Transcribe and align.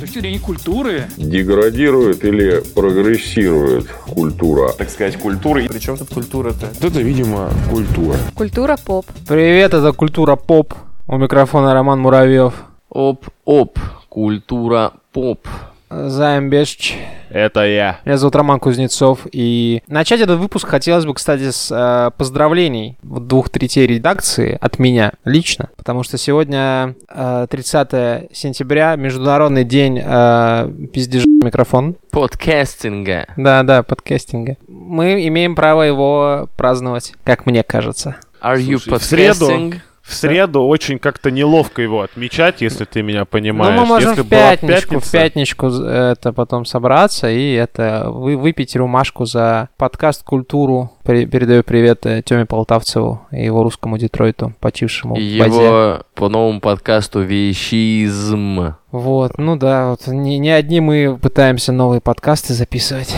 точки 0.00 0.18
зрения 0.20 0.38
культуры. 0.38 1.04
Деградирует 1.16 2.24
или 2.24 2.60
прогрессирует 2.74 3.86
культура? 3.88 4.72
Так 4.72 4.90
сказать, 4.90 5.16
культура. 5.16 5.62
Причем 5.68 5.96
тут 5.96 6.08
культура-то? 6.08 6.66
Это, 6.80 7.00
видимо, 7.00 7.50
культура. 7.70 8.16
Культура 8.34 8.76
поп. 8.84 9.06
Привет, 9.28 9.74
это 9.74 9.92
Культура 9.92 10.36
Поп. 10.36 10.74
У 11.06 11.16
микрофона 11.16 11.74
Роман 11.74 12.00
Муравьев. 12.00 12.54
Оп-оп, 12.88 13.78
культура 14.08 14.92
поп. 15.12 15.46
Займ 15.90 16.50
Бешч. 16.50 16.94
Это 17.30 17.66
я. 17.66 17.98
Меня 18.04 18.16
зовут 18.16 18.36
Роман 18.36 18.60
Кузнецов. 18.60 19.26
И 19.32 19.82
начать 19.88 20.20
этот 20.20 20.38
выпуск 20.38 20.68
хотелось 20.68 21.04
бы, 21.04 21.14
кстати, 21.14 21.50
с 21.50 21.68
э, 21.70 22.10
поздравлений 22.16 22.96
двух 23.02 23.50
третей 23.50 23.86
редакции 23.86 24.56
от 24.60 24.78
меня 24.78 25.12
лично. 25.24 25.68
Потому 25.76 26.02
что 26.04 26.16
сегодня 26.16 26.94
э, 27.08 27.46
30 27.50 28.30
сентября, 28.32 28.94
Международный 28.96 29.64
день 29.64 30.00
э, 30.02 30.70
пиздежа 30.92 31.26
микрофон. 31.26 31.96
Подкастинга. 32.12 33.26
Да-да, 33.36 33.82
подкастинга. 33.82 34.56
Мы 34.68 35.26
имеем 35.26 35.54
право 35.56 35.82
его 35.82 36.48
праздновать, 36.56 37.14
как 37.24 37.46
мне 37.46 37.62
кажется. 37.64 38.16
Are 38.42 38.58
you 38.58 38.78
Слушай, 38.78 38.98
в 38.98 39.02
среду- 39.02 39.48
podcasting? 39.50 39.74
В 40.10 40.14
среду 40.14 40.62
очень 40.62 40.98
как-то 40.98 41.30
неловко 41.30 41.82
его 41.82 42.02
отмечать, 42.02 42.60
если 42.62 42.84
ты 42.84 43.02
меня 43.02 43.24
понимаешь. 43.24 43.74
Ну, 43.74 43.82
мы 43.82 43.86
можем 43.86 44.10
Если 44.10 44.22
в 44.22 44.28
пятничку, 44.28 44.98
в 44.98 45.10
пятничку 45.10 45.66
это 45.68 46.32
потом 46.32 46.64
собраться 46.64 47.30
и 47.30 47.52
это 47.52 48.06
вы, 48.10 48.36
выпить 48.36 48.74
рюмашку 48.74 49.24
за 49.24 49.68
подкаст 49.76 50.24
«Культуру». 50.24 50.92
При- 51.04 51.26
передаю 51.26 51.62
привет 51.62 52.04
э, 52.06 52.22
Тёме 52.22 52.44
Полтавцеву 52.44 53.20
и 53.30 53.44
его 53.44 53.62
русскому 53.62 53.98
Детройту, 53.98 54.52
почившему 54.60 55.16
И 55.16 55.36
в 55.36 55.44
базе. 55.44 55.64
его 55.64 56.00
по 56.14 56.28
новому 56.28 56.60
подкасту 56.60 57.20
«Вещизм». 57.20 58.74
Вот, 58.90 59.38
ну 59.38 59.56
да, 59.56 59.90
вот 59.90 60.08
не, 60.08 60.38
не 60.38 60.50
одни 60.50 60.80
мы 60.80 61.16
пытаемся 61.20 61.70
новые 61.72 62.00
подкасты 62.00 62.54
записывать. 62.54 63.14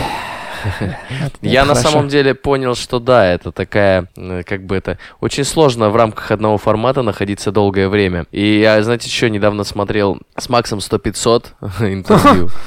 Я 1.41 1.65
на 1.65 1.75
самом 1.75 2.07
деле 2.07 2.33
понял, 2.33 2.75
что 2.75 2.99
да, 2.99 3.25
это 3.25 3.51
такая, 3.51 4.07
э, 4.15 4.43
как 4.43 4.65
бы 4.65 4.75
это, 4.75 4.97
очень 5.19 5.43
сложно 5.43 5.89
в 5.89 5.95
рамках 5.95 6.31
одного 6.31 6.57
формата 6.57 7.01
находиться 7.01 7.51
долгое 7.51 7.89
время. 7.89 8.25
И 8.31 8.59
я, 8.59 8.81
знаете, 8.83 9.09
что, 9.09 9.29
недавно 9.29 9.63
смотрел 9.63 10.19
с 10.37 10.49
Максом 10.49 10.79
100-500 10.79 11.45
интервью. 11.81 12.49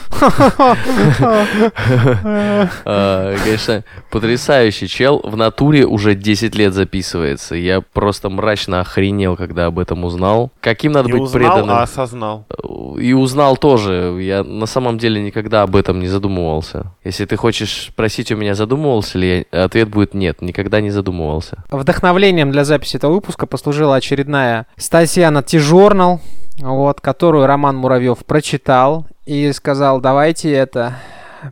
А, 2.85 3.37
Конечно, 3.45 3.85
потрясающий 4.11 4.89
чел. 4.89 5.21
В 5.23 5.37
натуре 5.37 5.87
уже 5.87 6.15
10 6.15 6.55
лет 6.55 6.73
записывается. 6.75 7.55
Я 7.55 7.81
просто 7.81 8.29
мрачно 8.29 8.81
охренел, 8.81 9.37
когда 9.37 9.67
об 9.67 9.79
этом 9.79 10.05
узнал. 10.05 10.51
Каким 10.61 10.93
надо 10.93 11.09
быть 11.09 11.21
узнал, 11.21 11.41
преданным? 11.41 11.77
а 11.77 11.83
осознал. 11.83 12.47
И 12.95 13.13
узнал 13.13 13.57
тоже. 13.57 14.17
Я 14.21 14.45
на 14.45 14.67
самом 14.67 14.99
деле 14.99 15.21
никогда 15.21 15.63
об 15.63 15.77
этом 15.77 16.01
не 16.01 16.09
задумывался. 16.09 16.93
Если 17.05 17.25
ты 17.25 17.37
хочешь 17.37 17.89
спросить 17.91 18.31
у 18.33 18.37
меня, 18.37 18.55
задумывался 18.55 19.19
ли 19.19 19.47
я, 19.53 19.65
ответ 19.65 19.89
будет 19.89 20.15
нет, 20.15 20.43
никогда 20.43 20.81
не 20.81 20.91
задумывался. 20.91 21.65
Вдохновлением 21.71 22.53
для 22.53 22.65
записи 22.65 22.97
этого 22.97 23.13
выпуска 23.13 23.47
послужила 23.47 23.97
очередная 23.97 24.67
статья 24.77 25.31
на 25.31 25.43
T-Journal, 25.43 26.21
вот, 26.61 27.01
которую 27.01 27.47
Роман 27.47 27.77
Муравьев 27.77 28.25
прочитал 28.25 29.07
и 29.27 29.53
сказал, 29.53 30.01
давайте 30.01 30.53
это... 30.53 30.97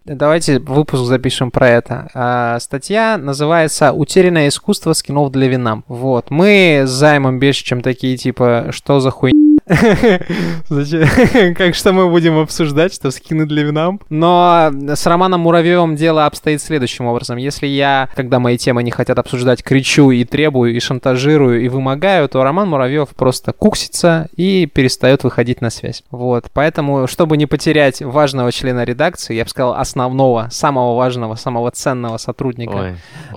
Давайте 0.05 0.59
выпуск 0.59 1.05
запишем 1.05 1.51
про 1.51 1.69
это. 1.69 2.09
А, 2.15 2.59
статья 2.59 3.17
называется 3.19 3.93
«Утерянное 3.93 4.49
искусство 4.49 4.93
скинов 4.93 5.31
для 5.31 5.47
винам». 5.47 5.85
Вот. 5.89 6.31
Мы 6.31 6.83
с 6.87 6.91
Займом 6.91 7.39
Бешичем 7.39 7.83
такие, 7.83 8.17
типа, 8.17 8.69
что 8.71 9.01
за 9.01 9.11
хуйня? 9.11 9.54
Зачем? 10.69 11.55
Как 11.55 11.75
что 11.75 11.93
мы 11.93 12.09
будем 12.11 12.39
обсуждать, 12.39 12.95
что 12.95 13.11
скины 13.11 13.47
для 13.47 13.63
винам? 13.65 14.01
Но 14.11 14.71
с 14.95 15.07
Романом 15.07 15.41
Муравьевым 15.41 15.97
дело 15.97 16.27
обстоит 16.27 16.61
следующим 16.61 17.07
образом. 17.07 17.39
Если 17.39 17.67
я, 17.67 18.09
когда 18.15 18.39
мои 18.41 18.59
темы 18.59 18.83
не 18.83 18.91
хотят 18.91 19.19
обсуждать, 19.19 19.63
кричу 19.63 20.11
и 20.11 20.25
требую, 20.25 20.75
и 20.75 20.81
шантажирую, 20.81 21.63
и 21.63 21.69
вымогаю, 21.69 22.29
то 22.29 22.43
Роман 22.43 22.69
Муравьев 22.69 23.09
просто 23.11 23.53
куксится 23.53 24.29
и 24.37 24.67
перестает 24.67 25.25
выходить 25.25 25.61
на 25.61 25.71
связь. 25.71 26.03
Вот. 26.11 26.47
Поэтому, 26.53 27.07
чтобы 27.07 27.37
не 27.37 27.47
потерять 27.47 28.03
важного 28.03 28.53
члена 28.53 28.85
редакции, 28.85 29.35
я 29.35 29.45
бы 29.45 29.51
сказал, 29.51 29.75
основного, 29.75 30.49
самого 30.51 30.97
важного, 30.97 31.37
самого 31.37 31.71
ценного 31.71 32.19
сотрудника 32.19 32.75
Ой, 32.75 32.91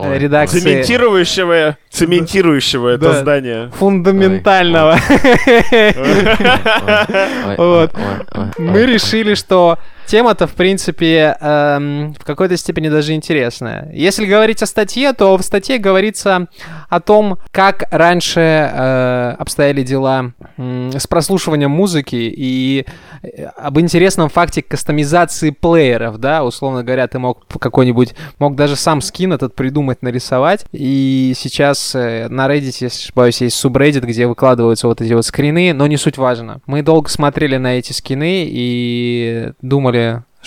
э, 0.06 0.10
ой. 0.10 0.20
редакции. 0.20 0.60
Цементирующего, 0.60 1.78
цементирующего 1.90 2.90
это 2.90 3.14
Да. 3.14 3.22
здание. 3.22 3.72
Фундаментального. 3.78 4.98
Ой, 5.10 5.94
ой, 5.98 6.17
Мы 8.58 8.86
решили, 8.86 9.36
что 9.36 9.78
тема-то, 10.08 10.48
в 10.48 10.54
принципе, 10.54 11.38
эм, 11.40 12.14
в 12.14 12.24
какой-то 12.24 12.58
степени 12.58 12.90
даже 12.90 13.14
интересная. 13.14 13.92
Если 13.94 14.26
говорить 14.26 14.64
о 14.64 14.66
статье, 14.66 15.14
то 15.14 15.38
в 15.38 15.44
статье 15.44 15.78
говорится 15.78 16.48
о 16.90 17.00
том, 17.00 17.38
как 17.52 17.84
раньше 17.92 18.40
э, 18.40 19.36
обстояли 19.38 19.84
дела 19.84 20.32
м, 20.58 20.92
с 20.92 21.06
прослушиванием 21.08 21.72
музыки 21.72 22.16
и 22.16 22.86
э, 23.22 23.44
об 23.58 23.80
интересном 23.80 24.30
факте 24.30 24.62
кастомизации 24.62 25.50
плееров, 25.50 26.18
да, 26.18 26.44
условно 26.44 26.84
говоря, 26.84 27.08
ты 27.08 27.20
мог 27.20 27.46
какой-нибудь, 27.48 28.16
мог 28.40 28.56
даже 28.56 28.76
сам 28.76 29.02
скин 29.02 29.34
этот 29.34 29.56
придумать, 29.56 30.02
нарисовать, 30.02 30.66
и 30.72 31.34
сейчас 31.36 31.94
э, 31.96 32.28
на 32.30 32.48
Reddit, 32.48 32.78
если 32.82 32.86
не 32.86 32.88
ошибаюсь, 32.88 33.42
есть 33.42 33.58
субреддит, 33.58 34.06
где 34.06 34.26
выкладываются 34.28 34.88
вот 34.88 35.02
эти 35.02 35.14
вот 35.14 35.26
скрины, 35.26 35.74
но 35.74 35.88
не 35.88 35.98
суть 35.98 36.18
важно. 36.18 36.62
Мы 36.66 36.82
долго 36.82 37.10
смотрели 37.10 37.58
на 37.58 37.78
эти 37.78 37.92
скины 37.92 38.46
и 38.48 39.52
думали, 39.62 39.97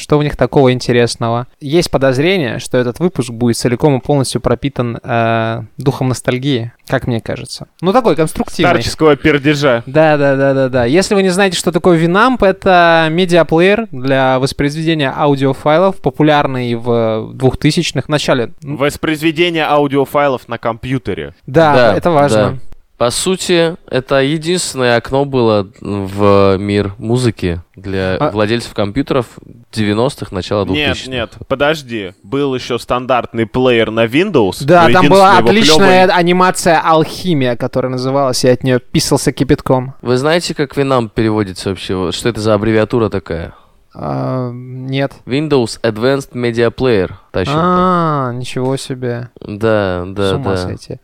что 0.00 0.18
в 0.18 0.22
них 0.24 0.36
такого 0.36 0.72
интересного. 0.72 1.46
Есть 1.60 1.90
подозрение, 1.90 2.58
что 2.58 2.78
этот 2.78 3.00
выпуск 3.00 3.30
будет 3.30 3.56
целиком 3.56 3.98
и 3.98 4.00
полностью 4.00 4.40
пропитан 4.40 4.98
э, 5.02 5.62
духом 5.76 6.08
ностальгии, 6.08 6.72
как 6.86 7.06
мне 7.06 7.20
кажется. 7.20 7.66
Ну, 7.82 7.92
такой 7.92 8.16
конструктивный. 8.16 8.70
Старческого 8.70 9.16
пердежа. 9.16 9.82
Да, 9.86 10.16
да, 10.16 10.36
да, 10.36 10.54
да, 10.54 10.68
да. 10.68 10.84
Если 10.86 11.14
вы 11.14 11.22
не 11.22 11.28
знаете, 11.28 11.58
что 11.58 11.70
такое 11.70 11.98
Winamp, 11.98 12.46
это 12.46 13.08
медиаплеер 13.10 13.88
для 13.90 14.38
воспроизведения 14.38 15.12
аудиофайлов, 15.14 15.96
популярный 15.96 16.74
в 16.76 17.32
2000-х, 17.34 18.02
в 18.06 18.08
начале. 18.08 18.52
Воспроизведение 18.62 19.64
аудиофайлов 19.64 20.48
на 20.48 20.56
компьютере. 20.56 21.34
Да, 21.46 21.74
Да, 21.74 21.96
это 21.96 22.10
важно. 22.10 22.36
да. 22.52 22.69
По 23.00 23.08
сути, 23.10 23.76
это 23.90 24.16
единственное 24.16 24.98
окно 24.98 25.24
было 25.24 25.66
в 25.80 26.58
мир 26.58 26.92
музыки 26.98 27.62
для 27.74 28.16
А- 28.16 28.30
владельцев 28.30 28.74
компьютеров 28.74 29.24
90-х, 29.72 30.34
начала 30.34 30.66
2000-х. 30.66 31.10
Нет, 31.10 31.30
нет, 31.38 31.48
подожди. 31.48 32.12
Был 32.22 32.54
еще 32.54 32.78
стандартный 32.78 33.46
плеер 33.46 33.90
на 33.90 34.04
Windows. 34.04 34.62
Да, 34.66 34.90
там 34.90 35.08
была 35.08 35.38
отличная 35.38 36.08
клёвый- 36.08 36.14
анимация 36.14 36.78
«Алхимия», 36.78 37.56
которая 37.56 37.90
называлась, 37.90 38.44
и 38.44 38.48
от 38.50 38.64
нее 38.64 38.78
писался 38.80 39.32
кипятком. 39.32 39.94
Вы 40.02 40.18
знаете, 40.18 40.52
как 40.54 40.76
Winamp 40.76 41.08
переводится 41.14 41.70
вообще? 41.70 42.12
Что 42.12 42.28
это 42.28 42.42
за 42.42 42.52
аббревиатура 42.52 43.08
такая? 43.08 43.54
А, 43.94 44.50
нет. 44.52 45.14
Windows 45.24 45.80
Advanced 45.82 46.32
Media 46.34 46.70
Player. 46.70 47.12
А, 47.48 48.30
ничего 48.34 48.76
себе. 48.76 49.30
Да, 49.40 50.04
С 50.06 50.12
да, 50.14 50.36
ума 50.36 50.50
да. 50.50 50.56
сойти. 50.58 50.98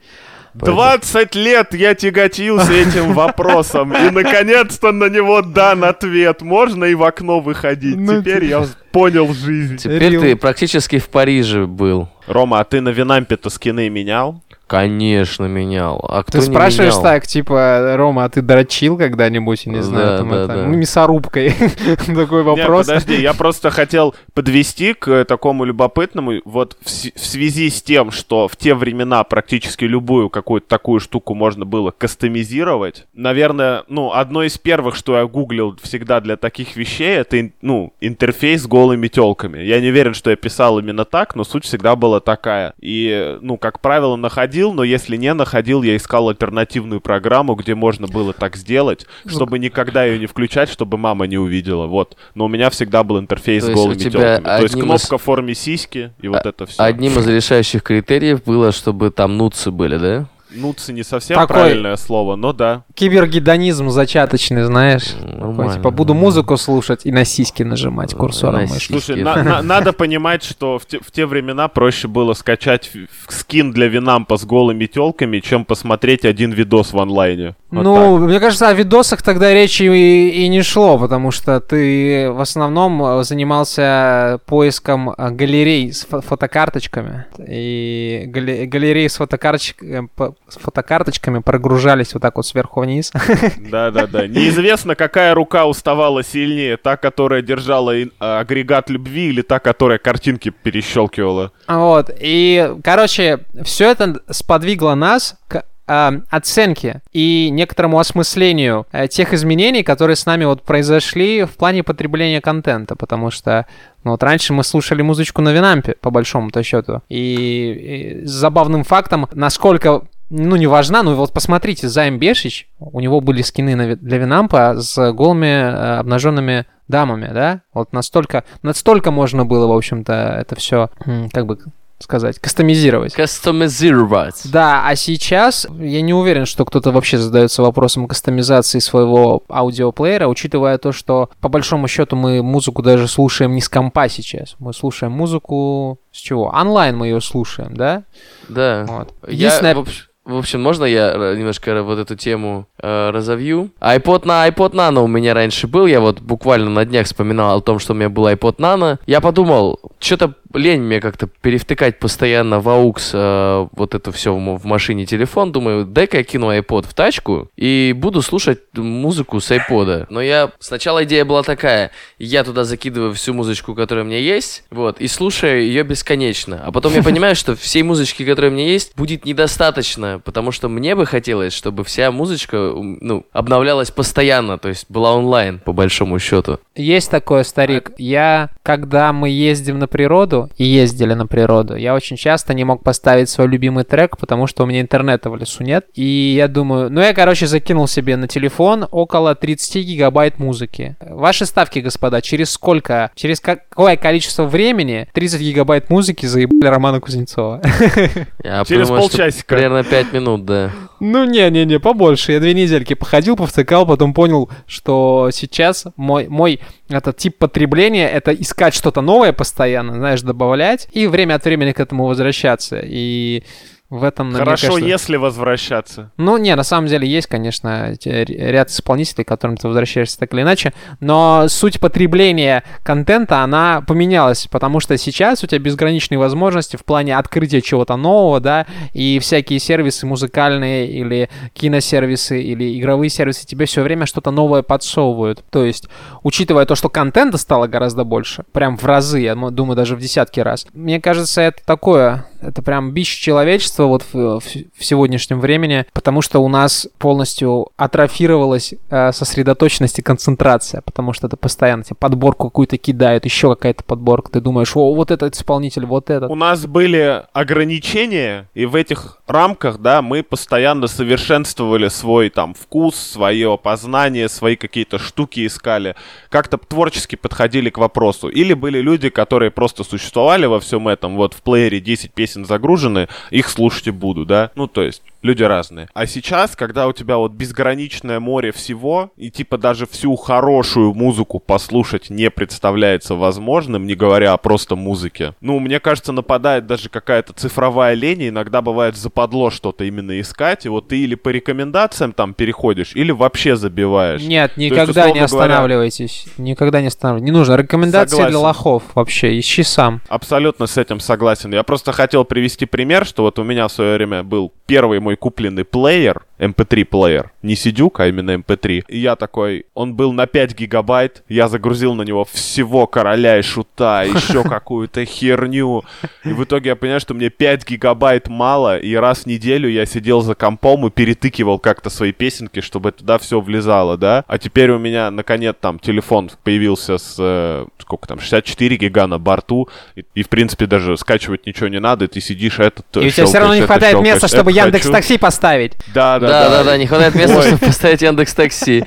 20 0.58 1.34
лет 1.34 1.74
я 1.74 1.94
тяготился 1.94 2.72
этим 2.72 3.12
вопросом, 3.12 3.92
и 3.92 4.10
наконец-то 4.10 4.92
на 4.92 5.08
него 5.08 5.42
дан 5.42 5.84
ответ. 5.84 6.42
Можно 6.42 6.84
и 6.84 6.94
в 6.94 7.02
окно 7.02 7.40
выходить. 7.40 7.96
Ну, 7.96 8.20
Теперь 8.20 8.44
я 8.46 8.64
понял 8.90 9.32
жизнь. 9.32 9.76
Теперь 9.76 10.18
ты 10.18 10.36
практически 10.36 10.98
в 10.98 11.08
Париже 11.08 11.66
был. 11.66 12.08
Рома, 12.26 12.60
а 12.60 12.64
ты 12.64 12.80
на 12.80 12.90
Винампе-то 12.90 13.50
скины 13.50 13.88
менял? 13.88 14.42
Конечно, 14.66 15.44
менял. 15.44 16.04
А 16.08 16.24
кто 16.24 16.38
Ты 16.40 16.48
не 16.48 16.52
спрашиваешь 16.52 16.94
менял? 16.94 17.02
так, 17.02 17.26
типа, 17.26 17.94
Рома, 17.96 18.24
а 18.24 18.28
ты 18.28 18.42
дрочил 18.42 18.98
когда-нибудь, 18.98 19.64
не 19.66 19.80
знаю, 19.80 20.06
Да, 20.06 20.18
там 20.18 20.28
да, 20.30 20.36
это, 20.36 20.46
да. 20.48 20.66
ну, 20.66 20.76
мясорубкой? 20.76 21.54
Такой 22.06 22.42
вопрос. 22.42 22.88
подожди, 22.88 23.20
я 23.20 23.32
просто 23.32 23.70
хотел 23.70 24.16
подвести 24.34 24.92
к 24.92 25.08
э, 25.08 25.24
такому 25.24 25.64
любопытному. 25.64 26.40
Вот 26.44 26.76
в, 26.82 26.88
связи 26.88 27.70
с 27.70 27.80
тем, 27.80 28.10
что 28.10 28.48
в 28.48 28.56
те 28.56 28.74
времена 28.74 29.22
практически 29.22 29.84
любую 29.84 30.30
какую-то 30.30 30.66
такую 30.66 30.98
штуку 30.98 31.34
можно 31.34 31.64
было 31.64 31.92
кастомизировать, 31.96 33.06
наверное, 33.14 33.84
ну, 33.86 34.12
одно 34.12 34.42
из 34.42 34.58
первых, 34.58 34.96
что 34.96 35.16
я 35.16 35.26
гуглил 35.26 35.78
всегда 35.80 36.20
для 36.20 36.36
таких 36.36 36.74
вещей, 36.74 37.18
это, 37.18 37.50
ну, 37.62 37.92
интерфейс 38.00 38.62
с 38.62 38.66
голыми 38.66 39.06
телками. 39.06 39.60
Я 39.62 39.80
не 39.80 39.90
уверен, 39.90 40.14
что 40.14 40.30
я 40.30 40.36
писал 40.36 40.80
именно 40.80 41.04
так, 41.04 41.36
но 41.36 41.44
суть 41.44 41.64
всегда 41.64 41.94
была 41.94 42.15
такая. 42.20 42.74
И, 42.80 43.38
ну, 43.40 43.56
как 43.58 43.80
правило, 43.80 44.16
находил, 44.16 44.72
но 44.72 44.84
если 44.84 45.16
не 45.16 45.32
находил, 45.34 45.82
я 45.82 45.96
искал 45.96 46.28
альтернативную 46.28 47.00
программу, 47.00 47.54
где 47.54 47.74
можно 47.74 48.06
было 48.06 48.32
так 48.32 48.56
сделать, 48.56 49.06
чтобы 49.26 49.58
никогда 49.58 50.04
ее 50.04 50.18
не 50.18 50.26
включать, 50.26 50.68
чтобы 50.68 50.98
мама 50.98 51.26
не 51.26 51.38
увидела. 51.38 51.86
Вот. 51.86 52.16
Но 52.34 52.44
у 52.46 52.48
меня 52.48 52.70
всегда 52.70 53.02
был 53.02 53.18
интерфейс 53.18 53.64
с 53.64 53.68
голыми 53.68 53.94
телками. 54.10 54.44
То 54.44 54.62
есть 54.62 54.74
из- 54.76 54.82
кнопка 54.82 55.18
в 55.18 55.22
форме 55.22 55.54
сиськи 55.54 56.12
и 56.20 56.28
вот 56.28 56.44
А- 56.44 56.48
это 56.48 56.66
все. 56.66 56.82
Одним 56.82 57.18
из 57.18 57.26
решающих 57.26 57.82
критериев 57.82 58.42
было, 58.44 58.72
чтобы 58.72 59.10
там 59.10 59.36
нуцы 59.36 59.70
были, 59.70 59.96
да? 59.96 60.26
Нуться 60.56 60.92
не 60.92 61.02
совсем 61.02 61.36
Такой- 61.36 61.54
правильное 61.56 61.96
слово, 61.96 62.36
но 62.36 62.52
да. 62.52 62.84
Кибергедонизм 62.94 63.90
зачаточный, 63.90 64.64
знаешь. 64.64 65.04
Такой, 65.38 65.74
типа, 65.74 65.90
буду 65.90 66.14
музыку 66.14 66.56
слушать 66.56 67.00
и 67.04 67.12
на 67.12 67.24
сиськи 67.24 67.62
нажимать 67.62 68.14
курсором 68.14 68.62
На 68.64 68.66
мышки. 68.66 68.92
Слушай, 68.92 69.22
на- 69.22 69.36
на- 69.42 69.62
надо 69.62 69.92
понимать, 69.92 70.42
что 70.42 70.78
в 70.78 70.86
те, 70.86 70.98
в 71.00 71.10
те 71.10 71.26
времена 71.26 71.68
проще 71.68 72.08
было 72.08 72.32
скачать 72.34 72.90
скин 73.28 73.72
для 73.72 73.88
Винампа 73.88 74.36
с 74.36 74.44
голыми 74.44 74.86
телками, 74.86 75.40
чем 75.40 75.64
посмотреть 75.64 76.24
один 76.24 76.52
видос 76.52 76.92
в 76.92 76.98
онлайне. 76.98 77.54
Вот 77.70 77.82
ну, 77.82 78.18
мне 78.18 78.38
кажется, 78.38 78.68
о 78.68 78.72
видосах 78.74 79.22
тогда 79.22 79.52
речи 79.52 79.82
и, 79.82 80.44
и 80.44 80.48
не 80.48 80.62
шло, 80.62 80.98
потому 80.98 81.32
что 81.32 81.60
ты 81.60 82.30
в 82.30 82.40
основном 82.40 83.02
э, 83.04 83.24
занимался 83.24 84.38
поиском 84.46 85.10
э, 85.10 85.30
галерей 85.30 85.92
с 85.92 86.06
фо- 86.06 86.22
фотокарточками. 86.22 87.26
И 87.44 88.24
гале- 88.28 88.66
галереи 88.66 89.08
с, 89.08 89.18
фотокарточ- 89.18 89.74
э, 89.82 90.30
с 90.48 90.56
фотокарточками 90.58 91.40
прогружались 91.40 92.14
вот 92.14 92.22
так 92.22 92.36
вот 92.36 92.46
сверху 92.46 92.82
вниз. 92.82 93.10
так. 93.10 93.26
Да-да-да. 93.70 94.28
Неизвестно, 94.28 94.94
какая 94.94 95.34
рука 95.34 95.66
уставала 95.66 96.22
сильнее, 96.22 96.76
та, 96.76 96.96
которая 96.96 97.42
держала 97.42 97.94
агрегат 98.20 98.90
любви 98.90 99.30
или 99.30 99.42
та, 99.42 99.58
которая 99.58 99.98
картинки 99.98 100.50
перещелкивала. 100.50 101.50
Вот, 101.66 102.10
и, 102.20 102.74
короче, 102.84 103.40
все 103.64 103.90
это 103.90 104.20
сподвигло 104.30 104.94
нас 104.94 105.36
к 105.48 105.64
э, 105.86 106.10
оценке 106.30 107.02
и 107.12 107.48
некоторому 107.50 107.98
осмыслению 107.98 108.86
э, 108.92 109.08
тех 109.08 109.32
изменений, 109.32 109.82
которые 109.82 110.16
с 110.16 110.26
нами 110.26 110.44
вот 110.44 110.62
произошли 110.62 111.44
в 111.44 111.56
плане 111.56 111.82
потребления 111.82 112.40
контента, 112.40 112.96
потому 112.96 113.30
что 113.30 113.66
ну, 114.04 114.12
вот 114.12 114.22
раньше 114.22 114.52
мы 114.52 114.64
слушали 114.64 115.02
музычку 115.02 115.42
на 115.42 115.52
Винампе, 115.52 115.96
по 116.00 116.10
большому-то 116.10 116.62
счету, 116.62 117.02
и, 117.08 118.20
и 118.22 118.26
с 118.26 118.30
забавным 118.30 118.84
фактом, 118.84 119.28
насколько 119.32 120.02
ну, 120.28 120.56
не 120.56 120.66
важна, 120.66 121.02
ну 121.02 121.14
вот 121.14 121.32
посмотрите, 121.32 121.88
Займ 121.88 122.18
Бешич, 122.18 122.68
у 122.78 123.00
него 123.00 123.20
были 123.20 123.42
скины 123.42 123.96
для 123.96 124.18
Винампа 124.18 124.74
с 124.80 125.12
голыми 125.12 125.46
э, 125.46 125.98
обнаженными 125.98 126.66
дамами, 126.88 127.30
да? 127.32 127.62
Вот 127.72 127.92
настолько, 127.92 128.44
настолько 128.62 129.10
можно 129.10 129.44
было, 129.44 129.66
в 129.66 129.76
общем-то, 129.76 130.12
это 130.40 130.54
все, 130.56 130.90
как 131.32 131.46
бы 131.46 131.58
сказать, 131.98 132.38
кастомизировать. 132.38 133.14
Кастомизировать. 133.14 134.42
Да, 134.44 134.82
а 134.86 134.94
сейчас 134.96 135.66
я 135.78 136.02
не 136.02 136.14
уверен, 136.14 136.46
что 136.46 136.64
кто-то 136.64 136.90
вообще 136.90 137.18
задается 137.18 137.62
вопросом 137.62 138.06
кастомизации 138.06 138.78
своего 138.78 139.42
аудиоплеера, 139.48 140.26
учитывая 140.28 140.78
то, 140.78 140.92
что 140.92 141.30
по 141.40 141.48
большому 141.48 141.88
счету 141.88 142.16
мы 142.16 142.42
музыку 142.42 142.82
даже 142.82 143.08
слушаем 143.08 143.54
не 143.54 143.60
с 143.60 143.68
компа 143.68 144.08
сейчас. 144.08 144.56
Мы 144.58 144.72
слушаем 144.74 145.12
музыку 145.12 145.98
с 146.12 146.18
чего? 146.18 146.46
Онлайн 146.48 146.96
мы 146.96 147.06
ее 147.08 147.20
слушаем, 147.20 147.76
да? 147.76 148.02
Да. 148.48 148.84
Вот. 148.88 149.14
Я, 149.26 149.32
Единственное, 149.32 149.74
в, 149.74 149.78
общ- 149.80 150.08
в 150.24 150.36
общем, 150.36 150.62
можно 150.62 150.84
я 150.84 151.12
э, 151.14 151.36
немножко 151.36 151.82
вот 151.82 151.98
эту 151.98 152.16
тему 152.16 152.66
э, 152.82 153.10
разовью? 153.10 153.70
iPod 153.80 154.26
на 154.26 154.48
iPod 154.48 154.72
Nano 154.72 155.04
у 155.04 155.06
меня 155.06 155.34
раньше 155.34 155.66
был. 155.66 155.86
Я 155.86 156.00
вот 156.00 156.20
буквально 156.20 156.70
на 156.70 156.84
днях 156.84 157.06
вспоминал 157.06 157.58
о 157.58 157.60
том, 157.60 157.78
что 157.78 157.92
у 157.92 157.96
меня 157.96 158.08
был 158.08 158.26
iPod 158.28 158.56
Nano. 158.56 158.98
Я 159.06 159.20
подумал, 159.20 159.78
что-то 159.98 160.34
лень 160.56 160.82
мне 160.82 161.00
как-то 161.00 161.26
перевтыкать 161.26 161.98
постоянно 161.98 162.60
в 162.60 162.68
AUX 162.68 163.10
э, 163.12 163.68
вот 163.72 163.94
это 163.94 164.12
все 164.12 164.34
в, 164.34 164.58
в 164.58 164.64
машине 164.64 165.06
телефон. 165.06 165.52
Думаю, 165.52 165.84
дай-ка 165.84 166.18
я 166.18 166.24
кину 166.24 166.52
iPod 166.52 166.86
в 166.88 166.94
тачку 166.94 167.50
и 167.56 167.94
буду 167.96 168.22
слушать 168.22 168.60
музыку 168.74 169.40
с 169.40 169.50
iPod. 169.50 170.06
Но 170.10 170.20
я... 170.20 170.50
Сначала 170.58 171.04
идея 171.04 171.24
была 171.24 171.42
такая. 171.42 171.90
Я 172.18 172.44
туда 172.44 172.64
закидываю 172.64 173.14
всю 173.14 173.34
музычку, 173.34 173.74
которая 173.74 174.04
у 174.04 174.08
меня 174.08 174.18
есть, 174.18 174.64
вот, 174.70 175.00
и 175.00 175.08
слушаю 175.08 175.62
ее 175.62 175.82
бесконечно. 175.82 176.60
А 176.64 176.72
потом 176.72 176.94
я 176.94 177.02
понимаю, 177.02 177.36
что 177.36 177.54
всей 177.54 177.82
музычки, 177.82 178.24
которая 178.24 178.50
у 178.50 178.54
меня 178.54 178.66
есть, 178.66 178.96
будет 178.96 179.24
недостаточно, 179.24 180.20
потому 180.24 180.52
что 180.52 180.68
мне 180.68 180.94
бы 180.94 181.06
хотелось, 181.06 181.52
чтобы 181.52 181.84
вся 181.84 182.10
музычка, 182.10 182.72
ну, 182.76 183.26
обновлялась 183.32 183.90
постоянно, 183.90 184.58
то 184.58 184.68
есть 184.68 184.86
была 184.88 185.14
онлайн, 185.14 185.58
по 185.58 185.72
большому 185.72 186.18
счету. 186.18 186.58
Есть 186.74 187.10
такое, 187.10 187.44
старик. 187.44 187.92
Я, 187.98 188.50
когда 188.62 189.12
мы 189.12 189.28
ездим 189.28 189.78
на 189.78 189.86
природу 189.88 190.45
и 190.56 190.64
ездили 190.64 191.14
на 191.14 191.26
природу, 191.26 191.76
я 191.76 191.94
очень 191.94 192.16
часто 192.16 192.54
не 192.54 192.64
мог 192.64 192.82
поставить 192.82 193.28
свой 193.28 193.48
любимый 193.48 193.84
трек, 193.84 194.16
потому 194.18 194.46
что 194.46 194.64
у 194.64 194.66
меня 194.66 194.80
интернета 194.80 195.30
в 195.30 195.36
лесу 195.36 195.62
нет. 195.62 195.86
И 195.94 196.34
я 196.36 196.48
думаю, 196.48 196.90
ну 196.90 197.00
я, 197.00 197.14
короче, 197.14 197.46
закинул 197.46 197.88
себе 197.88 198.16
на 198.16 198.28
телефон 198.28 198.86
около 198.90 199.34
30 199.34 199.84
гигабайт 199.84 200.38
музыки. 200.38 200.96
Ваши 201.00 201.46
ставки, 201.46 201.78
господа, 201.80 202.20
через 202.20 202.50
сколько, 202.50 203.10
через 203.14 203.40
какое 203.40 203.96
количество 203.96 204.44
времени 204.44 205.08
30 205.12 205.40
гигабайт 205.40 205.90
музыки 205.90 206.26
заебали 206.26 206.68
Романа 206.68 207.00
Кузнецова? 207.00 207.60
Я 208.44 208.64
Через 208.64 208.88
полчасика. 208.88 209.54
Примерно 209.54 209.84
5 209.84 210.12
минут, 210.12 210.44
да. 210.44 210.70
Ну, 211.00 211.24
не-не-не, 211.24 211.78
побольше. 211.78 212.32
Я 212.32 212.40
две 212.40 212.54
недельки 212.54 212.94
походил, 212.94 213.36
повтыкал, 213.36 213.86
потом 213.86 214.14
понял, 214.14 214.50
что 214.66 215.30
сейчас 215.32 215.84
мой, 215.96 216.28
мой 216.28 216.60
этот 216.88 217.16
тип 217.16 217.38
потребления— 217.38 218.08
это 218.10 218.32
искать 218.32 218.74
что-то 218.74 219.00
новое 219.00 219.32
постоянно, 219.32 219.94
знаешь, 219.94 220.22
добавлять, 220.26 220.88
и 220.92 221.06
время 221.06 221.34
от 221.34 221.44
времени 221.44 221.72
к 221.72 221.80
этому 221.80 222.06
возвращаться. 222.06 222.80
И 222.84 223.42
в 223.88 224.02
этом, 224.02 224.28
мне 224.30 224.38
Хорошо, 224.38 224.68
кажется- 224.68 224.86
если 224.86 225.16
возвращаться. 225.16 226.10
ну, 226.16 226.36
не, 226.38 226.54
на 226.56 226.64
самом 226.64 226.88
деле 226.88 227.06
есть, 227.08 227.28
конечно, 227.28 227.94
ряд 228.04 228.70
исполнителей, 228.70 229.24
к 229.24 229.28
которым 229.28 229.56
ты 229.56 229.68
возвращаешься 229.68 230.18
так 230.18 230.34
или 230.34 230.42
иначе, 230.42 230.72
но 231.00 231.46
суть 231.48 231.78
потребления 231.78 232.64
контента, 232.82 233.42
она 233.42 233.82
поменялась, 233.86 234.48
потому 234.50 234.80
что 234.80 234.96
сейчас 234.98 235.44
у 235.44 235.46
тебя 235.46 235.60
безграничные 235.60 236.18
возможности 236.18 236.76
в 236.76 236.84
плане 236.84 237.16
открытия 237.16 237.62
чего-то 237.62 237.96
нового, 237.96 238.40
да, 238.40 238.66
и 238.92 239.18
всякие 239.20 239.58
сервисы 239.60 240.06
музыкальные 240.06 240.88
или 240.88 241.28
киносервисы 241.52 242.42
или 242.42 242.78
игровые 242.78 243.10
сервисы 243.10 243.46
тебе 243.46 243.66
все 243.66 243.82
время 243.82 244.06
что-то 244.06 244.30
новое 244.30 244.62
подсовывают. 244.62 245.44
То 245.50 245.64
есть, 245.64 245.88
учитывая 246.22 246.64
то, 246.66 246.74
что 246.74 246.88
контента 246.88 247.38
стало 247.38 247.66
гораздо 247.66 248.04
больше, 248.04 248.44
прям 248.52 248.76
в 248.76 248.84
разы, 248.84 249.20
я 249.20 249.34
думаю, 249.34 249.76
даже 249.76 249.94
в 249.96 250.00
десятки 250.00 250.40
раз, 250.40 250.66
мне 250.72 251.00
кажется, 251.00 251.40
это 251.42 251.58
такое, 251.64 252.26
это 252.40 252.62
прям 252.62 252.92
бич 252.92 253.08
человечества 253.08 253.75
вот 253.84 254.02
в, 254.12 254.40
в- 254.40 254.40
в 254.40 254.84
сегодняшнем 254.84 255.40
времени, 255.40 255.84
потому 255.92 256.22
что 256.22 256.38
у 256.40 256.48
нас 256.48 256.88
полностью 256.98 257.68
атрофировалась 257.76 258.74
э, 258.90 259.12
сосредоточенность 259.12 259.98
и 259.98 260.02
концентрация, 260.02 260.80
потому 260.82 261.12
что 261.12 261.26
это 261.26 261.36
постоянно 261.36 261.84
тебе 261.84 261.96
подборку 261.96 262.48
какую-то 262.48 262.78
кидают, 262.78 263.24
еще 263.24 263.50
какая-то 263.54 263.84
подборка, 263.84 264.30
ты 264.32 264.40
думаешь, 264.40 264.76
о, 264.76 264.94
вот 264.94 265.10
этот 265.10 265.34
исполнитель, 265.34 265.84
вот 265.86 266.10
этот. 266.10 266.30
У 266.30 266.34
нас 266.34 266.66
были 266.66 267.24
ограничения, 267.32 268.48
и 268.54 268.64
в 268.66 268.74
этих 268.76 269.18
рамках, 269.26 269.78
да, 269.78 270.02
мы 270.02 270.22
постоянно 270.22 270.86
совершенствовали 270.86 271.88
свой 271.88 272.30
там 272.30 272.54
вкус, 272.54 272.94
свое 272.96 273.58
познание, 273.62 274.28
свои 274.28 274.56
какие-то 274.56 274.98
штуки 274.98 275.46
искали, 275.46 275.96
как-то 276.28 276.58
творчески 276.58 277.16
подходили 277.16 277.70
к 277.70 277.78
вопросу. 277.78 278.28
Или 278.28 278.54
были 278.54 278.80
люди, 278.80 279.08
которые 279.08 279.50
просто 279.50 279.84
существовали 279.84 280.46
во 280.46 280.60
всем 280.60 280.86
этом, 280.88 281.16
вот 281.16 281.34
в 281.34 281.42
плеере 281.42 281.80
10 281.80 282.12
песен 282.12 282.44
загружены, 282.44 283.08
их 283.30 283.48
слушать 283.66 283.88
и 283.88 283.90
буду, 283.90 284.24
да, 284.24 284.50
ну 284.54 284.66
то 284.66 284.82
есть 284.82 285.02
люди 285.26 285.42
разные. 285.42 285.88
А 285.92 286.06
сейчас, 286.06 286.56
когда 286.56 286.86
у 286.86 286.92
тебя 286.92 287.16
вот 287.18 287.32
безграничное 287.32 288.20
море 288.20 288.52
всего, 288.52 289.10
и 289.16 289.30
типа 289.30 289.58
даже 289.58 289.86
всю 289.86 290.14
хорошую 290.16 290.94
музыку 290.94 291.38
послушать 291.40 292.10
не 292.10 292.30
представляется 292.30 293.14
возможным, 293.14 293.86
не 293.86 293.94
говоря 293.94 294.32
о 294.32 294.36
просто 294.36 294.76
музыке, 294.76 295.34
ну, 295.40 295.58
мне 295.58 295.80
кажется, 295.80 296.12
нападает 296.12 296.66
даже 296.66 296.88
какая-то 296.88 297.32
цифровая 297.32 297.94
лень, 297.94 298.28
иногда 298.28 298.62
бывает 298.62 298.96
западло 298.96 299.50
что-то 299.50 299.84
именно 299.84 300.18
искать, 300.20 300.64
и 300.66 300.68
вот 300.68 300.88
ты 300.88 300.98
или 301.00 301.14
по 301.14 301.28
рекомендациям 301.30 302.12
там 302.12 302.32
переходишь, 302.34 302.92
или 302.94 303.10
вообще 303.10 303.56
забиваешь. 303.56 304.22
Нет, 304.22 304.52
есть, 304.56 304.70
никогда 304.72 305.10
не 305.10 305.22
условно 305.22 305.46
говоря- 305.48 305.54
останавливайтесь. 305.54 306.26
Никогда 306.38 306.80
не 306.80 306.86
останавливайтесь. 306.86 307.26
Не 307.26 307.32
нужно. 307.38 307.54
Рекомендации 307.56 308.16
для 308.16 308.24
Согласен. 308.26 308.46
лохов 308.46 308.82
вообще. 308.94 309.38
Ищи 309.38 309.62
сам. 309.62 310.00
Абсолютно 310.08 310.66
с 310.66 310.76
этим 310.78 311.00
согласен. 311.00 311.52
Я 311.52 311.62
просто 311.62 311.92
хотел 311.92 312.24
привести 312.24 312.66
пример, 312.66 313.04
что 313.06 313.22
вот 313.22 313.38
у 313.38 313.44
меня 313.44 313.66
в 313.68 313.72
свое 313.72 313.96
время 313.96 314.22
был 314.22 314.52
первый 314.66 315.00
мой 315.00 315.15
купленный 315.16 315.64
плеер, 315.64 316.24
MP3 316.38 316.84
плеер, 316.84 317.30
не 317.42 317.56
сидюк, 317.56 318.00
а 318.00 318.08
именно 318.08 318.32
MP3. 318.32 318.84
И 318.88 318.98
я 318.98 319.16
такой, 319.16 319.66
он 319.74 319.94
был 319.94 320.12
на 320.12 320.26
5 320.26 320.54
гигабайт, 320.54 321.22
я 321.28 321.48
загрузил 321.48 321.94
на 321.94 322.02
него 322.02 322.24
всего 322.24 322.86
короля 322.86 323.38
и 323.38 323.42
шута, 323.42 324.02
еще 324.04 324.42
какую-то 324.42 325.04
херню. 325.04 325.84
И 326.24 326.28
в 326.28 326.44
итоге 326.44 326.70
я 326.70 326.76
понимаю, 326.76 327.00
что 327.00 327.14
мне 327.14 327.30
5 327.30 327.68
гигабайт 327.68 328.28
мало, 328.28 328.78
и 328.78 328.94
раз 328.94 329.20
в 329.20 329.26
неделю 329.26 329.68
я 329.68 329.86
сидел 329.86 330.20
за 330.20 330.34
компом 330.34 330.86
и 330.86 330.90
перетыкивал 330.90 331.58
как-то 331.58 331.90
свои 331.90 332.12
песенки, 332.12 332.60
чтобы 332.60 332.92
туда 332.92 333.18
все 333.18 333.40
влезало, 333.40 333.96
да. 333.96 334.24
А 334.26 334.38
теперь 334.38 334.70
у 334.70 334.78
меня, 334.78 335.10
наконец, 335.10 335.56
там 335.60 335.78
телефон 335.78 336.30
появился 336.44 336.98
с, 336.98 337.16
э, 337.18 337.66
сколько 337.78 338.06
там, 338.06 338.20
64 338.20 338.76
гига 338.76 339.06
на 339.06 339.18
борту, 339.18 339.68
и, 339.94 340.04
и, 340.14 340.22
в 340.22 340.28
принципе 340.28 340.66
даже 340.66 340.96
скачивать 340.96 341.46
ничего 341.46 341.68
не 341.68 341.80
надо, 341.80 342.06
и 342.06 342.08
ты 342.08 342.20
сидишь, 342.20 342.58
этот 342.58 342.84
И 342.96 343.06
у 343.06 343.10
тебя 343.10 343.26
все 343.26 343.38
равно 343.38 343.54
не 343.54 343.62
хватает 343.62 344.00
места, 344.00 344.28
чтобы 344.28 344.52
Яндекс 344.52 344.88
Такси 344.88 345.18
поставить. 345.18 345.72
Да, 345.94 346.18
да, 346.18 346.25
Да, 346.26 346.48
да, 346.50 346.64
да, 346.64 346.76
не 346.76 346.86
хватает 346.86 347.14
места, 347.14 347.42
чтобы 347.42 347.58
поставить 347.58 348.02
Яндекс 348.02 348.34
Такси. 348.34 348.84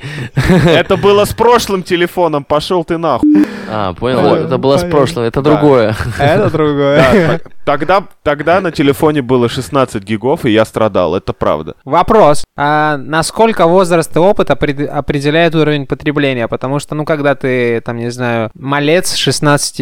Это 0.66 0.96
было 0.96 1.24
с 1.24 1.32
прошлым 1.32 1.82
телефоном, 1.82 2.44
пошел 2.44 2.84
ты 2.84 2.98
нахуй. 2.98 3.46
А, 3.72 3.92
понял, 3.94 4.34
это 4.34 4.58
было 4.58 4.78
с 4.78 4.84
прошлым, 4.84 5.24
это 5.26 5.42
Да. 5.42 5.50
другое. 5.50 5.94
Это 6.18 6.50
другое. 6.50 6.98
Да, 7.12 7.40
Тогда, 7.64 8.02
тогда 8.24 8.60
на 8.60 8.72
телефоне 8.72 9.22
было 9.22 9.48
16 9.48 10.02
гигов, 10.02 10.44
и 10.44 10.50
я 10.50 10.64
страдал, 10.64 11.14
это 11.14 11.32
правда. 11.32 11.74
Вопрос. 11.84 12.44
А 12.56 12.96
насколько 12.96 13.66
возраст 13.68 14.16
и 14.16 14.18
опыт 14.18 14.50
опред- 14.50 14.86
определяет 14.88 15.54
уровень 15.54 15.86
потребления? 15.86 16.48
Потому 16.48 16.80
что, 16.80 16.96
ну, 16.96 17.04
когда 17.04 17.36
ты, 17.36 17.80
там, 17.82 17.98
не 17.98 18.10
знаю, 18.10 18.50
малец, 18.54 19.14
16, 19.14 19.78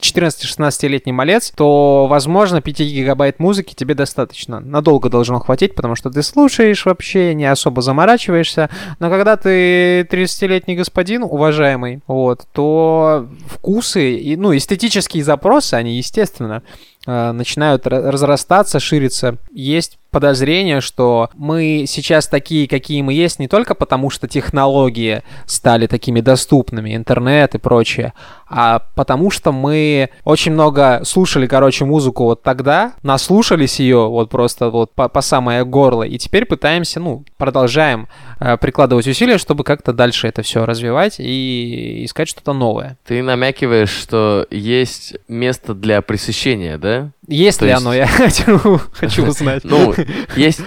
14-16-летний 0.00 1.12
малец, 1.12 1.52
то, 1.54 2.06
возможно, 2.08 2.62
5 2.62 2.80
гигабайт 2.80 3.38
музыки 3.38 3.74
тебе 3.74 3.94
достаточно. 3.94 4.60
Надолго 4.60 5.10
должно 5.10 5.40
хватить, 5.40 5.74
потому 5.74 5.96
что 5.96 6.08
ты 6.10 6.22
слушаешь 6.22 6.79
вообще, 6.86 7.34
не 7.34 7.46
особо 7.46 7.82
заморачиваешься. 7.82 8.70
Но 8.98 9.10
когда 9.10 9.36
ты 9.36 10.02
30-летний 10.02 10.76
господин, 10.76 11.22
уважаемый, 11.22 12.00
вот, 12.06 12.46
то 12.52 13.28
вкусы 13.48 14.16
и, 14.16 14.36
ну, 14.36 14.56
эстетические 14.56 15.24
запросы, 15.24 15.74
они, 15.74 15.96
естественно, 15.96 16.62
э, 17.06 17.32
начинают 17.32 17.86
ра- 17.86 18.10
разрастаться, 18.10 18.80
шириться. 18.80 19.36
Есть 19.52 19.98
подозрение, 20.10 20.80
что 20.80 21.30
мы 21.34 21.84
сейчас 21.86 22.26
такие, 22.26 22.68
какие 22.68 23.02
мы 23.02 23.12
есть, 23.12 23.38
не 23.38 23.48
только 23.48 23.74
потому, 23.74 24.10
что 24.10 24.28
технологии 24.28 25.22
стали 25.46 25.86
такими 25.86 26.20
доступными, 26.20 26.96
интернет 26.96 27.54
и 27.54 27.58
прочее, 27.58 28.12
а 28.48 28.80
потому 28.94 29.30
что 29.30 29.52
мы 29.52 30.10
очень 30.24 30.52
много 30.52 31.02
слушали, 31.04 31.46
короче, 31.46 31.84
музыку 31.84 32.24
вот 32.24 32.42
тогда, 32.42 32.94
наслушались 33.02 33.80
ее 33.80 34.08
вот 34.08 34.30
просто 34.30 34.70
вот 34.70 34.92
по, 34.92 35.08
по 35.08 35.20
самое 35.20 35.64
горло, 35.64 36.02
и 36.02 36.18
теперь 36.18 36.46
пытаемся, 36.46 37.00
ну, 37.00 37.24
продолжаем 37.36 38.08
э, 38.40 38.56
прикладывать 38.56 39.06
усилия, 39.06 39.38
чтобы 39.38 39.64
как-то 39.64 39.92
дальше 39.92 40.26
это 40.26 40.42
все 40.42 40.66
развивать 40.66 41.16
и 41.18 42.04
искать 42.04 42.28
что-то 42.28 42.52
новое. 42.52 42.98
Ты 43.06 43.22
намекиваешь, 43.22 43.90
что 43.90 44.46
есть 44.50 45.16
место 45.28 45.74
для 45.74 46.02
пресыщения, 46.02 46.78
да? 46.78 47.10
Есть 47.30 47.60
То 47.60 47.64
ли 47.66 47.70
есть- 47.70 47.82
оно, 47.82 47.94
я 47.94 48.06
хочу, 48.08 48.80
хочу 48.92 49.24
узнать. 49.24 49.62
Ну, 49.64 49.94
есть, 50.36 50.60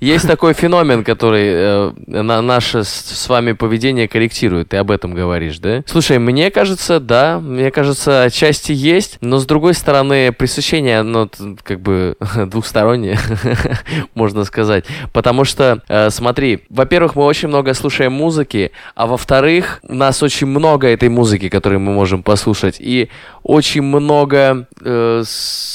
есть 0.00 0.26
такой 0.26 0.54
феномен, 0.54 1.04
который 1.04 1.44
э, 1.48 1.92
на 2.06 2.40
наше 2.40 2.82
с, 2.82 2.88
с 2.88 3.28
вами 3.28 3.52
поведение 3.52 4.08
корректирует. 4.08 4.70
Ты 4.70 4.78
об 4.78 4.90
этом 4.90 5.12
говоришь, 5.14 5.58
да? 5.58 5.84
Слушай, 5.86 6.18
мне 6.18 6.50
кажется, 6.50 6.98
да, 6.98 7.38
мне 7.40 7.70
кажется, 7.70 8.22
отчасти 8.24 8.72
есть, 8.72 9.18
но 9.20 9.38
с 9.38 9.44
другой 9.44 9.74
стороны, 9.74 10.32
пресыщение, 10.32 11.00
оно 11.00 11.28
как 11.62 11.80
бы 11.80 12.16
двухстороннее, 12.46 13.18
можно 14.14 14.44
сказать. 14.44 14.86
Потому 15.12 15.44
что, 15.44 15.82
э, 15.88 16.08
смотри, 16.10 16.64
во-первых, 16.70 17.16
мы 17.16 17.24
очень 17.24 17.48
много 17.48 17.74
слушаем 17.74 18.12
музыки, 18.12 18.72
а 18.94 19.06
во-вторых, 19.06 19.80
у 19.82 19.94
нас 19.94 20.22
очень 20.22 20.46
много 20.46 20.88
этой 20.88 21.10
музыки, 21.10 21.50
которую 21.50 21.80
мы 21.80 21.92
можем 21.92 22.22
послушать, 22.22 22.76
и 22.80 23.10
очень 23.42 23.82
много 23.82 24.66
э, 24.80 25.22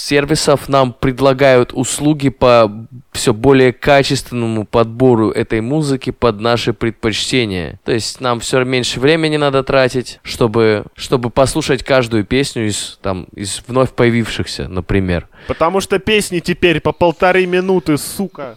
сервисов 0.07 0.69
нам 0.69 0.93
предлагают 0.93 1.73
услуги 1.73 2.29
по 2.29 2.71
все 3.11 3.33
более 3.33 3.73
качественному 3.73 4.65
подбору 4.65 5.31
этой 5.31 5.59
музыки 5.59 6.11
под 6.11 6.39
наши 6.39 6.71
предпочтения. 6.71 7.79
То 7.83 7.91
есть 7.91 8.21
нам 8.21 8.39
все 8.39 8.63
меньше 8.63 8.99
времени 8.99 9.37
надо 9.37 9.63
тратить, 9.63 10.19
чтобы, 10.23 10.85
чтобы 10.95 11.29
послушать 11.29 11.83
каждую 11.83 12.23
песню 12.23 12.67
из, 12.67 12.99
там, 13.01 13.27
из 13.35 13.61
вновь 13.67 13.91
появившихся, 13.91 14.69
например. 14.69 15.27
Потому 15.47 15.81
что 15.81 15.99
песни 15.99 16.39
теперь 16.39 16.79
по 16.79 16.93
полторы 16.93 17.45
минуты, 17.45 17.97
сука. 17.97 18.55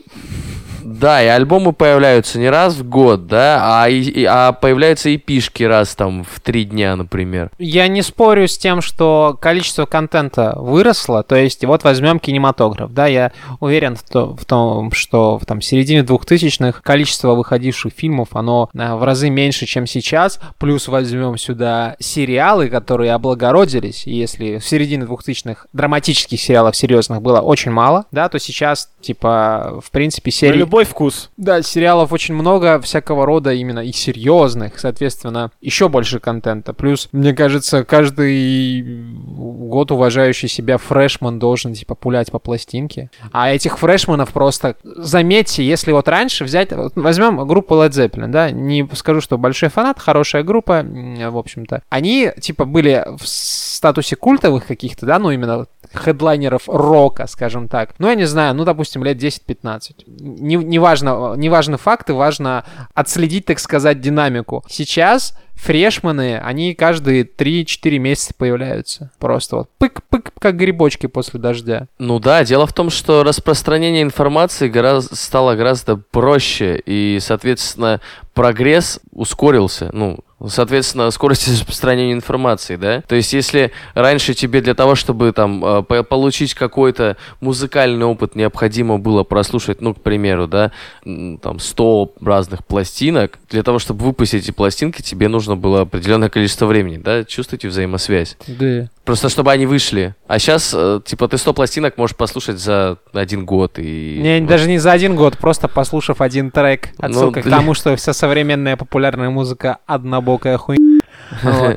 Да, 1.00 1.22
и 1.22 1.26
альбомы 1.26 1.72
появляются 1.72 2.38
не 2.38 2.50
раз 2.50 2.74
в 2.76 2.86
год, 2.88 3.26
да, 3.26 3.82
а, 3.82 3.88
и, 3.88 4.00
и- 4.00 4.24
а 4.24 4.52
появляются 4.52 5.08
и 5.08 5.16
пишки 5.16 5.62
раз 5.62 5.94
там 5.94 6.24
в 6.24 6.40
три 6.40 6.64
дня, 6.64 6.94
например. 6.96 7.50
Я 7.58 7.88
не 7.88 8.02
спорю 8.02 8.46
с 8.46 8.58
тем, 8.58 8.82
что 8.82 9.36
количество 9.40 9.86
контента 9.86 10.54
выросло. 10.56 11.22
То 11.22 11.36
есть, 11.36 11.64
вот 11.64 11.84
возьмем 11.84 12.18
кинематограф, 12.18 12.92
да, 12.92 13.06
я 13.06 13.32
уверен 13.60 13.96
в, 13.96 14.02
то- 14.02 14.36
в 14.36 14.44
том, 14.44 14.92
что 14.92 15.38
в 15.38 15.46
там, 15.46 15.60
середине 15.62 16.00
2000-х 16.02 16.80
количество 16.82 17.34
выходивших 17.34 17.92
фильмов, 17.96 18.28
оно 18.32 18.68
э, 18.74 18.94
в 18.94 19.02
разы 19.02 19.30
меньше, 19.30 19.66
чем 19.66 19.86
сейчас. 19.86 20.38
Плюс 20.58 20.86
возьмем 20.88 21.38
сюда 21.38 21.96
сериалы, 21.98 22.68
которые 22.68 23.12
облагородились. 23.14 24.06
Если 24.06 24.58
в 24.58 24.66
середине 24.66 25.04
2000-х 25.04 25.66
драматических 25.72 26.40
сериалов 26.40 26.76
серьезных 26.76 27.22
было 27.22 27.40
очень 27.40 27.70
мало, 27.70 28.04
да, 28.10 28.28
то 28.28 28.38
сейчас, 28.38 28.90
типа, 29.00 29.80
в 29.82 29.90
принципе, 29.90 30.28
На 30.28 30.32
серии... 30.32 30.58
любой 30.58 30.84
вкус. 30.90 31.30
Да, 31.36 31.62
сериалов 31.62 32.12
очень 32.12 32.34
много 32.34 32.80
всякого 32.80 33.24
рода 33.24 33.52
именно 33.52 33.80
и 33.80 33.92
серьезных, 33.92 34.78
соответственно, 34.78 35.50
еще 35.60 35.88
больше 35.88 36.20
контента. 36.20 36.72
Плюс, 36.74 37.08
мне 37.12 37.32
кажется, 37.32 37.84
каждый 37.84 38.82
год 38.82 39.90
уважающий 39.90 40.48
себя 40.48 40.78
фрешман 40.78 41.38
должен, 41.38 41.74
типа, 41.74 41.94
пулять 41.94 42.30
по 42.30 42.38
пластинке. 42.38 43.10
А 43.32 43.50
этих 43.50 43.78
фрешманов 43.78 44.30
просто... 44.30 44.76
Заметьте, 44.82 45.64
если 45.64 45.92
вот 45.92 46.08
раньше 46.08 46.44
взять... 46.44 46.72
вот 46.72 46.92
возьмем 46.96 47.46
группу 47.46 47.74
Led 47.74 47.90
Zeppelin, 47.90 48.28
да, 48.28 48.50
не 48.50 48.88
скажу, 48.94 49.20
что 49.20 49.38
большой 49.38 49.68
фанат, 49.68 49.98
хорошая 49.98 50.42
группа, 50.42 50.84
в 50.84 51.38
общем-то. 51.38 51.82
Они, 51.88 52.30
типа, 52.40 52.64
были 52.64 53.04
в 53.16 53.26
статусе 53.26 54.16
культовых 54.16 54.66
каких-то, 54.66 55.06
да, 55.06 55.18
ну, 55.18 55.30
именно 55.30 55.66
хедлайнеров 55.92 56.68
рока, 56.68 57.26
скажем 57.26 57.68
так. 57.68 57.94
Ну, 57.98 58.08
я 58.08 58.14
не 58.14 58.26
знаю, 58.26 58.54
ну, 58.54 58.64
допустим, 58.64 59.02
лет 59.04 59.16
10-15. 59.16 60.04
Не, 60.06 60.56
не, 60.56 60.78
важно, 60.80 61.34
не 61.36 61.48
важны 61.48 61.76
факты, 61.76 62.12
важно 62.14 62.64
отследить, 62.94 63.44
так 63.44 63.60
сказать, 63.60 64.00
динамику. 64.00 64.64
Сейчас 64.68 65.34
фрешманы, 65.54 66.38
они 66.38 66.74
каждые 66.74 67.24
3-4 67.24 67.98
месяца 67.98 68.32
появляются. 68.36 69.10
Просто 69.18 69.56
вот 69.56 69.68
пык-пык, 69.78 70.32
как 70.38 70.56
грибочки 70.56 71.06
после 71.06 71.38
дождя. 71.38 71.86
Ну 71.98 72.18
да, 72.18 72.44
дело 72.44 72.66
в 72.66 72.72
том, 72.72 72.90
что 72.90 73.22
распространение 73.22 74.02
информации 74.02 74.68
гораздо, 74.68 75.14
стало 75.14 75.54
гораздо 75.56 75.96
проще, 75.96 76.80
и, 76.84 77.18
соответственно, 77.20 78.00
прогресс 78.34 79.00
ускорился. 79.12 79.90
Ну, 79.92 80.20
соответственно, 80.48 81.10
скорость 81.10 81.48
распространения 81.52 82.12
информации, 82.12 82.76
да? 82.76 83.02
То 83.02 83.14
есть, 83.16 83.32
если 83.32 83.72
раньше 83.94 84.34
тебе 84.34 84.60
для 84.60 84.74
того, 84.74 84.94
чтобы 84.94 85.32
там 85.32 85.64
э, 85.64 85.82
по- 85.82 86.02
получить 86.02 86.54
какой-то 86.54 87.16
музыкальный 87.40 88.06
опыт 88.06 88.36
необходимо 88.36 88.98
было 88.98 89.22
прослушать, 89.24 89.80
ну, 89.82 89.94
к 89.94 90.00
примеру, 90.00 90.46
да, 90.46 90.72
там 91.04 91.58
100 91.58 92.14
разных 92.22 92.64
пластинок, 92.64 93.38
для 93.50 93.62
того, 93.62 93.78
чтобы 93.78 94.04
выпустить 94.04 94.44
эти 94.44 94.50
пластинки, 94.52 95.02
тебе 95.02 95.28
нужно 95.28 95.56
было 95.56 95.82
определенное 95.82 96.28
количество 96.30 96.66
времени, 96.66 96.96
да? 96.98 97.24
Чувствуете 97.24 97.68
взаимосвязь? 97.68 98.36
Да. 98.46 98.88
Просто 99.04 99.28
чтобы 99.28 99.50
они 99.50 99.66
вышли. 99.66 100.14
А 100.28 100.38
сейчас, 100.38 100.74
типа, 101.04 101.26
ты 101.26 101.36
100 101.36 101.52
пластинок 101.52 101.98
можешь 101.98 102.16
послушать 102.16 102.58
за 102.60 102.98
один 103.12 103.44
год 103.44 103.78
и... 103.78 104.18
Не, 104.22 104.40
даже 104.40 104.68
не 104.68 104.78
за 104.78 104.92
один 104.92 105.16
год, 105.16 105.36
просто 105.36 105.66
послушав 105.68 106.20
один 106.20 106.50
трек. 106.52 106.90
Ну, 106.98 107.08
Отсылка 107.08 107.40
к 107.40 107.44
для- 107.44 107.56
тому, 107.56 107.74
что 107.74 107.96
вся 107.96 108.12
современная 108.20 108.76
популярная 108.76 109.30
музыка 109.30 109.78
однобокая 109.86 110.58
хуйня. 110.58 111.00
Вот. 111.42 111.76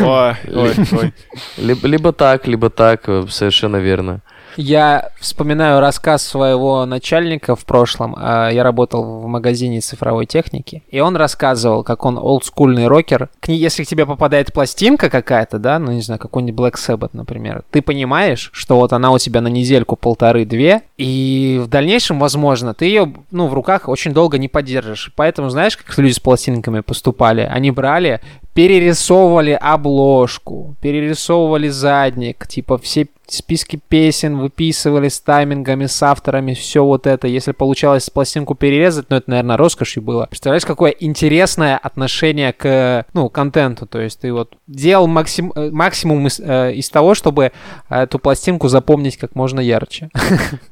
Ой, 0.00 0.34
ой, 0.54 0.72
ой. 0.92 1.12
Либо, 1.58 1.88
либо 1.88 2.12
так, 2.12 2.46
либо 2.46 2.70
так, 2.70 3.04
совершенно 3.28 3.76
верно. 3.76 4.22
Я 4.56 5.10
вспоминаю 5.18 5.80
рассказ 5.80 6.26
своего 6.26 6.84
начальника 6.86 7.56
в 7.56 7.64
прошлом. 7.64 8.14
А, 8.18 8.50
Я 8.50 8.62
работал 8.62 9.20
в 9.20 9.26
магазине 9.26 9.80
цифровой 9.80 10.26
техники, 10.26 10.82
и 10.88 11.00
он 11.00 11.16
рассказывал, 11.16 11.82
как 11.82 12.04
он 12.04 12.18
олдскульный 12.18 12.86
рокер. 12.86 13.28
Если 13.46 13.84
к 13.84 13.86
тебе 13.86 14.06
попадает 14.06 14.52
пластинка 14.52 15.10
какая-то, 15.10 15.58
да, 15.58 15.78
ну 15.78 15.92
не 15.92 16.02
знаю, 16.02 16.18
какой-нибудь 16.18 16.54
Black 16.54 16.74
Sabbath, 16.74 17.10
например, 17.12 17.64
ты 17.70 17.82
понимаешь, 17.82 18.50
что 18.52 18.76
вот 18.76 18.92
она 18.92 19.10
у 19.10 19.18
тебя 19.18 19.40
на 19.40 19.48
недельку, 19.48 19.96
полторы-две, 19.96 20.82
и 20.96 21.60
в 21.62 21.68
дальнейшем, 21.68 22.18
возможно, 22.18 22.74
ты 22.74 22.86
ее, 22.86 23.12
ну, 23.30 23.48
в 23.48 23.54
руках 23.54 23.88
очень 23.88 24.12
долго 24.12 24.38
не 24.38 24.48
поддержишь. 24.48 25.12
Поэтому, 25.16 25.50
знаешь, 25.50 25.76
как 25.76 25.96
люди 25.98 26.12
с 26.12 26.20
пластинками 26.20 26.80
поступали? 26.80 27.40
Они 27.40 27.70
брали, 27.70 28.20
перерисовывали 28.54 29.58
обложку, 29.60 30.76
перерисовывали 30.80 31.68
задник, 31.68 32.46
типа 32.46 32.78
все 32.78 33.08
списки 33.26 33.80
песен 33.88 34.38
выписывали 34.38 35.08
с 35.08 35.20
таймингами, 35.20 35.86
с 35.86 36.02
авторами, 36.02 36.54
все 36.54 36.84
вот 36.84 37.06
это. 37.06 37.26
Если 37.26 37.52
получалось 37.52 38.10
пластинку 38.10 38.54
перерезать, 38.54 39.06
ну 39.08 39.16
это, 39.16 39.30
наверное, 39.30 39.56
роскошью 39.56 40.02
было. 40.02 40.26
Представляешь, 40.26 40.64
какое 40.64 40.90
интересное 40.90 41.76
отношение 41.76 42.52
к, 42.52 43.06
ну, 43.14 43.28
контенту. 43.28 43.86
То 43.86 44.00
есть 44.00 44.20
ты 44.20 44.32
вот 44.32 44.56
делал 44.66 45.06
максим, 45.06 45.52
э, 45.54 45.70
максимум 45.70 46.26
из, 46.26 46.40
э, 46.40 46.72
из 46.74 46.90
того, 46.90 47.14
чтобы 47.14 47.52
э, 47.90 48.02
эту 48.02 48.18
пластинку 48.18 48.68
запомнить 48.68 49.16
как 49.16 49.34
можно 49.34 49.60
ярче. 49.60 50.10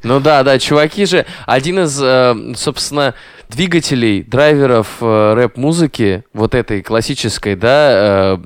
Ну 0.03 0.21
да, 0.21 0.43
да, 0.43 0.59
чуваки 0.59 1.07
же, 1.07 1.27
один 1.47 1.81
из, 1.81 1.99
э, 2.03 2.35
собственно, 2.57 3.15
двигателей, 3.49 4.23
драйверов 4.23 4.99
э, 5.01 5.35
рэп-музыки, 5.35 6.25
вот 6.33 6.55
этой 6.55 6.83
классической, 6.83 7.55
да, 7.55 8.35
э, 8.35 8.37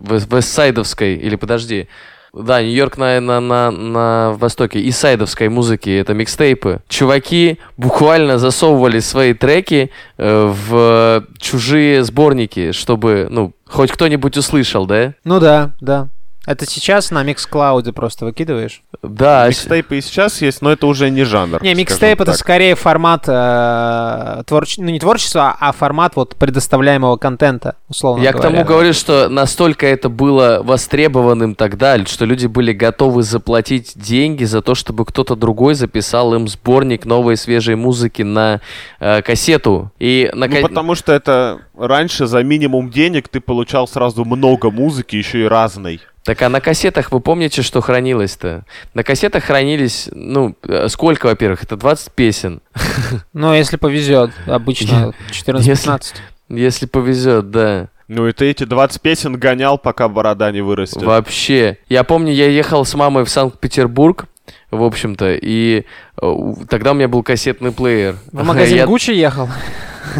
вес- 0.00 0.26
вестсайдовской, 0.30 1.14
или 1.14 1.36
подожди, 1.36 1.88
Да, 2.36 2.62
Нью-Йорк 2.62 2.98
на, 2.98 3.20
на, 3.20 3.40
на, 3.40 3.70
на 3.70 4.32
востоке. 4.32 4.80
И 4.80 4.90
сайдовской 4.90 5.48
музыки, 5.48 5.90
это 5.90 6.14
микстейпы. 6.14 6.80
Чуваки 6.88 7.58
буквально 7.76 8.38
засовывали 8.38 9.00
свои 9.00 9.32
треки 9.32 9.90
э, 10.18 10.52
в 10.68 11.24
чужие 11.38 12.04
сборники, 12.04 12.72
чтобы, 12.72 13.26
ну, 13.30 13.52
хоть 13.66 13.90
кто-нибудь 13.90 14.36
услышал, 14.36 14.86
да? 14.86 15.14
Ну 15.24 15.40
да, 15.40 15.72
да. 15.80 16.08
Это 16.46 16.64
сейчас 16.64 17.10
на 17.10 17.24
Mixcloud 17.24 17.92
просто 17.92 18.24
выкидываешь? 18.24 18.82
Да. 19.02 19.46
с- 19.46 19.48
Микстейпы 19.48 19.98
и 19.98 20.00
сейчас 20.00 20.40
есть, 20.40 20.62
но 20.62 20.70
это 20.72 20.86
уже 20.86 21.10
не 21.10 21.24
жанр. 21.24 21.62
Не, 21.62 21.74
микстейп 21.74 22.20
это 22.20 22.32
скорее 22.32 22.74
формат 22.76 23.24
э, 23.26 24.42
творч- 24.46 24.76
ну 24.78 24.90
не 24.90 24.98
творчества, 25.00 25.56
а 25.58 25.72
формат 25.72 26.16
вот 26.16 26.36
предоставляемого 26.36 27.16
контента, 27.16 27.76
условно 27.88 28.22
Я 28.22 28.32
к 28.32 28.36
говоря. 28.36 28.50
тому 28.50 28.64
говорю, 28.64 28.92
что 28.92 29.28
настолько 29.28 29.86
это 29.86 30.08
было 30.08 30.60
востребованным 30.62 31.54
тогда, 31.54 32.04
что 32.06 32.24
люди 32.24 32.46
были 32.46 32.72
готовы 32.72 33.22
заплатить 33.22 33.92
деньги 33.96 34.44
за 34.44 34.62
то, 34.62 34.74
чтобы 34.74 35.04
кто-то 35.04 35.36
другой 35.36 35.74
записал 35.74 36.34
им 36.34 36.48
сборник 36.48 37.04
новой 37.04 37.36
свежей 37.36 37.74
музыки 37.76 38.22
на 38.22 38.60
э, 39.00 39.22
кассету. 39.22 39.90
И 39.98 40.30
на 40.32 40.46
Ну, 40.46 40.62
потому 40.62 40.94
что 40.94 41.12
это 41.12 41.58
раньше 41.76 42.26
за 42.26 42.42
минимум 42.42 42.90
денег 42.90 43.28
ты 43.28 43.40
получал 43.40 43.86
сразу 43.88 44.24
много 44.24 44.70
музыки, 44.70 45.16
еще 45.16 45.44
и 45.44 45.48
разной. 45.48 46.00
Так 46.24 46.42
а 46.42 46.48
на 46.48 46.60
кассетах 46.60 47.12
вы 47.12 47.20
помните, 47.20 47.62
что 47.62 47.80
хранилось-то? 47.80 48.64
На 48.94 49.04
кассетах 49.04 49.44
хранились, 49.44 50.08
ну, 50.12 50.56
э, 50.66 50.88
сколько, 50.88 51.26
во-первых, 51.26 51.62
это 51.62 51.76
20 51.76 52.12
песен. 52.12 52.60
Ну, 53.32 53.54
если 53.54 53.76
повезет, 53.76 54.32
обычно 54.46 55.12
14-15. 55.30 56.14
Если 56.48 56.86
повезет, 56.86 57.50
да. 57.50 57.88
Ну 58.08 58.26
и 58.26 58.32
ты 58.32 58.50
эти 58.50 58.64
20 58.64 59.00
песен 59.00 59.36
гонял, 59.36 59.78
пока 59.78 60.08
борода 60.08 60.50
не 60.50 60.62
вырастет. 60.62 61.02
Вообще. 61.02 61.78
Я 61.88 62.02
помню, 62.02 62.32
я 62.32 62.48
ехал 62.48 62.84
с 62.84 62.94
мамой 62.94 63.24
в 63.24 63.30
Санкт-Петербург, 63.30 64.26
в 64.70 64.82
общем-то, 64.82 65.34
и 65.34 65.84
э, 66.20 66.34
тогда 66.68 66.92
у 66.92 66.94
меня 66.94 67.08
был 67.08 67.22
кассетный 67.22 67.72
плеер. 67.72 68.16
В 68.32 68.44
магазин 68.44 68.78
Я- 68.78 68.86
Гуччи 68.86 69.10
ехал? 69.10 69.48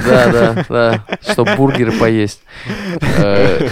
Да, 0.07 0.33
да, 0.33 0.64
да, 0.69 1.05
чтобы 1.33 1.55
бургеры 1.57 1.93
поесть. 1.93 2.40
Э, 3.19 3.69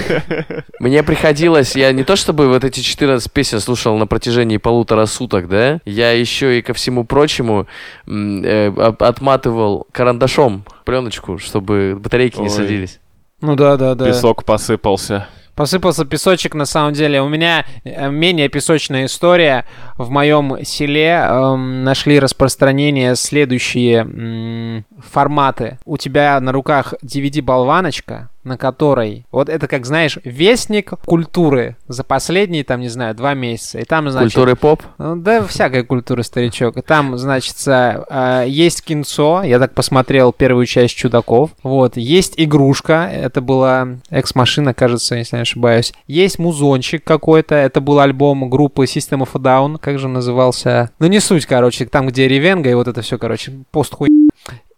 Мне 0.79 1.03
приходилось, 1.03 1.77
я 1.77 1.93
не 1.93 2.05
то 2.05 2.17
чтобы 2.17 2.49
вот 2.49 2.65
эти 2.65 2.81
14 2.81 3.31
песен 3.33 3.61
слушал 3.61 3.97
на 3.99 4.07
протяжении 4.07 4.57
полутора 4.59 5.07
суток, 5.07 5.49
да, 5.49 5.81
я 5.85 6.13
еще 6.13 6.59
и 6.59 6.63
ко 6.63 6.75
всему 6.75 7.05
прочему 7.05 7.67
э, 8.07 8.73
от- 8.77 9.03
отматывал 9.03 9.87
карандашом 9.93 10.65
пленочку, 10.85 11.39
чтобы 11.39 11.97
батарейки 11.99 12.39
не 12.41 12.49
садились. 12.49 13.01
Ну 13.41 13.57
да, 13.57 13.77
да, 13.77 13.95
да. 13.95 14.07
Песок 14.07 14.45
посыпался. 14.45 15.27
Посыпался 15.55 16.05
песочек, 16.05 16.55
на 16.55 16.65
самом 16.65 16.93
деле. 16.95 17.23
У 17.23 17.29
меня 17.29 17.65
э, 17.85 18.11
менее 18.11 18.49
песочная 18.49 19.07
история. 19.07 19.65
В 19.97 20.11
моем 20.11 20.65
селе 20.65 21.11
эм, 21.11 21.85
нашли 21.85 22.19
распространение 22.19 23.15
следующие 23.15 23.99
м, 23.99 24.85
форматы. 24.99 25.79
У 25.85 25.97
тебя 25.97 26.41
на 26.41 26.51
руках 26.51 26.95
DVD-болваночка, 27.03 28.31
на 28.45 28.57
которой... 28.57 29.27
Вот 29.33 29.49
это, 29.49 29.67
как 29.67 29.87
знаешь, 29.87 30.19
вестник 30.25 30.91
культуры 31.05 31.77
за 31.89 32.05
последние, 32.05 32.65
там, 32.65 32.81
не 32.81 32.89
знаю, 32.89 33.15
два 33.15 33.35
месяца. 33.35 33.79
И 33.79 33.85
там, 33.85 34.11
значит... 34.11 34.35
Культуры 34.35 34.57
поп. 34.57 34.83
Ну, 34.99 35.17
Да, 35.17 35.45
всякая 35.47 35.83
культура, 35.83 36.23
старичок. 36.23 36.77
И 36.77 36.83
Там, 36.83 37.19
значит, 37.19 37.57
э, 37.67 38.45
есть 38.47 38.85
кинцо. 38.85 39.43
Я 39.43 39.59
так 39.59 39.75
посмотрел 39.75 40.33
первую 40.33 40.67
часть 40.67 40.95
«Чудаков». 40.95 41.51
Вот. 41.63 41.97
Есть 41.97 42.35
игрушка. 42.37 43.11
Это 43.13 43.41
была 43.41 43.89
экс-машина, 44.11 44.75
кажется, 44.75 45.17
если 45.17 45.37
не 45.37 45.43
ошибаюсь. 45.43 45.93
Есть 46.07 46.39
музончик 46.39 47.03
какой-то. 47.03 47.55
Это 47.55 47.81
был 47.81 48.01
альбом 48.01 48.49
группы 48.51 48.85
System 48.85 49.27
of 49.27 49.31
a 49.35 49.39
Down. 49.39 49.79
Как 49.79 49.99
же 49.99 50.09
назывался? 50.09 50.91
Ну, 50.99 51.07
не 51.07 51.21
суть, 51.21 51.47
короче. 51.47 51.87
Там, 51.87 52.09
где 52.09 52.29
Ревенга 52.29 52.71
и 52.71 52.75
вот 52.75 52.89
это 52.89 53.03
все, 53.03 53.19
короче, 53.19 53.53
пост 53.71 53.95
хуй. 53.95 54.09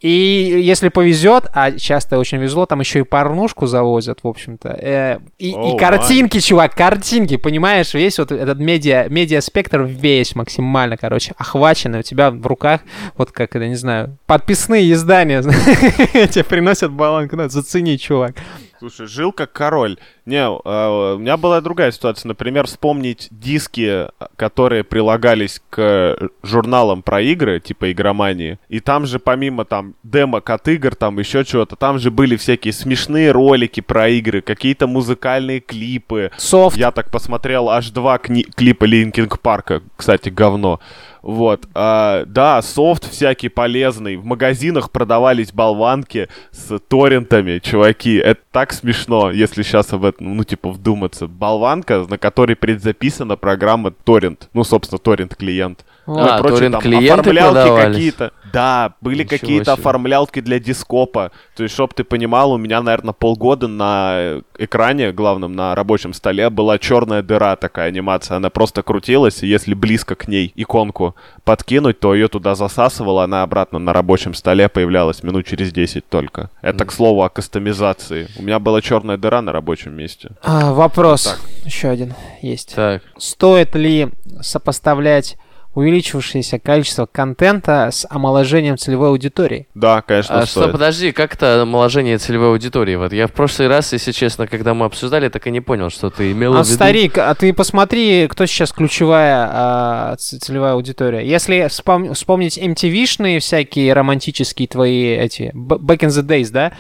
И 0.01 0.61
если 0.63 0.91
повезет, 0.91 1.47
а 1.55 1.73
часто 1.73 2.19
очень 2.19 2.39
везло, 2.39 2.67
там 2.67 2.81
еще 2.81 3.01
и 3.01 3.03
порнушку 3.03 3.67
завозят, 3.67 4.21
в 4.23 4.29
общем-то. 4.29 4.69
Э, 4.69 5.19
и, 5.39 5.51
и 5.51 5.55
О, 5.55 5.77
картинки, 5.77 6.39
чувак, 6.41 6.75
картинки, 6.75 7.37
понимаешь, 7.37 7.95
весь 7.95 8.19
вот 8.19 8.31
этот 8.31 8.59
медиа, 8.59 9.07
медиа-спектр 9.09 9.83
весь 9.83 10.35
максимально, 10.37 10.97
короче, 10.97 11.33
охваченный. 11.39 12.01
У 12.01 12.03
тебя 12.03 12.31
в 12.31 12.47
руках, 12.47 12.83
вот 13.17 13.33
как 13.33 13.57
это, 13.57 13.67
не 13.69 13.75
знаю, 13.77 14.19
подписные 14.27 14.93
издания 14.93 15.43
тебе 16.29 16.45
приносят 16.45 16.93
болванку. 16.93 17.37
Ну, 17.37 17.49
зацени, 17.49 17.97
чувак. 17.97 18.35
Слушай, 18.79 19.07
жил 19.07 19.33
как 19.33 19.53
король. 19.53 19.97
Не, 20.27 20.39
э, 20.45 21.15
у 21.15 21.19
меня 21.19 21.37
была 21.37 21.61
другая 21.61 21.93
ситуация. 21.93 22.29
Например, 22.29 22.67
вспомнить 22.67 23.29
диски, 23.31 24.09
которые 24.37 24.85
прилагались 24.85 25.63
к 25.71 26.31
журналам 26.43 27.03
про 27.03 27.21
игры, 27.21 27.61
типа 27.61 27.93
Игромании. 27.93 28.59
И 28.69 28.81
там 28.81 29.07
же 29.07 29.19
помимо 29.19 29.65
там 29.65 29.95
демок 30.03 30.51
от 30.51 30.69
игр, 30.69 30.95
там 30.95 31.19
еще 31.19 31.45
чего-то, 31.45 31.77
там 31.77 31.99
же 31.99 32.11
были 32.11 32.37
всякие 32.37 32.73
смешные 32.73 33.31
ролики 33.31 33.81
про 33.81 34.09
игры, 34.09 34.41
какие-то 34.41 34.87
музыкальные 34.87 35.61
клипы. 35.61 36.31
Софт. 36.37 36.77
Я 36.77 36.91
так 36.91 37.11
посмотрел 37.11 37.71
аж 37.71 37.91
два 37.91 38.17
кни- 38.19 38.47
клипа 38.55 38.85
Linkin 38.85 39.41
Park'а, 39.41 39.83
кстати, 39.97 40.29
говно. 40.29 40.81
Вот, 41.27 41.67
а, 41.75 42.23
да, 42.25 42.63
софт 42.63 43.11
всякий 43.11 43.49
полезный. 43.49 44.15
В 44.15 44.25
магазинах 44.25 44.93
продавались 44.93 45.53
болванки 45.53 46.29
с 46.53 46.79
торрентами, 46.79 47.59
чуваки. 47.59 48.15
Это 48.15 48.41
так 48.53 48.73
смешно, 48.73 49.33
если 49.33 49.65
сейчас 49.65 49.93
об 49.93 50.05
этом, 50.05 50.37
ну, 50.37 50.45
типа, 50.45 50.71
вдуматься. 50.71 51.27
Болванка, 51.27 52.07
на 52.09 52.17
которой 52.17 52.55
предзаписана 52.55 53.37
программа 53.37 53.91
торрент. 53.91 54.49
Ну, 54.55 54.63
собственно, 54.63 55.01
торрент-клиент. 55.01 55.85
Ну, 56.07 56.21
А, 56.21 56.39
прочее, 56.39 56.71
там 56.71 56.79
оформлялки 56.79 57.85
какие-то. 57.85 58.33
Да, 58.53 58.95
были 59.01 59.25
Ничего 59.25 59.39
какие-то 59.41 59.73
себе. 59.73 59.73
оформлялки 59.73 60.41
для 60.41 60.61
дископа. 60.61 61.33
То 61.57 61.65
есть, 61.65 61.75
чтоб 61.75 61.93
ты 61.93 62.05
понимал, 62.05 62.53
у 62.53 62.59
меня, 62.59 62.81
наверное, 62.81 63.13
полгода 63.13 63.67
на 63.67 64.43
экране, 64.57 65.11
главном, 65.11 65.55
на 65.55 65.75
рабочем 65.75 66.13
столе, 66.13 66.49
была 66.49 66.79
черная 66.79 67.23
дыра 67.23 67.57
такая 67.57 67.89
анимация. 67.89 68.37
Она 68.37 68.49
просто 68.49 68.85
крутилась, 68.85 69.43
если 69.43 69.75
близко 69.75 70.15
к 70.15 70.29
ней 70.29 70.53
иконку 70.55 71.16
подкинуть, 71.45 72.01
то 72.01 72.15
ее 72.15 72.29
туда 72.29 72.55
засасывала, 72.55 73.25
она 73.25 73.43
обратно 73.43 73.79
на 73.79 73.93
рабочем 73.93 74.35
столе 74.35 74.69
появлялась 74.69 75.23
минут 75.23 75.47
через 75.47 75.73
10 75.73 76.09
только. 76.09 76.51
Это, 76.61 76.85
к 76.85 76.93
слову, 76.93 77.23
о 77.23 77.29
кастомизации. 77.29 78.29
У 78.37 78.43
меня 78.43 78.59
была 78.59 78.81
черная 78.81 79.17
дыра 79.17 79.43
на 79.43 79.53
рабочем 79.53 79.95
месте. 79.95 80.31
А, 80.43 80.73
вопрос. 80.73 81.25
Так. 81.25 81.41
Еще 81.65 81.89
один 81.89 82.15
есть. 82.43 82.75
Так. 82.75 83.03
Стоит 83.19 83.75
ли 83.75 84.09
сопоставлять 84.41 85.37
увеличившееся 85.77 86.59
количество 86.59 87.07
контента 87.07 87.91
с 87.93 88.07
омоложением 88.11 88.77
целевой 88.79 89.11
аудитории? 89.11 89.69
Да, 89.75 90.03
конечно, 90.03 90.41
А 90.41 90.47
что, 90.47 90.61
стоит. 90.63 90.73
подожди, 90.73 91.13
как 91.13 91.35
это 91.35 91.63
омоложение 91.63 92.19
целевой 92.19 92.49
аудитории? 92.49 92.97
Вот 92.97 93.13
я 93.13 93.27
в 93.29 93.33
прошлый 93.33 93.69
раз, 93.69 93.93
если 93.93 94.11
честно, 94.13 94.47
когда 94.47 94.75
мы 94.75 94.87
обсуждали, 94.87 95.29
так 95.29 95.47
и 95.47 95.51
не 95.51 95.61
понял, 95.61 95.91
что 95.91 96.11
ты 96.11 96.33
имел 96.33 96.57
А, 96.57 96.63
в 96.63 96.67
виду. 96.67 96.75
старик, 96.75 97.19
а 97.19 97.35
ты 97.35 97.53
посмотри, 97.53 98.27
кто 98.27 98.47
сейчас 98.47 98.73
ключевая 98.73 99.49
а, 99.53 100.17
целевая 100.17 100.73
аудитория. 100.73 101.25
Если 101.29 101.67
вспом- 101.69 102.15
вспомнить 102.15 102.59
MTV-шные 102.59 103.39
всякие 103.41 103.93
романтические 103.93 104.67
твои 104.69 105.15
эти 105.15 105.53
back 105.55 105.99
in 105.99 106.09
the 106.09 106.23
days, 106.27 106.51
да, 106.51 106.73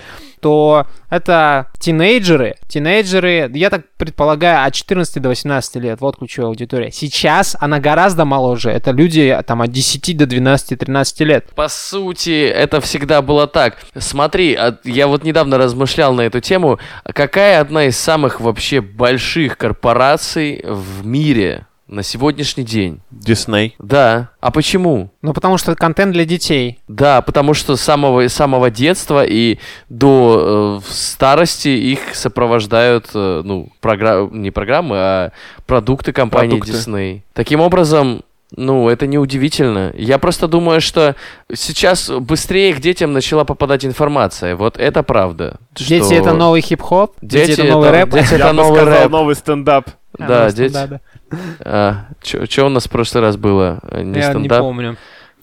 то 0.46 0.86
это 1.10 1.66
тинейджеры. 1.80 2.54
Тинейджеры, 2.68 3.50
я 3.52 3.68
так 3.68 3.82
предполагаю, 3.96 4.64
от 4.64 4.74
14 4.74 5.20
до 5.20 5.30
18 5.30 5.74
лет. 5.82 6.00
Вот 6.00 6.18
ключевая 6.18 6.50
аудитория. 6.50 6.92
Сейчас 6.92 7.56
она 7.58 7.80
гораздо 7.80 8.24
моложе. 8.24 8.70
Это 8.70 8.92
люди 8.92 9.36
там 9.44 9.60
от 9.60 9.72
10 9.72 10.16
до 10.16 10.24
12-13 10.24 11.24
лет. 11.24 11.46
По 11.56 11.66
сути, 11.66 12.46
это 12.46 12.80
всегда 12.80 13.22
было 13.22 13.48
так. 13.48 13.78
Смотри, 13.98 14.54
а 14.54 14.78
я 14.84 15.08
вот 15.08 15.24
недавно 15.24 15.58
размышлял 15.58 16.14
на 16.14 16.20
эту 16.20 16.38
тему. 16.38 16.78
Какая 17.02 17.60
одна 17.60 17.86
из 17.86 17.98
самых 17.98 18.40
вообще 18.40 18.80
больших 18.80 19.58
корпораций 19.58 20.64
в 20.64 21.04
мире 21.04 21.66
на 21.88 22.02
сегодняшний 22.02 22.64
день? 22.64 23.00
Дисней. 23.10 23.74
Да. 23.78 24.30
А 24.40 24.50
почему? 24.50 25.10
Ну, 25.22 25.32
потому 25.32 25.56
что 25.56 25.72
это 25.72 25.80
контент 25.80 26.12
для 26.12 26.24
детей. 26.24 26.78
Да, 26.88 27.22
потому 27.22 27.54
что 27.54 27.76
с 27.76 27.80
самого, 27.80 28.28
с 28.28 28.32
самого 28.32 28.70
детства 28.70 29.24
и 29.24 29.58
до 29.88 30.80
э, 30.84 30.90
старости 30.92 31.68
их 31.68 32.14
сопровождают, 32.14 33.08
э, 33.14 33.42
ну, 33.44 33.68
програ- 33.80 34.28
не 34.32 34.50
программы, 34.50 34.96
а 34.98 35.32
продукты 35.66 36.12
компании 36.12 36.58
Продукты. 36.58 36.72
Disney. 36.72 37.20
Таким 37.32 37.60
образом, 37.60 38.22
ну, 38.54 38.88
это 38.88 39.06
неудивительно. 39.06 39.92
Я 39.96 40.18
просто 40.18 40.46
думаю, 40.48 40.80
что 40.80 41.16
сейчас 41.52 42.08
быстрее 42.10 42.72
к 42.74 42.80
детям 42.80 43.12
начала 43.12 43.44
попадать 43.44 43.84
информация. 43.84 44.54
Вот 44.56 44.78
это 44.78 45.02
правда. 45.02 45.56
Дети 45.74 46.04
Что 46.04 46.14
это 46.14 46.32
новый 46.34 46.60
хип-хоп, 46.60 47.14
дети, 47.20 47.48
Дети 47.48 47.60
это 47.62 47.70
новый 47.72 47.88
это- 47.88 47.98
рэп. 47.98 48.10
дети 48.10 48.30
Я 48.32 48.36
это 48.38 48.46
бы 48.48 48.52
новый 48.54 48.80
сказал, 48.80 49.02
рэп. 49.02 49.10
новый 49.10 49.34
стендап. 49.34 49.88
А, 50.18 50.26
Да, 50.26 50.38
новый 50.38 50.52
дети. 50.52 50.70
стендап, 50.72 50.90
да. 50.90 51.38
А, 51.60 52.06
что 52.22 52.66
у 52.66 52.68
нас 52.68 52.84
в 52.86 52.90
прошлый 52.90 53.22
раз 53.22 53.36
было? 53.36 53.80
Не 53.92 53.98
Я 53.98 54.04
не 54.04 54.22
стендап? 54.22 54.60
помню. 54.60 54.96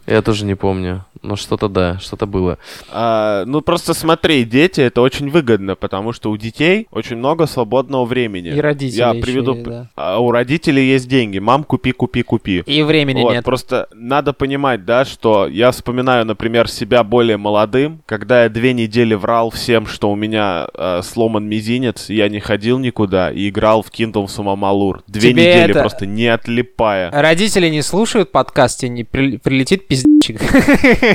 Я 0.07 0.21
тоже 0.21 0.45
не 0.45 0.55
помню. 0.55 1.05
Но 1.23 1.35
что-то 1.35 1.69
да, 1.69 1.97
что-то 1.99 2.25
было. 2.25 2.57
А, 2.91 3.45
ну, 3.45 3.61
просто 3.61 3.93
смотри, 3.93 4.43
дети 4.43 4.81
это 4.81 5.01
очень 5.01 5.29
выгодно, 5.29 5.75
потому 5.75 6.11
что 6.13 6.29
у 6.31 6.37
детей 6.37 6.87
очень 6.91 7.15
много 7.17 7.47
свободного 7.47 8.05
времени. 8.05 8.49
И 8.49 8.59
родители 8.61 8.97
Я 8.99 9.09
еще 9.11 9.21
приведу... 9.21 9.53
есть, 9.53 9.65
да. 9.65 9.89
а 9.95 10.19
у 10.19 10.31
родителей 10.31 10.85
есть 10.87 11.07
деньги. 11.07 11.39
Мам, 11.39 11.63
купи, 11.63 11.91
купи, 11.91 12.23
купи. 12.23 12.63
И 12.65 12.83
времени 12.83 13.21
Вот, 13.21 13.33
нет. 13.33 13.43
Просто 13.45 13.87
надо 13.93 14.33
понимать, 14.33 14.85
да, 14.85 15.05
что 15.05 15.47
я 15.47 15.71
вспоминаю, 15.71 16.25
например, 16.25 16.69
себя 16.69 17.03
более 17.03 17.37
молодым, 17.37 18.01
когда 18.05 18.43
я 18.43 18.49
две 18.49 18.73
недели 18.73 19.13
врал 19.13 19.49
всем, 19.49 19.87
что 19.87 20.11
у 20.11 20.15
меня 20.15 20.67
э, 20.73 21.01
сломан 21.03 21.47
мизинец, 21.47 22.09
я 22.09 22.29
не 22.29 22.39
ходил 22.39 22.79
никуда 22.79 23.31
и 23.31 23.49
играл 23.49 23.81
в 23.81 23.87
Kingdom 23.89 24.25
of 24.25 24.35
Amalur. 24.37 25.01
Две 25.07 25.29
Тебе 25.31 25.41
недели 25.41 25.71
это- 25.71 25.79
просто 25.79 26.05
не 26.05 26.27
отлипая. 26.27 27.09
Родители 27.11 27.69
не 27.69 27.81
слушают 27.81 28.31
подкаст, 28.31 28.79
тебе 28.81 28.89
не 28.89 29.03
при- 29.03 29.37
прилетит 29.37 29.87
пиздечек. 29.87 30.41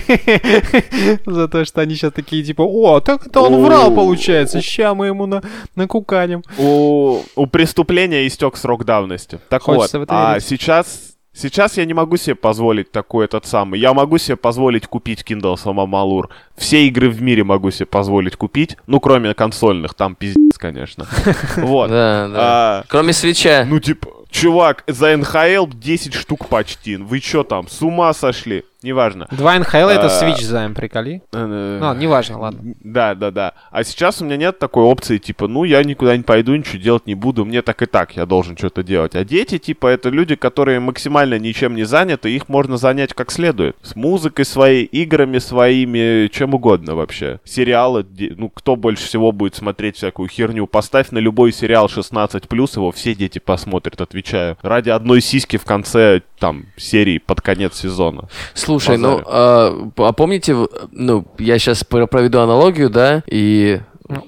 За 1.27 1.49
то, 1.49 1.65
что 1.65 1.81
они 1.81 1.95
сейчас 1.95 2.13
такие, 2.13 2.43
типа, 2.43 2.63
о, 2.63 3.01
так 3.01 3.27
это 3.27 3.41
он 3.41 3.63
врал, 3.65 3.95
получается, 3.95 4.61
ща 4.61 4.95
мы 4.95 5.07
ему 5.07 5.27
на 5.27 5.43
накуканим. 5.75 6.43
У, 6.59 7.21
у 7.37 7.47
преступления 7.47 8.27
истек 8.27 8.57
срок 8.57 8.85
давности. 8.85 9.39
Так 9.49 9.67
вот, 9.67 9.91
а 10.09 10.41
сейчас... 10.41 11.09
Сейчас 11.41 11.77
я 11.77 11.85
не 11.85 11.95
могу 11.95 12.17
себе 12.17 12.35
позволить 12.35 12.91
такой 12.91 13.27
этот 13.27 13.47
самый. 13.47 13.79
Я 13.79 13.95
могу 13.95 14.19
себе 14.19 14.35
позволить 14.35 14.89
купить 14.89 15.23
Kindle 15.23 15.57
Самомалур. 15.57 16.31
Все 16.57 16.89
игры 16.89 17.09
в 17.11 17.23
мире 17.23 17.45
могу 17.45 17.71
себе 17.71 17.87
позволить 17.87 18.35
купить. 18.35 18.77
Ну, 18.89 18.99
кроме 18.99 19.35
консольных, 19.35 19.95
там 19.95 20.17
пиздец, 20.17 20.59
конечно. 20.59 21.07
Вот. 21.57 21.91
Да, 21.91 22.29
да. 22.29 22.35
А, 22.37 22.85
Кроме 22.89 23.13
свеча. 23.13 23.65
Ну, 23.69 23.79
типа, 23.79 24.09
чувак, 24.31 24.83
за 24.89 25.17
НХЛ 25.17 25.67
10 25.73 26.15
штук 26.15 26.49
почти. 26.49 26.97
Вы 26.97 27.21
чё 27.21 27.45
там, 27.45 27.69
с 27.69 27.83
ума 27.83 28.13
сошли? 28.15 28.65
Неважно. 28.83 29.27
Два 29.33 29.59
НХЛ 29.59 29.77
это 29.89 30.07
А, 30.07 30.23
Switch 30.23 30.43
займ, 30.43 30.75
приколи. 30.75 31.21
Э, 31.33 31.79
Ну, 31.81 31.95
неважно, 31.95 32.39
ладно. 32.39 32.75
Да, 32.81 33.15
да, 33.17 33.31
да. 33.33 33.55
А 33.73 33.83
сейчас 33.83 34.23
у 34.23 34.25
меня 34.25 34.37
нет 34.37 34.59
такой 34.61 34.85
опции, 34.85 35.19
типа, 35.19 35.49
ну, 35.49 35.65
я 35.65 35.83
никуда 35.83 36.17
не 36.17 36.23
пойду, 36.23 36.55
ничего 36.55 36.81
делать 36.81 37.07
не 37.07 37.17
буду, 37.17 37.45
мне 37.45 37.63
так 37.63 37.83
и 37.83 37.87
так, 37.87 38.17
я 38.17 38.25
должен 38.25 38.57
что-то 38.57 38.85
делать. 38.85 39.17
А 39.17 39.25
дети, 39.25 39.59
типа, 39.59 39.89
это 39.89 40.11
люди, 40.11 40.37
которые 40.37 40.79
максимально 40.79 41.39
ничем 41.41 41.75
не 41.75 41.83
заняты, 41.85 42.31
их 42.31 42.49
можно 42.49 42.77
занять 42.77 43.15
как 43.15 43.33
следует. 43.33 43.77
С 43.83 43.97
музыкой 43.97 44.45
своей, 44.45 44.85
играми 44.85 45.39
своими, 45.39 46.29
чем 46.29 46.55
угодно 46.55 46.95
вообще. 46.95 47.41
Сериалы, 47.45 48.07
ну, 48.37 48.49
кто 48.49 48.77
больше 48.77 49.05
всего 49.07 49.33
будет 49.33 49.57
смотреть 49.57 49.97
всякую 49.97 50.29
херню? 50.29 50.69
Поставь 50.69 51.11
на 51.11 51.19
любой 51.19 51.53
сериал 51.53 51.87
16+, 51.87 52.77
его 52.77 52.93
все 52.93 53.15
дети 53.15 53.41
посмотрят, 53.41 54.01
отвечаю. 54.01 54.57
Ради 54.63 54.91
одной 54.91 55.21
сиськи 55.21 55.57
в 55.57 55.65
конце, 55.65 56.23
там, 56.39 56.67
серии 56.77 57.19
под 57.19 57.41
конец 57.41 57.77
сезона. 57.81 58.29
Слушай, 58.55 58.97
ну, 58.97 59.21
а, 59.27 59.91
а 59.97 60.13
помните, 60.13 60.57
ну, 60.93 61.27
я 61.39 61.59
сейчас 61.59 61.85
проведу 61.85 62.41
аналогию, 62.41 62.91
да, 62.91 63.23
и 63.27 63.81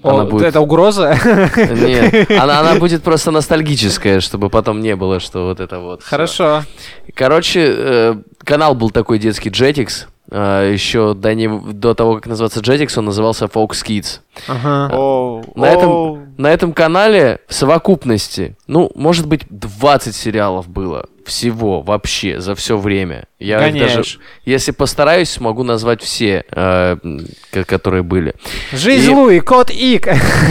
она 0.02 0.22
О, 0.22 0.26
будет... 0.26 0.46
Это 0.46 0.60
угроза? 0.60 1.16
Нет, 1.56 2.30
она, 2.38 2.60
она 2.60 2.74
будет 2.74 3.02
просто 3.02 3.30
ностальгическая, 3.30 4.20
чтобы 4.20 4.50
потом 4.50 4.80
не 4.80 4.94
было, 4.94 5.20
что 5.20 5.46
вот 5.46 5.60
это 5.60 5.78
вот. 5.78 6.02
всё. 6.02 6.10
Хорошо. 6.10 6.62
Короче, 7.14 7.66
э, 7.66 8.14
канал 8.44 8.74
был 8.74 8.90
такой 8.90 9.18
детский 9.18 9.48
Jetix. 9.48 10.06
Э, 10.30 10.70
еще 10.72 11.14
до, 11.14 11.34
него- 11.34 11.72
до 11.72 11.94
того, 11.94 12.14
как 12.16 12.26
называться 12.26 12.60
Jetix, 12.60 12.98
он 12.98 13.06
назывался 13.06 13.46
Fox 13.46 13.70
Kids. 13.84 14.20
Ага. 14.46 14.88
О, 14.94 15.42
На 15.54 15.66
этом, 15.66 16.34
на 16.38 16.46
этом 16.52 16.72
канале 16.72 17.40
в 17.48 17.54
совокупности, 17.54 18.56
ну, 18.66 18.90
может 18.94 19.26
быть, 19.26 19.42
20 19.50 20.14
сериалов 20.14 20.68
было 20.68 21.06
всего 21.26 21.82
вообще 21.82 22.40
за 22.40 22.54
все 22.54 22.76
время. 22.78 23.24
Я 23.38 23.58
их 23.68 23.74
даже, 23.78 24.18
если 24.44 24.72
постараюсь, 24.72 25.30
смогу 25.30 25.62
назвать 25.62 26.02
все, 26.02 26.44
э, 26.50 26.96
которые 27.66 28.02
были. 28.02 28.34
Жизнь 28.72 29.10
И- 29.10 29.14
Луи, 29.14 29.40
кот 29.40 29.70
Ик. 29.70 30.08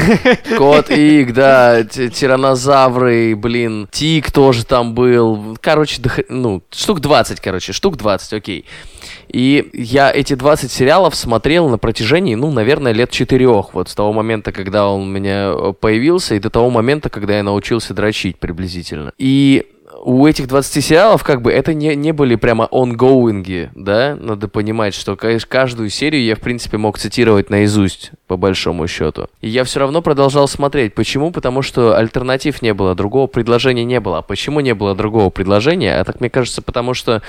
Кот 0.58 0.89
Ик, 0.92 1.34
да, 1.34 1.84
тиранозавры, 1.84 3.36
блин, 3.36 3.88
Тик 3.92 4.32
тоже 4.32 4.65
там 4.65 4.94
был. 4.94 5.58
Короче, 5.62 6.02
дох- 6.02 6.26
ну, 6.30 6.62
штук 6.72 7.00
20, 7.00 7.39
короче, 7.42 7.74
штук 7.74 7.98
20, 7.98 8.34
окей. 8.34 8.65
И 9.32 9.70
я 9.74 10.12
эти 10.12 10.34
20 10.34 10.72
сериалов 10.72 11.15
смотрел 11.15 11.70
на 11.70 11.78
протяжении, 11.78 12.36
ну, 12.36 12.52
наверное, 12.52 12.92
лет 12.92 13.12
четырех. 13.12 13.74
Вот 13.74 13.89
с 13.89 13.96
того 13.96 14.12
момента, 14.12 14.52
когда 14.52 14.89
он 14.89 15.02
у 15.02 15.06
меня 15.06 15.54
э, 15.54 15.74
появился, 15.80 16.36
и 16.36 16.39
до 16.39 16.50
того 16.50 16.70
момента, 16.70 17.10
когда 17.10 17.38
я 17.38 17.44
научился 17.44 17.94
дрочить 17.94 18.38
приблизительно. 18.38 19.13
И 19.18 19.68
у 20.04 20.26
этих 20.28 20.48
20 20.48 20.84
сериалов, 20.84 21.24
как 21.24 21.42
бы, 21.42 21.52
это 21.52 21.74
не, 21.74 21.96
не 21.96 22.12
были 22.12 22.36
прямо 22.36 22.68
онгоинги, 22.72 23.70
да? 23.76 24.16
Надо 24.20 24.48
понимать, 24.48 24.94
что 24.94 25.16
конечно, 25.16 25.48
каждую 25.50 25.90
серию 25.90 26.24
я, 26.24 26.36
в 26.36 26.40
принципе, 26.40 26.78
мог 26.78 26.98
цитировать 26.98 27.50
наизусть, 27.50 28.12
по 28.28 28.38
большому 28.38 28.88
счету. 28.88 29.28
И 29.42 29.50
я 29.50 29.64
все 29.64 29.80
равно 29.80 30.02
продолжал 30.02 30.48
смотреть. 30.48 30.94
Почему? 30.96 31.32
Потому 31.32 31.62
что 31.62 31.96
альтернатив 31.98 32.62
не 32.62 32.74
было, 32.74 32.96
другого 32.96 33.28
предложения 33.28 33.84
не 33.84 34.00
было. 34.00 34.20
А 34.20 34.22
почему 34.22 34.60
не 34.60 34.74
было 34.74 34.96
другого 34.96 35.30
предложения? 35.30 36.00
А 36.00 36.04
так, 36.04 36.20
мне 36.20 36.30
кажется, 36.30 36.62
потому 36.62 36.94
что 36.94 37.22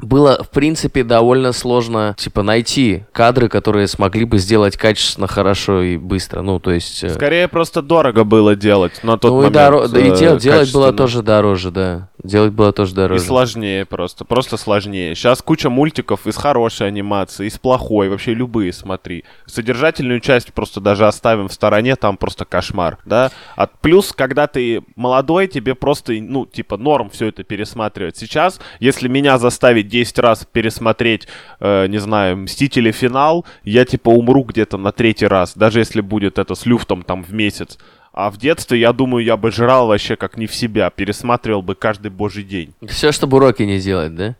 было, 0.00 0.42
в 0.42 0.50
принципе, 0.50 1.04
довольно 1.04 1.52
сложно, 1.52 2.14
типа, 2.18 2.42
найти 2.42 3.04
кадры, 3.12 3.48
которые 3.48 3.86
смогли 3.86 4.24
бы 4.24 4.38
сделать 4.38 4.76
качественно, 4.76 5.26
хорошо 5.26 5.82
и 5.82 5.96
быстро. 5.96 6.42
Ну, 6.42 6.58
то 6.58 6.72
есть... 6.72 7.04
э, 7.04 7.10
Скорее 7.10 7.48
просто 7.48 7.82
дорого 7.82 8.24
было 8.24 8.56
делать 8.56 9.00
на 9.02 9.16
тот 9.18 9.30
ну, 9.30 9.42
и, 9.42 9.44
момент. 9.46 9.56
доро- 9.56 9.88
да, 9.88 10.00
и 10.00 10.10
э, 10.10 10.16
дел- 10.16 10.38
делать 10.38 10.72
было 10.72 10.92
тоже 10.92 11.22
дороже, 11.22 11.70
да. 11.70 12.08
Делать 12.22 12.52
было 12.52 12.72
тоже 12.72 12.92
И 12.92 12.94
дороже. 12.96 13.24
сложнее 13.24 13.84
просто, 13.86 14.24
просто 14.24 14.56
сложнее. 14.56 15.14
Сейчас 15.14 15.40
куча 15.40 15.70
мультиков 15.70 16.26
из 16.26 16.36
хорошей 16.36 16.88
анимации, 16.88 17.46
из 17.46 17.58
плохой, 17.58 18.08
вообще 18.08 18.34
любые, 18.34 18.72
смотри. 18.72 19.24
Содержательную 19.46 20.20
часть 20.20 20.52
просто 20.52 20.80
даже 20.80 21.06
оставим 21.06 21.48
в 21.48 21.52
стороне, 21.52 21.94
там 21.96 22.16
просто 22.16 22.44
кошмар, 22.44 22.98
да. 23.04 23.30
А 23.56 23.66
плюс, 23.66 24.12
когда 24.12 24.46
ты 24.48 24.82
молодой, 24.96 25.46
тебе 25.46 25.74
просто, 25.74 26.12
ну, 26.14 26.44
типа, 26.44 26.76
норм 26.76 27.08
все 27.10 27.26
это 27.26 27.44
пересматривать. 27.44 28.16
Сейчас, 28.16 28.60
если 28.80 29.06
меня 29.06 29.38
заставить 29.38 29.88
10 29.88 30.18
раз 30.18 30.46
пересмотреть, 30.50 31.28
э, 31.60 31.86
не 31.86 31.98
знаю, 31.98 32.36
Мстители 32.38 32.90
финал, 32.90 33.46
я, 33.62 33.84
типа, 33.84 34.08
умру 34.08 34.42
где-то 34.42 34.76
на 34.76 34.90
третий 34.90 35.26
раз, 35.26 35.54
даже 35.54 35.78
если 35.78 36.00
будет 36.00 36.38
это 36.38 36.54
с 36.54 36.66
люфтом 36.66 37.02
там 37.02 37.22
в 37.22 37.32
месяц. 37.32 37.78
А 38.18 38.30
в 38.30 38.36
детстве, 38.36 38.80
я 38.80 38.92
думаю, 38.92 39.24
я 39.24 39.36
бы 39.36 39.52
жрал 39.52 39.86
вообще 39.86 40.16
как 40.16 40.36
не 40.36 40.48
в 40.48 40.54
себя, 40.54 40.90
пересматривал 40.90 41.62
бы 41.62 41.76
каждый 41.76 42.10
божий 42.10 42.42
день. 42.42 42.74
Все, 42.88 43.12
чтобы 43.12 43.36
уроки 43.36 43.62
не 43.62 43.78
делать, 43.78 44.12
да? 44.16 44.34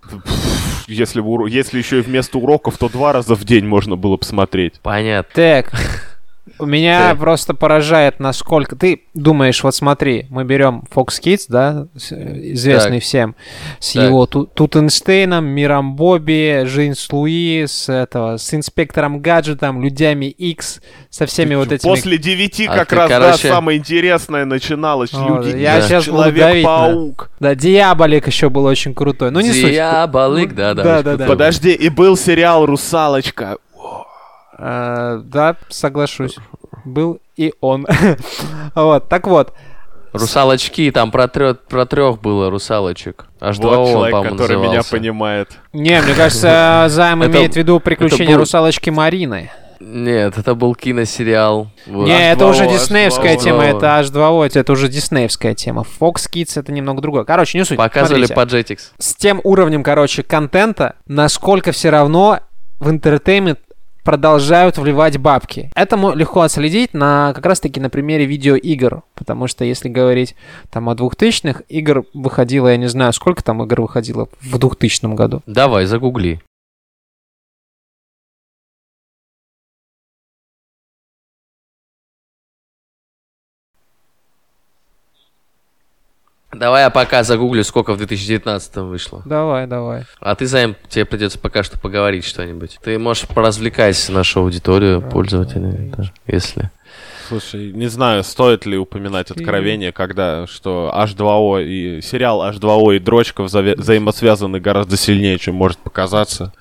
Если, 0.89 1.23
если 1.49 1.79
еще 1.79 1.99
и 1.99 2.03
вместо 2.03 2.39
уроков, 2.39 2.77
то 2.77 2.89
два 2.89 3.13
раза 3.13 3.37
в 3.37 3.45
день 3.45 3.67
можно 3.67 3.95
было 3.95 4.17
бы 4.17 4.25
смотреть. 4.25 4.81
Понятно. 4.83 5.31
Так, 5.33 5.71
у 6.59 6.67
меня 6.67 7.11
Да. 7.11 7.15
просто 7.15 7.55
поражает, 7.55 8.21
насколько... 8.21 8.77
Ты 8.77 9.03
думаешь, 9.15 9.63
вот 9.63 9.75
смотри, 9.75 10.27
мы 10.31 10.45
берем 10.45 10.85
Fox 10.95 11.21
Kids, 11.23 11.47
да, 11.49 11.87
э, 12.11 12.53
известный 12.53 12.99
Так. 12.99 13.03
всем, 13.03 13.35
с 13.81 13.93
Так. 13.93 14.05
его 14.05 14.27
Ту- 14.27 14.47
Тутенштейном, 14.47 15.45
Миром 15.47 15.97
Бобби, 15.97 16.65
Жизнь 16.67 16.95
с 16.95 17.13
Луи, 17.13 17.65
с, 17.67 17.89
этого, 17.89 18.37
с 18.37 18.53
Инспектором 18.55 19.21
Гаджетом, 19.21 19.83
Людьми 19.83 20.29
X, 20.29 20.81
со 21.11 21.27
всеми 21.27 21.55
вот 21.55 21.73
этими... 21.73 21.89
После 21.91 22.19
девяти 22.19 22.67
А 22.67 22.75
как 22.77 22.89
ты, 22.89 22.97
раз, 22.97 23.09
короче- 23.11 23.49
да, 23.49 23.55
самое 23.55 23.79
интересное 23.79 24.45
начиналось. 24.45 25.13
О, 25.15 25.27
Люди, 25.43 25.57
я 25.57 25.81
буду 25.81 26.33
давить 26.33 26.65
Человек-паук. 26.65 27.31
Да, 27.41 27.55
Диаболик 27.55 28.27
еще 28.27 28.49
был 28.49 28.65
очень 28.65 28.95
крутой. 28.95 29.31
Ну, 29.31 29.41
не 29.41 29.53
суть. 29.53 29.71
Диаболик, 29.73 30.55
да, 30.55 30.75
да. 30.75 30.83
да, 30.83 31.03
да, 31.03 31.17
да. 31.17 31.27
Подожди, 31.27 31.73
и 31.73 31.89
был 31.89 32.17
сериал 32.17 32.67
«Русалочка». 32.67 33.59
Э, 34.59 35.21
да, 35.25 35.57
соглашусь. 35.69 36.37
Был 36.85 37.21
и 37.37 37.55
он. 37.61 37.87
Вот, 38.75 39.09
так 39.09 39.27
вот. 39.27 39.55
Русалочки, 40.13 40.91
там 40.91 41.11
про, 41.11 41.29
трех, 41.29 41.61
про 41.61 41.85
трех 41.87 42.21
было 42.21 42.51
русалочек. 42.51 43.27
Аж 43.41 43.59
два 43.59 43.77
Вот 43.77 43.87
он, 43.89 43.93
человек, 43.93 44.31
который 44.33 44.57
меня 44.57 44.67
назывался. 44.67 44.91
понимает. 44.91 45.51
Не, 45.73 46.01
мне 46.01 46.15
кажется, 46.15 46.87
Займ 46.91 47.23
Это- 47.23 47.31
имеет 47.39 47.53
в 47.53 47.57
виду 47.57 47.79
приключения 47.79 48.35
был- 48.35 48.41
русалочки 48.41 48.91
Марины. 48.91 49.51
Нет, 49.81 50.37
это 50.39 50.55
был 50.57 50.75
киносериал. 50.75 51.71
Вот. 51.87 52.07
Не, 52.09 52.33
это 52.33 52.45
H2O, 52.47 52.51
уже 52.51 52.67
диснеевская 52.69 53.37
H2O. 53.37 53.43
тема, 53.45 53.65
это 53.65 53.87
H2O, 54.01 54.51
это 54.53 54.73
уже 54.73 54.89
диснеевская 54.89 55.55
тема. 55.55 55.85
Fox 56.01 56.29
Kids 56.33 56.59
это 56.59 56.73
немного 56.73 57.01
другое. 57.01 57.23
Короче, 57.25 57.59
не 57.59 57.65
суть. 57.65 57.77
Показывали 57.77 58.27
Смотрите. 58.27 58.35
по 58.67 58.73
Jetix. 58.73 58.79
С 58.99 59.15
тем 59.15 59.41
уровнем, 59.45 59.85
короче, 59.85 60.25
контента, 60.25 60.97
насколько 61.07 61.71
все 61.71 61.91
равно 61.91 62.41
в 62.81 62.91
entertainment 62.91 63.61
продолжают 64.09 64.79
вливать 64.79 65.19
бабки. 65.19 65.71
Это 65.75 65.97
легко 66.15 66.41
отследить 66.41 66.95
на 66.95 67.35
как 67.35 67.45
раз-таки 67.45 67.79
на 67.79 67.91
примере 67.91 68.25
видеоигр, 68.25 69.03
потому 69.15 69.49
что 69.49 69.67
если 69.67 69.91
говорить 69.91 70.35
там 70.71 70.89
о 70.89 70.95
2000-х, 70.95 71.65
игр 71.69 72.07
выходило, 72.15 72.69
я 72.69 72.79
не 72.79 72.89
знаю, 72.89 73.13
сколько 73.13 73.45
там 73.45 73.63
игр 73.63 73.83
выходило 73.83 74.27
в 74.41 74.59
2000 74.59 75.15
году. 75.15 75.43
Давай, 75.45 75.85
загугли. 75.85 76.41
Давай 86.59 86.83
я 86.83 86.91
пока 86.91 87.23
загуглю, 87.23 87.63
сколько 87.65 87.93
в 87.95 87.99
2019 87.99 88.77
вышло. 88.77 89.23
Давай, 89.25 89.67
давай. 89.67 90.05
А 90.21 90.35
ты, 90.35 90.47
Займ, 90.47 90.77
тебе 90.89 91.05
придется 91.05 91.39
пока 91.39 91.63
что 91.63 91.79
поговорить 91.79 92.25
что-нибудь. 92.25 92.79
Ты 92.83 92.99
можешь 92.99 93.27
поразвлекать 93.29 94.09
нашу 94.09 94.41
аудиторию, 94.41 95.01
пользователей, 95.03 95.93
да, 95.97 96.05
если... 96.27 96.71
Слушай, 97.29 97.73
не 97.73 97.89
знаю, 97.89 98.25
стоит 98.25 98.65
ли 98.65 98.79
упоминать 98.79 99.31
откровение, 99.31 99.93
когда 99.93 100.47
что 100.47 100.91
H2O 100.97 101.63
и 101.63 102.01
сериал 102.01 102.43
H2O 102.51 102.97
и 102.97 102.99
дрочка 102.99 103.43
взаве- 103.43 103.77
взаимосвязаны 103.77 104.61
гораздо 104.61 104.97
сильнее, 104.97 105.39
чем 105.39 105.55
может 105.55 105.77
показаться. 105.79 106.55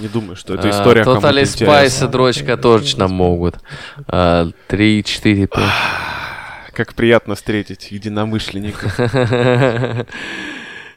Не 0.00 0.08
думаю, 0.08 0.36
что 0.36 0.52
эта 0.54 0.68
история 0.68 1.02
А, 1.02 1.04
кому-то. 1.04 1.28
Spice 1.30 2.04
и 2.04 2.08
дрочка 2.10 2.56
точно 2.58 3.08
могут. 3.08 3.54
А, 4.06 4.50
Три, 4.66 5.02
четыре, 5.02 5.46
пять. 5.46 5.64
Как 6.78 6.94
приятно 6.94 7.34
встретить 7.34 7.90
единомышленников. 7.90 8.96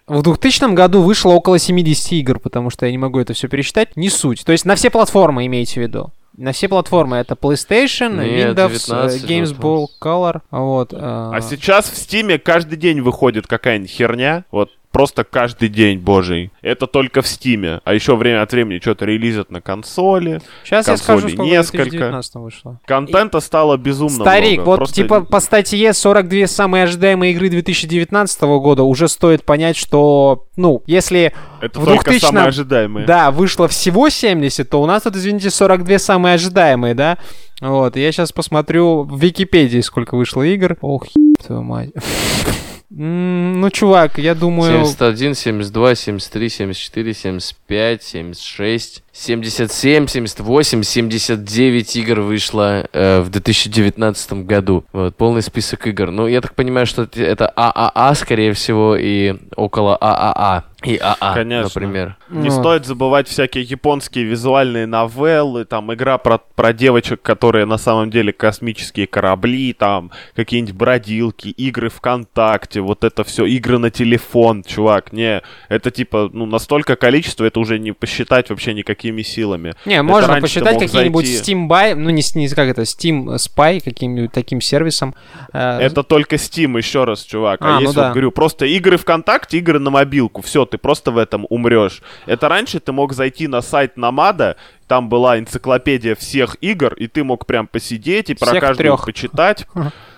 В 0.07 0.21
2000 0.21 0.75
году 0.75 1.01
вышло 1.01 1.31
около 1.31 1.57
70 1.57 2.11
игр, 2.11 2.37
потому 2.37 2.69
что 2.69 2.85
я 2.85 2.91
не 2.91 2.99
могу 2.99 3.17
это 3.19 3.33
все 3.33 3.47
пересчитать. 3.47 3.97
Не 3.97 4.11
суть. 4.11 4.45
То 4.45 4.51
есть 4.51 4.63
на 4.63 4.75
все 4.75 4.91
платформы 4.91 5.47
имейте 5.47 5.79
в 5.79 5.83
виду. 5.83 6.11
На 6.37 6.51
все 6.51 6.69
платформы. 6.69 7.17
Это 7.17 7.33
PlayStation, 7.33 8.23
Нет, 8.23 8.55
Windows, 8.55 8.69
19, 8.69 9.23
э, 9.23 9.27
Games 9.27 9.57
Ball, 9.57 9.87
Color. 9.99 10.41
Вот. 10.51 10.93
э, 10.93 10.97
А 10.99 11.41
сейчас 11.41 11.89
в 11.89 11.97
Стиме 11.97 12.37
каждый 12.37 12.77
день 12.77 13.01
выходит 13.01 13.47
какая-нибудь 13.47 13.89
херня. 13.89 14.45
Вот 14.51 14.69
просто 14.91 15.23
каждый 15.23 15.69
день, 15.69 15.99
божий. 15.99 16.51
Это 16.61 16.87
только 16.87 17.21
в 17.21 17.27
Стиме. 17.27 17.81
А 17.83 17.93
еще 17.93 18.15
время 18.15 18.41
от 18.41 18.51
времени 18.51 18.79
что-то 18.79 19.05
релизят 19.05 19.49
на 19.51 19.61
консоли. 19.61 20.41
Сейчас 20.63 20.87
я 20.87 20.97
скажу, 20.97 21.29
сколько 21.29 21.43
несколько. 21.43 21.83
в 21.83 21.89
2019 21.89 22.35
вышло. 22.35 22.79
Контента 22.85 23.39
стало 23.39 23.77
безумно 23.77 24.23
Старик, 24.23 24.57
много. 24.59 24.65
вот 24.65 24.77
Просто 24.77 24.95
типа 24.95 25.21
по 25.21 25.39
статье 25.39 25.93
42 25.93 26.47
самые 26.47 26.83
ожидаемые 26.83 27.33
игры 27.33 27.49
2019 27.49 28.41
года 28.41 28.83
уже 28.83 29.07
стоит 29.07 29.43
понять, 29.43 29.77
что, 29.77 30.47
ну, 30.55 30.83
если 30.85 31.33
Это 31.61 31.79
в 31.79 31.85
только 31.85 32.11
2000 32.11 32.25
самые 32.25 32.47
ожидаемые. 32.47 33.05
Да, 33.05 33.31
вышло 33.31 33.67
всего 33.67 34.09
70, 34.09 34.69
то 34.69 34.81
у 34.81 34.85
нас 34.85 35.03
тут, 35.03 35.15
извините, 35.15 35.49
42 35.49 35.99
самые 35.99 36.35
ожидаемые, 36.35 36.93
да? 36.93 37.17
Вот, 37.61 37.95
я 37.95 38.11
сейчас 38.11 38.31
посмотрю 38.31 39.03
в 39.03 39.19
Википедии, 39.19 39.81
сколько 39.81 40.15
вышло 40.17 40.41
игр. 40.41 40.77
Ох, 40.81 41.05
твою 41.45 41.61
мать. 41.61 41.91
Ну, 42.93 43.69
чувак, 43.69 44.19
я 44.19 44.35
думаю... 44.35 44.71
71, 44.85 45.35
72, 45.35 45.95
73, 45.95 46.49
74, 46.49 47.13
75, 47.13 48.03
76, 48.03 49.03
77, 49.13 50.07
78, 50.07 50.83
79 50.83 51.95
игр 51.95 52.19
вышло 52.19 52.85
э, 52.91 53.21
в 53.21 53.29
2019 53.29 54.33
году. 54.33 54.83
Вот, 54.91 55.15
полный 55.15 55.41
список 55.41 55.87
игр. 55.87 56.11
Ну, 56.11 56.27
я 56.27 56.41
так 56.41 56.53
понимаю, 56.53 56.85
что 56.85 57.03
это- 57.15 57.47
ААА, 57.55 58.13
скорее 58.15 58.51
всего, 58.51 58.97
и 58.97 59.35
около 59.55 59.95
ААА. 59.95 60.63
И 60.83 60.97
АА, 60.97 61.33
Конечно. 61.35 61.69
например. 61.81 62.15
Не 62.29 62.49
Ну. 62.49 62.59
стоит 62.59 62.85
забывать 62.85 63.27
всякие 63.27 63.63
японские 63.63 64.23
визуальные 64.25 64.87
новеллы, 64.87 65.65
там 65.65 65.93
игра 65.93 66.17
про, 66.17 66.39
про 66.39 66.73
девочек, 66.73 67.21
которые 67.21 67.65
на 67.65 67.77
самом 67.77 68.09
деле 68.09 68.33
космические 68.33 69.05
корабли, 69.05 69.73
там 69.73 70.11
какие-нибудь 70.35 70.73
бродилки, 70.75 71.49
игры 71.49 71.89
ВКонтакте, 71.89 72.81
вот 72.81 73.03
это 73.03 73.23
все, 73.23 73.45
игры 73.45 73.77
на 73.77 73.91
телефон, 73.91 74.63
чувак, 74.63 75.13
не, 75.13 75.41
это 75.69 75.91
типа, 75.91 76.29
ну, 76.33 76.45
настолько 76.45 76.95
количество, 76.95 77.45
это 77.45 77.59
уже 77.59 77.77
не 77.77 77.91
посчитать 77.91 78.49
вообще 78.49 78.73
никакими 78.73 79.21
силами. 79.21 79.73
Не, 79.85 79.95
Это 79.95 80.03
можно 80.03 80.41
посчитать 80.41 80.79
какие-нибудь 80.79 81.25
зайти- 81.27 81.53
Steam 81.53 81.67
Buy, 81.67 81.93
ну 81.95 82.09
не, 82.09 82.23
не 82.35 82.47
как 82.49 82.67
это, 82.69 82.81
Steam 82.83 83.25
Spy, 83.35 83.81
каким-нибудь 83.83 84.31
таким 84.31 84.61
сервисом. 84.61 85.13
Э, 85.53 85.77
Это 85.79 86.01
только 86.03 86.37
Steam, 86.37 86.77
еще 86.77 87.03
раз, 87.03 87.23
чувак. 87.23 87.61
А, 87.61 87.71
А, 87.71 87.73
ну 87.75 87.81
если, 87.81 87.95
да. 87.95 88.03
вот, 88.07 88.13
говорю, 88.13 88.31
просто 88.31 88.65
игры 88.65 88.97
ВКонтакте, 88.97 89.57
игры 89.59 89.77
на 89.79 89.91
мобилку, 89.91 90.41
все, 90.41 90.65
ты 90.71 90.77
просто 90.77 91.11
в 91.11 91.17
этом 91.17 91.45
умрешь. 91.49 92.01
Это 92.25 92.49
раньше 92.49 92.79
ты 92.79 92.91
мог 92.91 93.13
зайти 93.13 93.47
на 93.47 93.61
сайт 93.61 93.97
Намада, 93.97 94.55
там 94.87 95.07
была 95.09 95.37
энциклопедия 95.39 96.15
всех 96.15 96.57
игр, 96.61 96.93
и 96.95 97.07
ты 97.07 97.23
мог 97.23 97.45
прям 97.45 97.67
посидеть 97.67 98.29
и 98.29 98.33
про 98.33 98.47
Всех 98.47 98.61
каждую 98.61 98.87
трёх. 98.87 99.05
почитать. 99.05 99.67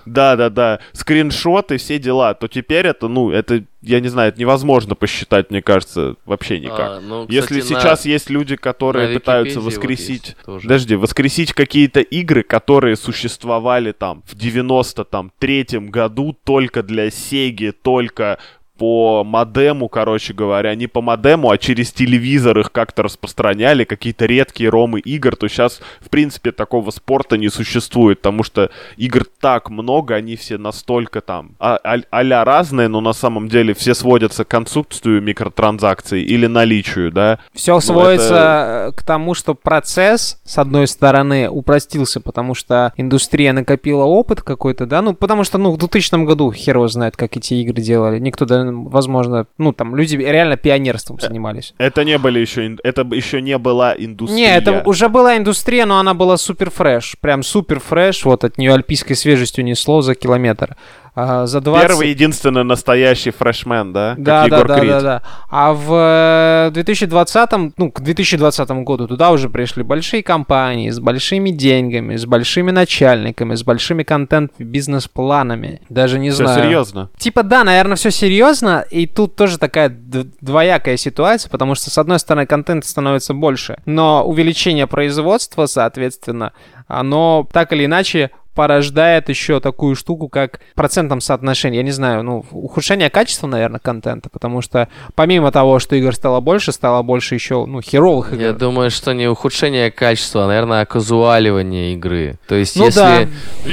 Да-да-да, 0.06 0.80
скриншоты, 0.92 1.78
все 1.78 1.98
дела. 2.00 2.34
То 2.34 2.48
теперь 2.48 2.88
это, 2.88 3.08
ну, 3.08 3.32
это, 3.32 3.64
я 3.82 4.00
не 4.00 4.10
знаю, 4.10 4.30
это 4.30 4.40
невозможно 4.40 4.96
посчитать, 4.96 5.50
мне 5.50 5.62
кажется, 5.62 6.16
вообще 6.26 6.60
никак. 6.60 6.80
А, 6.80 7.00
ну, 7.00 7.26
Если 7.30 7.60
кстати, 7.62 7.74
на- 7.74 7.80
сейчас 7.80 8.06
есть 8.06 8.30
люди, 8.30 8.56
которые 8.56 9.10
на 9.10 9.14
пытаются 9.14 9.60
вот 9.62 9.68
воскресить... 9.68 10.26
есть 10.26 10.38
тоже. 10.46 10.64
Подожди, 10.64 10.96
воскресить 10.96 11.54
какие-то 11.54 12.02
игры, 12.02 12.44
которые 12.44 12.96
существовали 12.98 13.92
там 13.92 14.24
в 14.26 14.36
93-м 14.36 15.90
году 15.90 16.38
только 16.44 16.84
для 16.84 17.10
Сеги, 17.10 17.72
только 17.72 18.40
по 18.78 19.24
модему, 19.24 19.88
короче 19.88 20.34
говоря, 20.34 20.74
не 20.76 20.88
по 20.88 21.02
модему, 21.02 21.52
а 21.52 21.58
через 21.58 21.92
телевизор 21.92 22.58
их 22.60 22.72
как-то 22.72 23.04
распространяли, 23.04 23.84
какие-то 23.84 24.26
редкие 24.26 24.70
ромы 24.70 25.00
игр, 25.00 25.36
то 25.36 25.48
сейчас, 25.48 25.80
в 26.02 26.10
принципе, 26.10 26.52
такого 26.52 26.90
спорта 26.92 27.38
не 27.38 27.50
существует, 27.50 28.20
потому 28.20 28.44
что 28.44 28.72
игр 28.98 29.26
так 29.40 29.70
много, 29.70 30.16
они 30.16 30.36
все 30.36 30.58
настолько 30.58 31.22
там 31.22 31.52
а- 31.60 31.78
а- 31.84 32.02
а-ля 32.10 32.44
разные, 32.44 32.88
но 32.88 33.00
на 33.00 33.14
самом 33.14 33.48
деле 33.48 33.74
все 33.74 33.94
сводятся 33.94 34.44
к 34.44 34.54
отсутствию 34.56 35.22
микротранзакций 35.22 36.24
или 36.24 36.48
наличию, 36.48 37.12
да, 37.12 37.40
Все 37.54 37.76
Ну, 37.76 37.82
сводится 37.82 38.90
э, 38.90 38.92
к 38.96 39.04
тому, 39.04 39.36
что 39.36 39.54
процесс, 39.54 40.40
с 40.44 40.58
одной 40.58 40.88
стороны, 40.88 41.48
упростился, 41.50 42.22
потому 42.22 42.56
что 42.56 42.92
индустрия 42.98 43.54
накопила 43.54 44.04
опыт 44.04 44.42
какой-то, 44.42 44.86
да, 44.86 45.02
ну, 45.02 45.14
потому 45.14 45.44
что, 45.44 45.58
ну, 45.58 45.72
в 45.72 45.78
2000 45.78 46.26
году 46.26 46.52
хер 46.52 46.78
его 46.78 46.88
знает, 46.88 47.16
как 47.16 47.38
эти 47.38 47.54
игры 47.56 47.82
делали. 47.82 48.20
Никто, 48.20 48.46
да, 48.46 48.63
возможно, 48.72 49.48
ну, 49.58 49.74
там, 49.74 49.96
люди 49.96 50.16
реально 50.16 50.58
пионерством 50.58 51.20
занимались. 51.20 51.74
Это 51.78 52.04
не 52.04 52.18
были 52.18 52.40
еще, 52.40 52.78
это 52.84 53.02
еще 53.02 53.42
не 53.42 53.58
была 53.58 53.94
индустрия. 53.98 54.38
Не, 54.38 54.58
это 54.58 54.84
уже 54.86 55.10
была 55.10 55.38
индустрия, 55.38 55.86
но 55.86 56.00
она 56.00 56.14
была 56.14 56.38
супер 56.38 56.70
фреш. 56.70 57.16
Прям 57.20 57.44
супер 57.44 57.80
фреш. 57.80 58.26
Вот 58.26 58.44
от 58.44 58.58
нее 58.58 58.74
альпийской 58.74 59.16
свежестью 59.16 59.64
несло 59.64 60.02
за 60.02 60.16
километр. 60.16 60.76
А, 61.16 61.46
за 61.46 61.62
20... 61.62 61.88
Первый 61.88 62.10
единственный 62.10 62.64
настоящий 62.64 63.30
фрешмен, 63.30 63.94
да? 63.94 64.16
Да, 64.18 64.44
как 64.44 64.50
да, 64.50 64.56
Егор 64.58 64.68
да, 64.68 64.80
Крид. 64.80 64.92
да, 64.92 65.02
да. 65.02 65.22
А 65.50 65.74
в 65.74 66.68
э, 66.70 66.72
2020, 66.72 67.52
ну, 67.78 67.92
к 67.92 68.02
2020 68.02 68.70
году 68.84 69.08
туда 69.08 69.30
уже 69.32 69.50
пришли 69.50 69.84
большие 69.84 70.24
компании 70.24 70.90
с 70.90 71.00
большими 71.00 71.52
деньгами, 71.52 72.16
с 72.16 72.26
большими 72.26 72.72
начальниками, 72.72 73.54
с 73.54 73.64
большими 73.64 74.02
контент-бизнес-планами. 74.02 75.82
Даже 75.90 76.18
не 76.18 76.32
Все 76.32 76.46
знаю. 76.46 76.64
серьезно. 76.64 77.10
Типа, 77.18 77.44
да, 77.44 77.64
наверное, 77.64 77.96
все 77.96 78.10
серьезно, 78.10 78.84
и 78.90 79.06
тут 79.06 79.36
тоже 79.36 79.60
такая 79.60 79.90
двоякая 79.90 80.98
ситуация, 80.98 81.50
потому 81.50 81.76
что, 81.76 81.92
с 81.92 81.98
одной 82.00 82.18
стороны, 82.18 82.48
контент 82.48 82.86
становится 82.86 83.36
больше, 83.36 83.78
но 83.86 84.26
увеличение 84.26 84.88
производства, 84.88 85.68
соответственно, 85.68 86.54
оно 86.88 87.48
так 87.52 87.72
или 87.72 87.86
иначе 87.86 88.32
порождает 88.56 89.30
еще 89.30 89.60
такую 89.60 89.96
штуку, 89.96 90.30
как 90.30 90.60
процентном 90.76 91.22
соотношении. 91.22 91.78
Я 91.78 91.84
не 91.84 91.92
знаю, 91.92 92.24
ну, 92.24 92.46
ухудшение 92.52 93.10
качества, 93.10 93.48
наверное, 93.48 93.80
контента, 93.80 94.30
потому 94.30 94.62
что 94.62 94.88
помимо 95.16 95.52
того, 95.52 95.80
что 95.80 95.96
игр 95.96 96.14
стало 96.14 96.40
больше, 96.40 96.72
стало 96.72 97.02
больше 97.04 97.36
еще, 97.36 97.66
ну, 97.66 97.82
херовых 97.82 98.34
игр. 98.34 98.42
Я 98.42 98.54
думаю, 98.54 98.92
что 98.92 99.14
не 99.14 99.28
ухудшение 99.28 99.92
качества, 99.92 100.46
а, 100.46 100.48
наверное, 100.48 100.82
оказуаливание 100.82 101.94
игры. 101.94 102.38
То 102.48 102.56
есть, 102.56 102.76
Ну 102.76 102.86
если, 102.86 103.30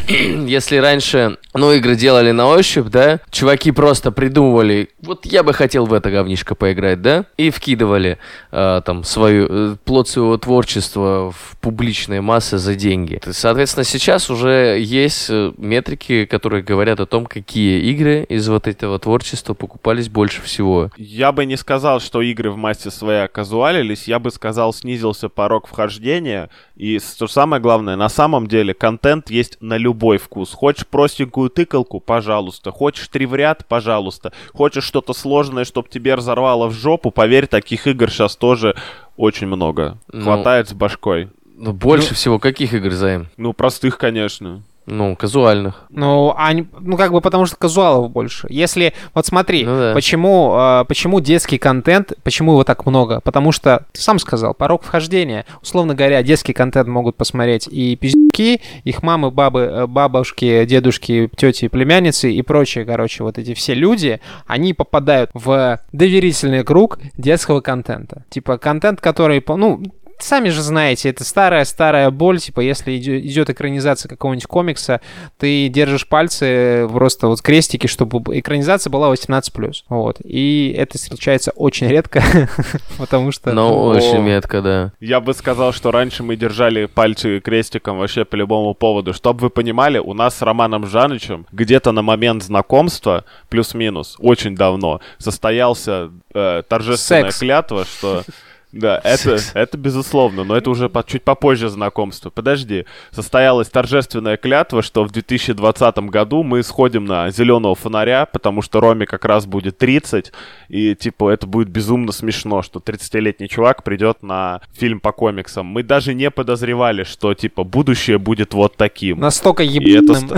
если 0.47 0.77
раньше, 0.77 1.37
ну, 1.55 1.73
игры 1.73 1.97
делали 1.97 2.31
на 2.31 2.47
ощупь, 2.47 2.89
да, 2.89 3.21
чуваки 3.31 3.73
просто 3.73 4.13
придумывали, 4.13 4.89
вот 5.03 5.27
я 5.27 5.43
бы 5.43 5.53
хотел 5.53 5.87
в 5.87 5.93
это 5.93 6.11
говнишко 6.11 6.55
поиграть, 6.55 7.03
да, 7.03 7.25
и 7.37 7.51
вкидывали 7.51 8.19
э, 8.53 8.83
там 8.85 9.05
свою, 9.05 9.47
э, 9.51 9.77
плод 9.85 10.09
своего 10.09 10.37
творчества 10.39 11.33
в 11.33 11.57
публичные 11.61 12.21
массы 12.21 12.59
за 12.59 12.75
деньги. 12.75 13.21
Соответственно, 13.31 13.85
сейчас 13.85 14.31
уже 14.31 14.70
есть 14.77 15.29
э, 15.31 15.53
метрики, 15.57 16.25
которые 16.25 16.63
говорят 16.63 17.01
о 17.01 17.07
том, 17.07 17.27
какие 17.27 17.81
игры 17.91 18.25
из 18.29 18.49
вот 18.49 18.67
этого 18.67 18.99
творчества 18.99 19.55
покупались 19.55 20.09
больше 20.09 20.43
всего. 20.43 20.91
Я 20.97 21.33
бы 21.33 21.45
не 21.47 21.57
сказал, 21.57 22.01
что 22.01 22.23
игры 22.23 22.51
в 22.51 22.57
массе 22.57 22.91
своей 22.91 23.25
оказуалились, 23.25 24.09
я 24.09 24.19
бы 24.19 24.31
сказал, 24.31 24.73
снизился 24.73 25.29
порог 25.29 25.67
вхождения, 25.67 26.51
и 26.77 26.99
что 26.99 27.27
самое 27.27 27.61
главное, 27.61 27.97
на 27.97 28.09
самом 28.09 28.47
деле 28.47 28.75
контент 28.75 29.31
есть 29.31 29.59
на 29.61 29.77
любой 29.77 30.19
вкус. 30.19 30.53
Хочешь 30.53 30.87
простенькую 30.87 31.51
тыкалку, 31.51 32.01
пожалуйста. 32.01 32.71
Хочешь 32.71 33.09
три 33.09 33.27
в 33.27 33.35
ряд, 33.35 33.67
пожалуйста. 33.69 34.33
Хочешь 34.53 34.85
что-то 34.85 35.13
сложное, 35.13 35.65
чтобы 35.65 35.89
тебе 35.89 36.15
разорвало 36.15 36.69
в 36.69 36.73
жопу, 36.73 37.11
поверь, 37.11 37.47
таких 37.47 37.87
игр 37.87 38.11
сейчас 38.11 38.37
тоже 38.37 38.75
очень 39.17 39.47
много. 39.47 39.99
Ну, 40.11 40.23
Хватает 40.25 40.69
с 40.69 40.73
башкой. 40.73 41.29
Ну, 41.63 41.73
больше 41.75 42.15
всего 42.15 42.39
каких 42.39 42.73
игр, 42.73 42.91
Займ? 42.93 43.29
Ну, 43.37 43.53
простых, 43.53 43.99
конечно. 43.99 44.63
Ну, 44.87 45.15
казуальных. 45.15 45.85
Ну, 45.91 46.35
они, 46.37 46.67
ну, 46.81 46.97
как 46.97 47.13
бы 47.13 47.21
потому 47.21 47.45
что 47.47 47.55
казуалов 47.57 48.11
больше. 48.11 48.47
Если, 48.51 48.95
вот 49.15 49.27
смотри, 49.27 49.65
Ну 49.65 49.79
да. 49.79 49.93
почему, 49.95 50.57
э, 50.59 50.85
почему 50.89 51.21
детский 51.21 51.59
контент, 51.59 52.15
почему 52.25 52.53
его 52.53 52.65
так 52.65 52.87
много? 52.87 53.21
Потому 53.21 53.53
что, 53.53 53.85
ты 53.93 54.01
сам 54.01 54.19
сказал, 54.19 54.55
порог 54.55 54.83
вхождения. 54.83 55.45
Условно 55.63 55.95
говоря, 55.95 56.23
детский 56.23 56.55
контент 56.55 56.89
могут 56.89 57.15
посмотреть 57.17 57.69
и 57.71 57.95
пиздюки, 57.95 58.63
их 58.83 59.03
мамы, 59.05 59.31
бабы, 59.31 59.61
э, 59.61 59.87
бабушки, 59.87 60.65
дедушки, 60.65 61.31
тети, 61.37 61.69
племянницы 61.69 62.33
и 62.33 62.41
прочие, 62.43 62.85
короче, 62.87 63.23
вот 63.23 63.39
эти 63.39 63.53
все 63.55 63.75
люди, 63.75 64.21
они 64.47 64.73
попадают 64.75 65.31
в 65.35 65.79
доверительный 65.93 66.65
круг 66.65 66.99
детского 67.17 67.61
контента. 67.61 68.25
Типа 68.31 68.57
контент, 68.59 69.01
который, 69.01 69.41
по- 69.41 69.57
ну, 69.57 69.83
Сами 70.23 70.49
же 70.51 70.63
знаете, 70.63 71.09
это 71.09 71.25
старая-старая 71.25 72.11
боль, 72.11 72.39
типа, 72.39 72.61
если 72.61 72.99
идет 72.99 73.51
экранизация 73.51 74.09
какого-нибудь 74.09 74.47
комикса, 74.47 75.01
ты 75.39 75.69
держишь 75.69 76.07
пальцы, 76.07 76.89
просто 76.93 77.29
вот 77.29 77.43
крестики, 77.43 77.87
чтобы 77.87 78.39
экранизация 78.39 78.91
была 78.91 79.13
18+. 79.13 79.73
Вот. 79.89 80.19
И 80.25 80.75
это 80.77 80.99
встречается 80.99 81.53
очень 81.53 81.89
редко, 81.89 82.23
потому 82.99 83.33
что... 83.33 83.53
Но 83.53 83.69
О. 83.69 83.95
очень 83.95 84.21
метко, 84.21 84.63
да. 84.63 84.93
Я 85.01 85.21
бы 85.21 85.35
сказал, 85.35 85.73
что 85.73 85.91
раньше 85.91 86.23
мы 86.23 86.37
держали 86.37 86.87
пальцы 86.87 87.41
крестиком 87.41 87.99
вообще 87.99 88.25
по 88.25 88.37
любому 88.37 88.75
поводу. 88.75 89.13
Чтобы 89.15 89.41
вы 89.41 89.51
понимали, 89.51 89.99
у 89.99 90.15
нас 90.15 90.37
с 90.37 90.43
Романом 90.43 90.87
Жанычем 90.87 91.47
где-то 91.53 91.93
на 91.93 92.03
момент 92.03 92.43
знакомства, 92.43 93.25
плюс-минус, 93.49 94.17
очень 94.19 94.55
давно, 94.55 95.01
состоялся 95.19 96.11
э, 96.35 96.63
торжественная 96.69 97.25
Секс. 97.25 97.39
клятва, 97.39 97.85
что... 97.85 98.23
Да, 98.73 99.01
это, 99.03 99.39
это 99.55 99.77
безусловно, 99.77 100.45
но 100.45 100.57
это 100.57 100.71
уже 100.71 100.89
по- 100.89 101.03
чуть 101.03 101.25
попозже 101.25 101.69
знакомства. 101.69 102.31
Подожди, 102.31 102.87
состоялась 103.11 103.69
торжественная 103.69 104.37
клятва, 104.37 104.83
что 104.83 105.03
в 105.03 105.11
2020 105.11 105.99
году 106.11 106.45
мы 106.45 106.63
сходим 106.63 107.05
на 107.05 107.31
зеленого 107.31 107.75
фонаря, 107.75 108.27
потому 108.27 108.63
что 108.63 108.81
Роме 108.81 109.07
как 109.07 109.25
раз 109.25 109.47
будет 109.47 109.77
30, 109.79 110.33
и 110.69 110.95
типа 110.95 111.31
это 111.31 111.49
будет 111.49 111.69
безумно 111.69 112.13
смешно, 112.13 112.63
что 112.63 112.79
30-летний 112.79 113.49
чувак 113.49 113.83
придет 113.83 114.23
на 114.23 114.61
фильм 114.73 115.01
по 115.01 115.11
комиксам. 115.11 115.67
Мы 115.67 115.83
даже 115.83 116.15
не 116.15 116.31
подозревали, 116.31 117.03
что 117.03 117.35
типа 117.35 117.65
будущее 117.65 118.19
будет 118.19 118.55
вот 118.55 118.77
таким. 118.77 119.19
Настолько 119.19 119.65
ебаным. 119.65 120.31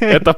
Это, 0.00 0.36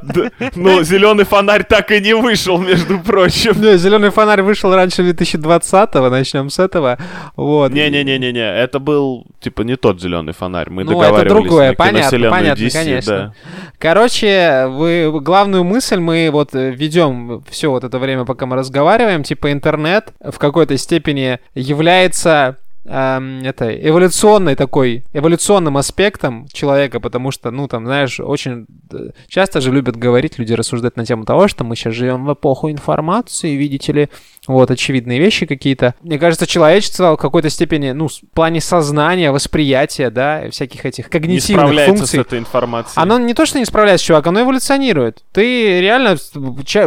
ну, 0.55 0.83
зеленый 0.83 1.25
фонарь 1.25 1.65
так 1.65 1.91
и 1.91 2.01
не 2.01 2.15
вышел, 2.15 2.59
между 2.59 2.99
прочим. 3.01 3.55
Зеленый 3.79 4.11
фонарь 4.11 4.43
вышел 4.43 4.75
раньше 4.75 5.03
2020-го, 5.03 6.11
начнем 6.11 6.51
с 6.51 6.59
этого. 6.59 6.98
Вот. 7.37 7.73
Не-не-не-не-не, 7.73 8.41
это 8.41 8.79
был, 8.79 9.25
типа, 9.41 9.63
не 9.63 9.77
тот 9.77 10.01
зеленый 10.01 10.33
фонарь. 10.33 10.71
Мы 10.71 10.85
Ну, 10.85 10.93
это 10.93 11.01
договаривались 11.01 11.43
другое, 11.45 11.69
на 11.71 11.75
понятно, 11.75 12.31
понятно, 12.31 12.63
DC, 12.63 12.73
конечно. 12.73 13.13
да. 13.13 13.33
Короче, 13.79 14.67
вы 14.69 15.21
главную 15.21 15.65
мысль 15.65 15.99
мы 15.99 16.31
вот 16.33 16.55
э, 16.55 16.71
ведем 16.71 17.43
все 17.49 17.71
вот 17.71 17.85
это 17.85 17.99
время, 17.99 18.25
пока 18.25 18.47
мы 18.47 18.57
разговариваем, 18.57 19.23
типа 19.23 19.53
интернет 19.53 20.13
в 20.21 20.39
какой-то 20.39 20.77
степени 20.77 21.39
является 21.55 22.57
эм, 22.89 23.41
это 23.45 23.69
эволюционной 23.69 24.57
такой 24.57 25.05
эволюционным 25.13 25.77
аспектом 25.77 26.47
человека, 26.53 27.01
потому 27.01 27.31
что, 27.31 27.51
ну 27.51 27.69
там, 27.69 27.85
знаешь, 27.85 28.19
очень 28.21 28.67
э, 28.93 29.11
часто 29.29 29.61
же 29.61 29.71
любят 29.71 29.97
говорить 29.97 30.39
люди 30.39 30.53
рассуждать 30.53 30.97
на 30.97 31.05
тему 31.05 31.25
того, 31.25 31.49
что 31.49 31.65
мы 31.65 31.77
сейчас 31.77 31.95
живем 31.95 32.25
в 32.25 32.33
эпоху 32.33 32.71
информации, 32.71 33.55
видите 33.55 33.93
ли, 33.93 34.09
вот 34.47 34.71
очевидные 34.71 35.19
вещи 35.19 35.45
какие-то. 35.47 35.95
Мне 36.03 36.19
кажется, 36.19 36.47
человечество 36.47 37.15
в 37.15 37.17
какой-то 37.19 37.51
степени, 37.51 37.91
ну, 37.91 38.09
в 38.09 38.13
плане 38.33 38.61
сознания, 38.61 39.31
восприятия, 39.31 40.11
да, 40.11 40.49
всяких 40.51 40.87
этих 40.87 41.05
Не 41.05 41.11
когнитивных 41.11 41.61
справляется 41.61 41.97
функций. 41.99 42.19
с 42.19 42.27
этой 42.27 42.39
информацией. 42.39 42.95
Оно 43.03 43.19
не 43.19 43.35
то, 43.35 43.45
что 43.45 43.59
не 43.59 43.67
справляется, 43.67 44.07
чувак, 44.07 44.27
оно 44.27 44.41
эволюционирует. 44.41 45.23
Ты 45.33 45.81
реально 45.81 46.17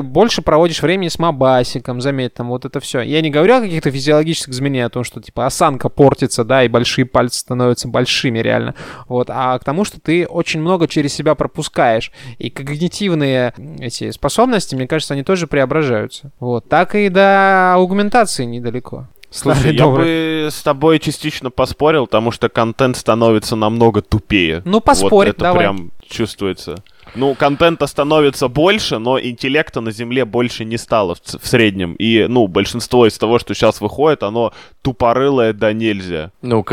больше 0.01 0.41
проводишь 0.41 0.81
времени 0.81 1.09
с 1.09 1.19
мобасиком, 1.19 2.01
заметь, 2.01 2.33
там 2.33 2.49
вот 2.49 2.65
это 2.65 2.79
все. 2.79 3.01
Я 3.01 3.21
не 3.21 3.29
говорю 3.29 3.57
о 3.57 3.61
каких-то 3.61 3.91
физиологических 3.91 4.53
изменениях, 4.53 4.87
о 4.87 4.89
том, 4.89 5.03
что 5.03 5.21
типа 5.21 5.45
осанка 5.45 5.89
портится, 5.91 6.43
да, 6.43 6.63
и 6.63 6.67
большие 6.67 7.06
пальцы 7.06 7.39
становятся 7.39 7.88
большими 7.88 8.39
реально. 8.39 8.75
Вот, 9.08 9.27
а 9.30 9.58
к 9.60 9.63
тому, 9.63 9.86
что 9.86 9.99
ты 9.99 10.25
очень 10.25 10.60
много 10.62 10.88
через 10.88 11.13
себя 11.13 11.36
пропускаешь. 11.36 12.12
И 12.38 12.49
когнитивные 12.49 13.54
эти 13.80 14.12
способности, 14.12 14.75
мне 14.75 14.88
кажется, 14.88 15.13
они 15.13 15.23
тоже 15.23 15.47
преображаются. 15.47 16.32
Вот, 16.39 16.67
так 16.67 16.95
и 16.95 17.10
до 17.10 17.73
аугментации 17.75 18.45
недалеко. 18.45 19.08
Слушай, 19.32 19.73
я 19.73 19.84
добрый. 19.86 20.43
бы 20.43 20.49
с 20.51 20.62
тобой 20.62 20.99
частично 20.99 21.49
поспорил, 21.49 22.06
потому 22.06 22.32
что 22.32 22.49
контент 22.49 22.97
становится 22.97 23.56
намного 23.56 24.01
тупее. 24.01 24.62
Ну, 24.65 24.82
поспорь, 24.82 25.27
вот 25.27 25.27
это 25.27 25.39
давай. 25.39 25.60
прям 25.60 25.91
чувствуется. 26.06 26.84
Ну, 27.15 27.36
контента 27.36 27.88
становится 27.88 28.47
больше, 28.47 28.97
но 28.97 29.19
интеллекта 29.19 29.82
на 29.82 29.91
Земле 29.91 30.26
больше 30.26 30.65
не 30.65 30.78
стало 30.78 31.15
в, 31.15 31.19
в 31.21 31.47
среднем. 31.47 31.93
И, 31.95 32.26
ну, 32.28 32.47
большинство 32.47 33.06
из 33.06 33.17
того, 33.17 33.39
что 33.39 33.54
сейчас 33.54 33.82
выходит, 33.82 34.24
оно 34.24 34.54
тупорылое 34.82 35.54
да 35.54 35.74
нельзя. 35.74 36.32
Ну, 36.41 36.63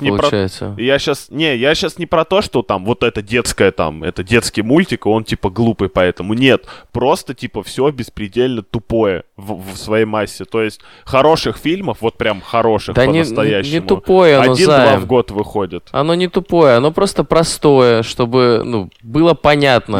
я 0.00 0.10
не 0.10 0.10
про- 0.10 0.18
получается. 0.18 0.74
И 0.78 0.84
Я 0.84 0.98
сейчас, 0.98 1.26
не, 1.30 1.56
я 1.56 1.74
сейчас 1.74 1.98
не 1.98 2.06
про 2.06 2.24
то, 2.24 2.42
что 2.42 2.62
там 2.62 2.84
вот 2.84 3.02
это 3.02 3.22
детское 3.22 3.70
там, 3.70 4.02
это 4.02 4.24
детский 4.24 4.62
мультик, 4.62 5.06
и 5.06 5.08
он 5.08 5.24
типа 5.24 5.50
глупый 5.50 5.88
поэтому. 5.88 6.34
Нет, 6.34 6.64
просто 6.92 7.34
типа 7.34 7.62
все 7.62 7.90
беспредельно 7.90 8.62
тупое 8.62 9.24
в, 9.36 9.72
в 9.72 9.76
своей 9.76 10.06
массе. 10.06 10.44
То 10.44 10.62
есть 10.62 10.80
хороших 11.04 11.56
фильмов, 11.58 11.98
вот 12.00 12.16
прям 12.16 12.40
хороших 12.40 12.94
Да 12.94 13.06
не, 13.06 13.12
не, 13.12 13.18
по-настоящему. 13.24 13.74
не 13.74 13.80
тупое 13.80 14.36
оно, 14.38 14.52
Один-два 14.52 14.96
в 14.96 15.06
год 15.06 15.30
выходит. 15.30 15.88
Оно 15.92 16.14
не 16.14 16.28
тупое, 16.28 16.76
оно 16.76 16.90
просто 16.92 17.24
простое, 17.24 18.02
чтобы, 18.02 18.62
ну, 18.64 18.90
было 19.02 19.34
понятно. 19.34 19.49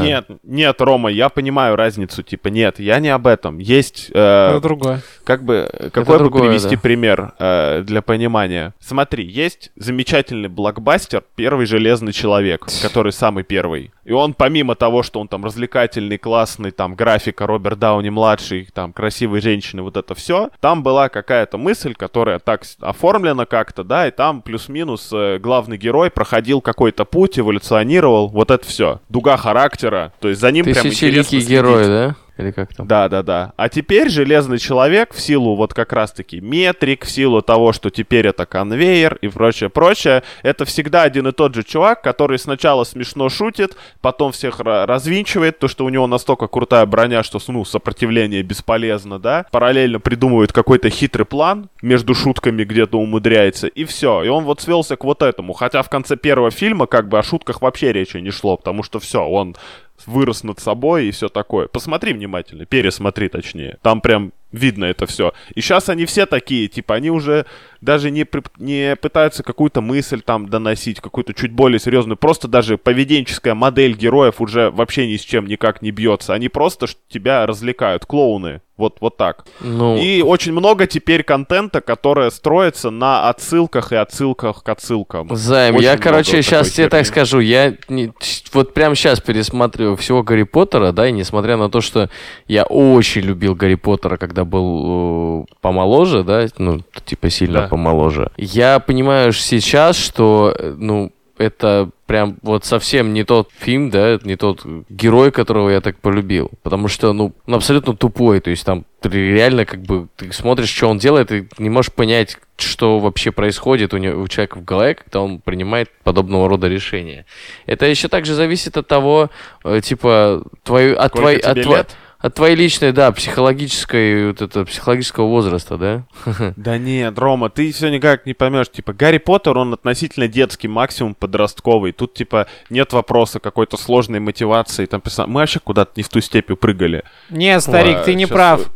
Нет, 0.02 0.26
нет, 0.42 0.80
Рома, 0.80 1.10
я 1.10 1.28
понимаю 1.28 1.76
разницу, 1.76 2.22
типа, 2.22 2.48
нет, 2.48 2.78
я 2.78 2.98
не 3.00 3.08
об 3.08 3.26
этом. 3.26 3.58
Есть, 3.58 4.10
э, 4.12 4.48
Это 4.50 4.60
другое. 4.60 5.02
как 5.24 5.44
бы, 5.44 5.70
какой 5.92 6.18
бы 6.18 6.24
другое, 6.24 6.48
привести 6.48 6.76
да. 6.76 6.80
пример 6.80 7.32
э, 7.38 7.82
для 7.82 8.02
понимания? 8.02 8.74
Смотри, 8.80 9.24
есть 9.24 9.70
замечательный 9.76 10.48
блокбастер 10.48 11.24
«Первый 11.36 11.66
железный 11.66 12.12
человек», 12.12 12.66
который 12.82 13.12
самый 13.12 13.44
первый. 13.44 13.92
И 14.04 14.12
он, 14.12 14.34
помимо 14.34 14.74
того, 14.74 15.02
что 15.02 15.20
он 15.20 15.28
там 15.28 15.44
развлекательный, 15.44 16.18
классный, 16.18 16.70
там, 16.70 16.94
графика, 16.94 17.46
Роберт 17.46 17.78
Дауни-младший, 17.78 18.68
там, 18.74 18.92
красивые 18.92 19.40
женщины, 19.40 19.82
вот 19.82 19.96
это 19.96 20.14
все, 20.14 20.50
там 20.60 20.82
была 20.82 21.08
какая-то 21.08 21.58
мысль, 21.58 21.94
которая 21.94 22.38
так 22.38 22.64
оформлена 22.80 23.46
как-то, 23.46 23.84
да, 23.84 24.08
и 24.08 24.10
там 24.10 24.42
плюс-минус 24.42 25.10
э, 25.12 25.38
главный 25.38 25.76
герой 25.76 26.10
проходил 26.10 26.60
какой-то 26.60 27.04
путь, 27.04 27.38
эволюционировал, 27.38 28.28
вот 28.28 28.50
это 28.50 28.66
все. 28.66 29.00
Дуга 29.08 29.36
характера, 29.40 30.12
то 30.20 30.28
есть 30.28 30.40
за 30.40 30.50
ним 30.52 30.64
прям 30.64 30.86
интересно 30.86 31.24
следить. 31.24 31.48
герой, 31.48 31.86
да? 31.86 32.16
Или 32.40 32.50
как 32.50 32.74
там? 32.74 32.86
Да, 32.86 33.08
да, 33.08 33.22
да. 33.22 33.52
А 33.56 33.68
теперь 33.68 34.08
Железный 34.08 34.58
Человек 34.58 35.14
в 35.14 35.20
силу 35.20 35.56
вот 35.56 35.74
как 35.74 35.92
раз-таки 35.92 36.40
метрик, 36.40 37.04
в 37.04 37.10
силу 37.10 37.42
того, 37.42 37.72
что 37.72 37.90
теперь 37.90 38.26
это 38.26 38.46
конвейер 38.46 39.18
и 39.20 39.28
прочее, 39.28 39.70
прочее, 39.70 40.22
это 40.42 40.64
всегда 40.64 41.02
один 41.02 41.28
и 41.28 41.32
тот 41.32 41.54
же 41.54 41.62
чувак, 41.62 42.02
который 42.02 42.38
сначала 42.38 42.84
смешно 42.84 43.28
шутит, 43.28 43.76
потом 44.00 44.32
всех 44.32 44.60
ра- 44.60 44.86
развинчивает, 44.86 45.58
то, 45.58 45.68
что 45.68 45.84
у 45.84 45.88
него 45.88 46.06
настолько 46.06 46.46
крутая 46.46 46.86
броня, 46.86 47.22
что, 47.22 47.38
ну, 47.48 47.64
сопротивление 47.64 48.42
бесполезно, 48.42 49.18
да, 49.18 49.46
параллельно 49.50 50.00
придумывает 50.00 50.52
какой-то 50.52 50.90
хитрый 50.90 51.26
план, 51.26 51.68
между 51.82 52.14
шутками 52.14 52.64
где-то 52.64 52.98
умудряется, 52.98 53.66
и 53.66 53.84
все. 53.84 54.22
И 54.22 54.28
он 54.28 54.44
вот 54.44 54.60
свелся 54.60 54.96
к 54.96 55.04
вот 55.04 55.22
этому. 55.22 55.52
Хотя 55.52 55.82
в 55.82 55.88
конце 55.88 56.16
первого 56.16 56.50
фильма 56.50 56.86
как 56.86 57.08
бы 57.08 57.18
о 57.18 57.22
шутках 57.22 57.62
вообще 57.62 57.92
речи 57.92 58.16
не 58.18 58.30
шло, 58.30 58.56
потому 58.56 58.82
что 58.82 59.00
все, 59.00 59.24
он 59.24 59.56
вырос 60.06 60.42
над 60.44 60.60
собой 60.60 61.06
и 61.06 61.10
все 61.10 61.28
такое. 61.28 61.68
Посмотри 61.68 62.12
внимательно, 62.12 62.66
пересмотри 62.66 63.28
точнее. 63.28 63.78
Там 63.82 64.00
прям 64.00 64.32
видно 64.52 64.86
это 64.86 65.06
все. 65.06 65.32
И 65.54 65.60
сейчас 65.60 65.88
они 65.88 66.06
все 66.06 66.26
такие, 66.26 66.68
типа, 66.68 66.94
они 66.94 67.10
уже 67.10 67.46
даже 67.80 68.10
не, 68.10 68.26
не 68.58 68.96
пытаются 68.96 69.42
какую-то 69.42 69.80
мысль 69.80 70.20
там 70.20 70.48
доносить, 70.48 71.00
какую-то 71.00 71.34
чуть 71.34 71.52
более 71.52 71.78
серьезную. 71.78 72.16
Просто 72.16 72.48
даже 72.48 72.78
поведенческая 72.78 73.54
модель 73.54 73.94
героев 73.96 74.40
уже 74.40 74.70
вообще 74.70 75.06
ни 75.06 75.16
с 75.16 75.22
чем 75.22 75.46
никак 75.46 75.82
не 75.82 75.90
бьется. 75.90 76.34
Они 76.34 76.48
просто 76.48 76.86
тебя 77.08 77.46
развлекают, 77.46 78.04
клоуны. 78.06 78.60
Вот, 78.80 78.96
вот 79.02 79.18
так. 79.18 79.44
Ну, 79.60 79.98
И 79.98 80.22
очень 80.22 80.52
много 80.52 80.86
теперь 80.86 81.22
контента, 81.22 81.82
которое 81.82 82.30
строится 82.30 82.88
на 82.88 83.28
отсылках 83.28 83.92
и 83.92 83.96
отсылках 83.96 84.62
к 84.62 84.68
отсылкам. 84.70 85.36
Займ, 85.36 85.74
Очень 85.76 85.84
я, 85.84 85.98
короче, 85.98 86.40
сейчас 86.40 86.70
тебе 86.70 86.88
так 86.88 87.04
скажу, 87.04 87.40
я 87.40 87.74
не- 87.90 88.10
вот 88.54 88.72
прямо 88.72 88.94
сейчас 88.94 89.20
пересматриваю 89.20 89.96
всего 89.98 90.22
Гарри 90.22 90.44
Поттера, 90.44 90.92
да, 90.92 91.06
и 91.06 91.12
несмотря 91.12 91.58
на 91.58 91.68
то, 91.68 91.82
что 91.82 92.08
я 92.48 92.64
очень 92.64 93.20
любил 93.20 93.54
Гарри 93.54 93.74
Поттера, 93.74 94.16
когда 94.16 94.46
был 94.46 95.42
э, 95.42 95.54
помоложе, 95.60 96.24
да, 96.24 96.46
ну, 96.56 96.80
типа 97.04 97.28
сильно 97.28 97.60
Да. 97.60 97.68
Помоложе, 97.70 98.30
я 98.36 98.78
понимаю 98.80 99.32
сейчас, 99.32 99.96
что, 99.96 100.54
э, 100.58 100.74
ну, 100.76 101.12
это 101.38 101.88
прям 102.04 102.36
вот 102.42 102.66
совсем 102.66 103.14
не 103.14 103.24
тот 103.24 103.48
фильм, 103.58 103.88
да, 103.88 104.18
не 104.24 104.36
тот 104.36 104.66
герой, 104.90 105.30
которого 105.32 105.70
я 105.70 105.80
так 105.80 105.96
полюбил. 105.98 106.50
Потому 106.62 106.88
что, 106.88 107.14
ну, 107.14 107.32
он 107.46 107.54
абсолютно 107.54 107.96
тупой. 107.96 108.40
То 108.40 108.50
есть 108.50 108.66
там 108.66 108.84
ты 109.00 109.08
реально 109.08 109.64
как 109.64 109.80
бы 109.80 110.08
ты 110.16 110.30
смотришь, 110.32 110.68
что 110.68 110.88
он 110.88 110.98
делает, 110.98 111.32
и 111.32 111.48
не 111.56 111.70
можешь 111.70 111.92
понять, 111.92 112.36
что 112.58 112.98
вообще 112.98 113.30
происходит 113.32 113.94
у, 113.94 113.96
него, 113.96 114.20
у 114.20 114.28
человека 114.28 114.58
в 114.58 114.64
голове, 114.64 114.96
когда 114.96 115.22
он 115.22 115.38
принимает 115.38 115.88
подобного 116.04 116.46
рода 116.46 116.68
решения. 116.68 117.24
Это 117.64 117.86
еще 117.86 118.08
также 118.08 118.34
зависит 118.34 118.76
от 118.76 118.86
того, 118.86 119.30
э, 119.64 119.80
типа, 119.82 120.42
твою, 120.62 120.98
от, 120.98 121.12
Сколько 121.12 121.20
твоей, 121.22 121.38
от, 121.38 121.62
твоей- 121.62 121.78
лет? 121.78 121.96
От 122.20 122.34
твоей 122.34 122.54
личной, 122.54 122.92
да, 122.92 123.10
психологической, 123.12 124.28
вот 124.28 124.42
это, 124.42 124.64
психологического 124.64 125.26
возраста, 125.26 125.76
да? 125.78 126.04
Да 126.56 126.76
нет, 126.78 127.18
Рома, 127.18 127.48
ты 127.48 127.72
все 127.72 127.88
никак 127.88 128.26
не 128.26 128.34
поймешь. 128.34 128.68
Типа, 128.70 128.92
Гарри 128.92 129.18
Поттер, 129.18 129.56
он 129.56 129.72
относительно 129.72 130.28
детский, 130.28 130.68
максимум 130.68 131.14
подростковый. 131.14 131.92
Тут, 131.92 132.14
типа, 132.14 132.46
нет 132.68 132.92
вопроса 132.92 133.40
какой-то 133.40 133.76
сложной 133.76 134.20
мотивации. 134.20 134.86
Там 134.86 135.00
писал, 135.00 135.26
мы 135.26 135.40
вообще 135.40 135.60
куда-то 135.60 135.92
не 135.96 136.02
в 136.02 136.08
ту 136.08 136.20
степь 136.20 136.50
прыгали. 136.58 137.04
Нет, 137.30 137.62
старик, 137.62 137.98
Ой, 137.98 138.04
ты 138.04 138.14
не 138.14 138.26
прав. 138.26 138.60
вы- 138.60 138.66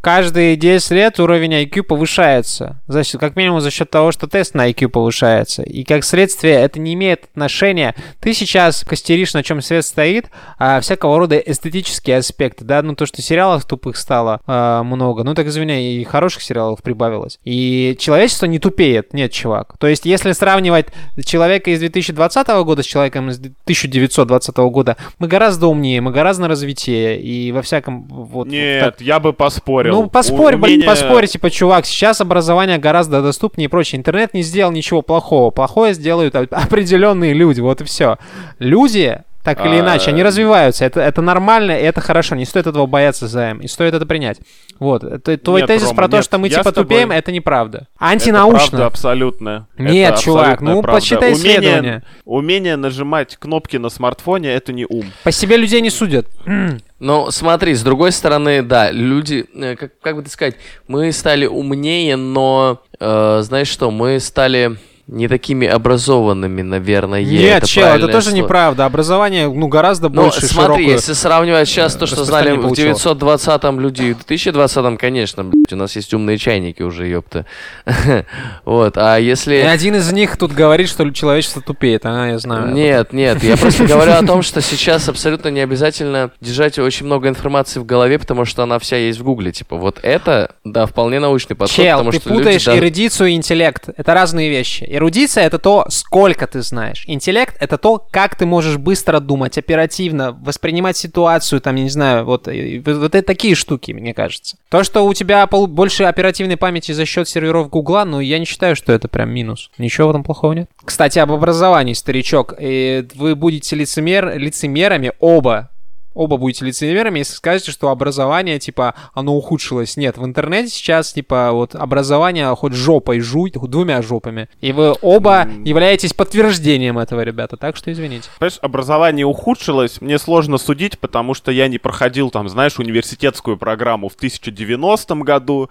Каждые 0.00 0.56
10 0.56 0.90
лет 0.92 1.18
уровень 1.20 1.54
IQ 1.54 1.82
повышается. 1.82 2.80
За 2.86 3.02
счет- 3.04 3.20
как 3.20 3.36
минимум 3.36 3.60
за 3.60 3.70
счет 3.70 3.90
того, 3.90 4.12
что 4.12 4.26
тест 4.26 4.54
на 4.54 4.68
IQ 4.70 4.88
повышается. 4.88 5.62
И 5.62 5.84
как 5.84 6.04
следствие 6.04 6.54
это 6.54 6.78
не 6.78 6.94
имеет 6.94 7.24
отношения. 7.24 7.94
Ты 8.20 8.32
сейчас 8.34 8.84
костеришь, 8.84 9.34
на 9.34 9.42
чем 9.42 9.60
свет 9.60 9.84
стоит, 9.84 10.26
а 10.58 10.80
всякого 10.80 11.18
рода 11.18 11.36
эстетические 11.36 12.18
аспекты. 12.18 12.64
Да, 12.64 12.82
ну 12.82 12.94
то, 12.94 13.06
что 13.06 13.20
сериалов 13.22 13.64
тупых 13.64 13.96
стало 13.96 14.40
а, 14.46 14.82
много. 14.82 15.24
Ну 15.24 15.34
так 15.34 15.46
извиняй, 15.46 15.82
и 15.82 16.04
хороших 16.04 16.42
сериалов 16.42 16.82
прибавилось. 16.82 17.38
И 17.44 17.96
человечество 17.98 18.46
не 18.46 18.58
тупеет. 18.58 19.12
Нет, 19.12 19.32
чувак. 19.32 19.76
То 19.78 19.86
есть 19.88 20.06
если 20.06 20.32
сравнивать 20.32 20.86
человека 21.24 21.70
из 21.70 21.80
2020 21.80 22.46
года 22.64 22.82
с 22.82 22.86
человеком 22.86 23.30
из 23.30 23.38
1920 23.38 24.56
года, 24.70 24.96
мы 25.18 25.26
гораздо 25.28 25.66
умнее, 25.66 26.00
мы 26.00 26.12
гораздо 26.12 26.48
развитее. 26.48 27.20
И 27.20 27.52
во 27.52 27.62
всяком... 27.62 28.06
Вот, 28.08 28.44
так- 28.44 28.52
Нет, 28.52 29.00
я 29.00 29.20
бы 29.20 29.32
поспорил. 29.32 29.87
Ну, 29.92 30.08
поспорь, 30.08 30.54
У- 30.56 30.58
блин, 30.58 30.80
умение- 30.80 30.86
поспорь, 30.86 31.26
типа, 31.26 31.50
чувак, 31.50 31.86
сейчас 31.86 32.20
образование 32.20 32.78
гораздо 32.78 33.22
доступнее 33.22 33.66
и 33.66 33.68
прочее. 33.68 33.98
Интернет 33.98 34.34
не 34.34 34.42
сделал 34.42 34.72
ничего 34.72 35.02
плохого. 35.02 35.50
Плохое 35.50 35.94
сделают 35.94 36.34
определенные 36.50 37.34
люди, 37.34 37.60
вот 37.60 37.80
и 37.80 37.84
все. 37.84 38.18
Люди, 38.58 39.18
так 39.54 39.64
или 39.64 39.76
А, 39.76 39.80
иначе, 39.80 40.10
они 40.10 40.22
развиваются. 40.22 40.84
Это, 40.84 41.00
это 41.00 41.22
нормально, 41.22 41.72
и 41.72 41.82
это 41.82 42.02
хорошо. 42.02 42.34
Не 42.34 42.44
стоит 42.44 42.66
этого 42.66 42.84
бояться, 42.86 43.26
Займ. 43.26 43.60
И 43.60 43.66
стоит 43.66 43.94
это 43.94 44.04
принять. 44.04 44.40
Вот. 44.78 45.02
Это, 45.04 45.38
твой 45.38 45.62
Нет, 45.62 45.68
тезис 45.68 45.86
Рома, 45.86 45.96
про 45.96 46.08
то, 46.08 46.16
нет, 46.16 46.24
что 46.24 46.38
мы 46.38 46.50
типа 46.50 46.70
тупеем, 46.70 47.10
это 47.10 47.32
неправда. 47.32 47.86
Это 47.96 48.04
Антинаучно. 48.06 48.68
правда 48.68 48.86
абсолютная. 48.86 49.66
Нет, 49.78 50.12
Это 50.12 50.22
чувак, 50.22 50.60
ну, 50.60 50.82
правда. 50.82 51.00
почитай 51.00 51.32
умение, 51.32 51.58
исследования. 51.58 52.02
умение 52.26 52.76
нажимать 52.76 53.36
кнопки 53.36 53.78
на 53.78 53.88
смартфоне 53.88 54.50
это 54.52 54.74
не 54.74 54.84
ум. 54.86 55.06
По 55.24 55.32
себе 55.32 55.56
людей 55.56 55.80
не 55.80 55.90
судят. 55.90 56.26
Ну, 57.00 57.30
смотри, 57.30 57.74
с 57.74 57.84
другой 57.84 58.10
стороны, 58.10 58.60
да, 58.60 58.90
люди, 58.90 59.46
э, 59.54 59.76
как, 59.76 60.00
как 60.00 60.16
бы 60.16 60.22
так 60.22 60.32
сказать, 60.32 60.56
мы 60.88 61.12
стали 61.12 61.46
умнее, 61.46 62.16
но, 62.16 62.82
э, 62.98 63.38
знаешь 63.42 63.68
что, 63.68 63.92
мы 63.92 64.18
стали 64.18 64.76
не 65.08 65.26
такими 65.26 65.66
образованными, 65.66 66.60
наверное. 66.62 67.22
Нет, 67.24 67.58
это 67.58 67.66
чел, 67.66 67.86
это 67.86 68.08
тоже 68.08 68.30
слово. 68.30 68.36
неправда. 68.36 68.84
Образование, 68.84 69.48
ну, 69.48 69.66
гораздо 69.66 70.10
Ну, 70.10 70.22
больше 70.24 70.46
смотри, 70.46 70.74
широкую- 70.84 70.90
если 70.96 71.14
сравнивать 71.14 71.66
сейчас 71.68 71.94
то, 71.96 72.06
что 72.06 72.24
знали 72.24 72.52
в 72.52 72.60
получилось. 72.62 73.02
920-м 73.04 73.80
люди 73.80 74.02
и 74.02 74.12
в 74.12 74.18
2020-м, 74.18 74.98
конечно, 74.98 75.44
блядь, 75.44 75.72
у 75.72 75.76
нас 75.76 75.96
есть 75.96 76.12
умные 76.12 76.36
чайники 76.38 76.82
уже, 76.82 77.06
ёпта. 77.06 77.46
Вот, 78.64 78.96
а 78.98 79.18
И 79.18 79.24
если... 79.24 79.56
один 79.56 79.96
из 79.96 80.12
них 80.12 80.36
тут 80.36 80.52
говорит, 80.52 80.88
что 80.88 81.08
человечество 81.10 81.62
тупеет, 81.62 82.04
а 82.04 82.26
я 82.26 82.38
знаю. 82.38 82.72
Нет, 82.74 83.12
нет, 83.12 83.42
я 83.42 83.56
просто 83.56 83.84
говорю 83.86 84.12
о 84.12 84.22
том, 84.22 84.42
что 84.48 84.60
сейчас 84.60 85.08
абсолютно 85.08 85.48
не 85.48 85.60
обязательно 85.60 86.30
держать 86.40 86.78
очень 86.78 87.06
много 87.06 87.28
информации 87.28 87.80
в 87.80 87.86
голове, 87.86 88.18
потому 88.18 88.44
что 88.44 88.62
она 88.62 88.78
вся 88.78 88.96
есть 88.96 89.18
в 89.18 89.22
гугле. 89.24 89.52
Типа, 89.52 89.76
вот 89.76 89.98
это, 90.02 90.54
да, 90.64 90.86
вполне 90.86 91.18
научный 91.18 91.56
подход, 91.56 91.74
Чел, 91.76 91.98
потому 91.98 92.12
ты 92.12 92.20
что 92.20 92.28
люди 92.30 92.38
путаешь 92.42 92.64
да- 92.64 92.78
эрудицию 92.78 93.28
и 93.28 93.32
интеллект. 93.34 93.88
Это 93.96 94.14
разные 94.14 94.50
вещи. 94.50 94.84
Эрудиция— 94.98 95.44
это 95.46 95.58
то, 95.58 95.86
сколько 95.88 96.46
ты 96.46 96.60
знаешь. 96.62 97.04
Интеллект— 97.06 97.56
это 97.60 97.78
то, 97.78 98.04
как 98.10 98.34
ты 98.34 98.46
можешь 98.46 98.78
быстро 98.78 99.20
думать, 99.20 99.56
оперативно, 99.56 100.32
воспринимать 100.32 100.96
ситуацию, 100.96 101.60
там, 101.60 101.76
я 101.76 101.84
не 101.84 101.88
знаю, 101.90 102.24
вот, 102.24 102.46
вот, 102.46 103.14
это 103.14 103.22
такие 103.22 103.54
штуки, 103.54 103.92
мне 103.92 104.12
кажется. 104.12 104.56
То, 104.68 104.82
что 104.82 105.06
у 105.06 105.14
тебя 105.14 105.46
больше 105.46 106.04
оперативной 106.04 106.56
памяти 106.56 106.92
за 106.92 107.04
счет 107.04 107.28
серверов 107.28 107.70
Гугла, 107.70 108.04
ну, 108.04 108.18
я 108.18 108.38
не 108.38 108.44
считаю, 108.44 108.74
что 108.74 108.92
это 108.92 109.08
прям 109.08 109.30
минус. 109.30 109.70
Ничего 109.78 110.08
в 110.08 110.10
этом 110.10 110.24
плохого 110.24 110.52
нет. 110.52 110.70
Кстати, 110.84 111.18
об 111.20 111.30
образовании, 111.30 111.92
старичок. 111.92 112.54
И 112.58 113.06
вы 113.14 113.36
будете 113.36 113.76
лицемер, 113.76 114.36
лицемерами 114.36 115.12
оба 115.20 115.70
оба 116.18 116.36
будете 116.36 116.64
лицемерами, 116.64 117.20
если 117.20 117.34
скажете, 117.34 117.70
что 117.70 117.90
образование, 117.90 118.58
типа, 118.58 118.94
оно 119.14 119.36
ухудшилось. 119.36 119.96
Нет, 119.96 120.18
в 120.18 120.24
интернете 120.24 120.70
сейчас, 120.70 121.12
типа, 121.12 121.52
вот 121.52 121.74
образование 121.74 122.54
хоть 122.56 122.72
жопой 122.72 123.20
жуй, 123.20 123.52
двумя 123.52 124.02
жопами. 124.02 124.48
И 124.60 124.72
вы 124.72 124.94
оба 125.00 125.46
являетесь 125.64 126.12
подтверждением 126.12 126.98
этого, 126.98 127.20
ребята, 127.20 127.56
так 127.56 127.76
что 127.76 127.92
извините. 127.92 128.28
Понимаешь, 128.38 128.58
образование 128.62 129.26
ухудшилось, 129.26 130.00
мне 130.00 130.18
сложно 130.18 130.58
судить, 130.58 130.98
потому 130.98 131.34
что 131.34 131.52
я 131.52 131.68
не 131.68 131.78
проходил 131.78 132.30
там, 132.30 132.48
знаешь, 132.48 132.78
университетскую 132.78 133.56
программу 133.56 134.08
в 134.08 134.14
1090 134.14 135.14
году, 135.16 135.70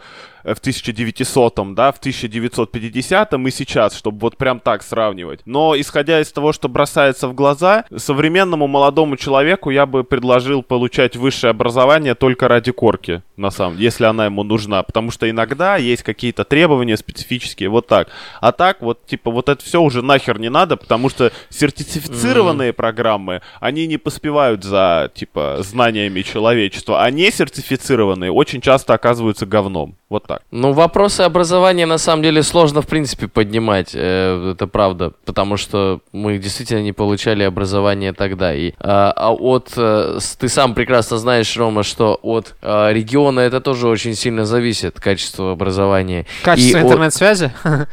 в 0.55 0.59
1900, 0.59 1.73
да, 1.73 1.91
в 1.91 1.97
1950 1.97 3.33
и 3.33 3.51
сейчас, 3.51 3.95
чтобы 3.95 4.19
вот 4.19 4.37
прям 4.37 4.59
так 4.59 4.83
сравнивать. 4.83 5.41
Но 5.45 5.79
исходя 5.79 6.21
из 6.21 6.31
того, 6.31 6.53
что 6.53 6.69
бросается 6.69 7.27
в 7.27 7.33
глаза, 7.33 7.85
современному 7.95 8.67
молодому 8.67 9.17
человеку 9.17 9.69
я 9.69 9.85
бы 9.85 10.03
предложил 10.03 10.63
получать 10.63 11.15
высшее 11.15 11.51
образование 11.51 12.15
только 12.15 12.47
ради 12.47 12.71
корки, 12.71 13.21
на 13.35 13.51
самом 13.51 13.73
деле, 13.73 13.85
если 13.85 14.05
она 14.05 14.25
ему 14.25 14.43
нужна, 14.43 14.83
потому 14.83 15.11
что 15.11 15.29
иногда 15.29 15.77
есть 15.77 16.03
какие-то 16.03 16.43
требования 16.43 16.97
специфические, 16.97 17.69
вот 17.69 17.87
так. 17.87 18.09
А 18.41 18.51
так, 18.51 18.81
вот, 18.81 19.05
типа, 19.05 19.31
вот 19.31 19.49
это 19.49 19.63
все 19.63 19.81
уже 19.81 20.01
нахер 20.01 20.39
не 20.39 20.49
надо, 20.49 20.77
потому 20.77 21.09
что 21.09 21.31
сертифицированные 21.49 22.73
программы, 22.73 23.41
они 23.59 23.87
не 23.87 23.97
поспевают 23.97 24.63
за, 24.63 25.11
типа, 25.13 25.57
знаниями 25.61 26.21
человечества, 26.21 27.03
а 27.03 27.11
не 27.11 27.31
сертифицированные 27.31 28.31
очень 28.31 28.61
часто 28.61 28.93
оказываются 28.93 29.45
говном. 29.45 29.95
Вот 30.09 30.25
так. 30.25 30.36
Ну, 30.51 30.73
вопросы 30.73 31.21
образования 31.21 31.85
на 31.85 31.97
самом 31.97 32.23
деле 32.23 32.43
сложно, 32.43 32.81
в 32.81 32.88
принципе, 32.88 33.27
поднимать. 33.27 33.91
э, 33.93 34.51
это 34.53 34.67
правда. 34.67 35.11
Потому 35.25 35.57
что 35.57 36.01
мы 36.11 36.38
действительно 36.38 36.81
не 36.81 36.93
получали 36.93 37.43
образование 37.43 38.13
тогда. 38.13 38.53
И, 38.53 38.73
а, 38.79 39.13
а 39.15 39.31
от. 39.33 39.73
э, 39.75 40.19
ты 40.38 40.49
сам 40.49 40.73
прекрасно 40.73 41.17
знаешь, 41.17 41.55
Рома, 41.57 41.83
что 41.83 42.19
от 42.21 42.55
э, 42.61 42.93
региона 42.93 43.41
это 43.41 43.61
тоже 43.61 43.88
очень 43.88 44.15
сильно 44.15 44.45
зависит, 44.45 44.99
качество 44.99 45.51
образования. 45.51 46.25
Качество 46.43 46.79
интернет-связи? 46.79 47.51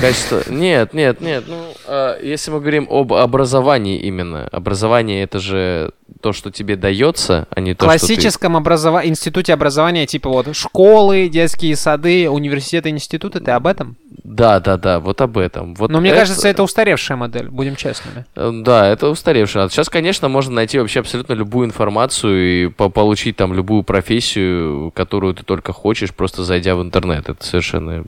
Качество. 0.00 0.42
Нет, 0.48 0.94
нет, 0.94 1.20
нет. 1.20 1.44
Ну, 1.46 1.56
а, 1.86 2.20
если 2.22 2.50
мы 2.50 2.60
говорим 2.60 2.86
об 2.90 3.12
образовании 3.12 3.98
именно. 3.98 4.48
Образование 4.52 5.22
это 5.22 5.38
же 5.38 5.92
то, 6.20 6.32
что 6.32 6.50
тебе 6.50 6.76
дается, 6.76 7.46
а 7.50 7.60
не 7.60 7.72
В 7.72 7.76
то, 7.76 7.86
что 7.86 7.92
ты... 7.92 7.98
классическом 7.98 8.56
образова... 8.56 9.06
институте 9.06 9.52
образования, 9.54 10.06
типа 10.06 10.28
вот 10.28 10.54
школы, 10.54 11.28
детские 11.28 11.59
сады, 11.74 12.28
университеты, 12.30 12.88
институты, 12.90 13.40
ты 13.40 13.50
об 13.52 13.66
этом? 13.66 13.96
Да, 14.22 14.60
да, 14.60 14.76
да, 14.76 15.00
вот 15.00 15.20
об 15.20 15.38
этом. 15.38 15.74
Вот 15.74 15.90
Но 15.90 16.00
мне 16.00 16.12
кажется, 16.12 16.48
это 16.48 16.62
устаревшая 16.62 17.16
модель, 17.16 17.48
будем 17.48 17.76
честными. 17.76 18.24
Э, 18.36 18.50
Да, 18.52 18.86
это 18.86 19.08
устаревшее. 19.08 19.68
Сейчас, 19.70 19.88
конечно, 19.88 20.28
можно 20.28 20.54
найти 20.54 20.78
вообще 20.78 21.00
абсолютно 21.00 21.32
любую 21.32 21.66
информацию 21.66 22.64
и 22.66 22.68
по- 22.68 22.88
получить 22.90 23.36
там 23.36 23.54
любую 23.54 23.82
профессию, 23.82 24.92
которую 24.94 25.34
ты 25.34 25.42
только 25.44 25.72
хочешь, 25.72 26.12
просто 26.14 26.44
зайдя 26.44 26.76
в 26.76 26.82
интернет. 26.82 27.28
Это 27.28 27.44
совершенно 27.44 28.04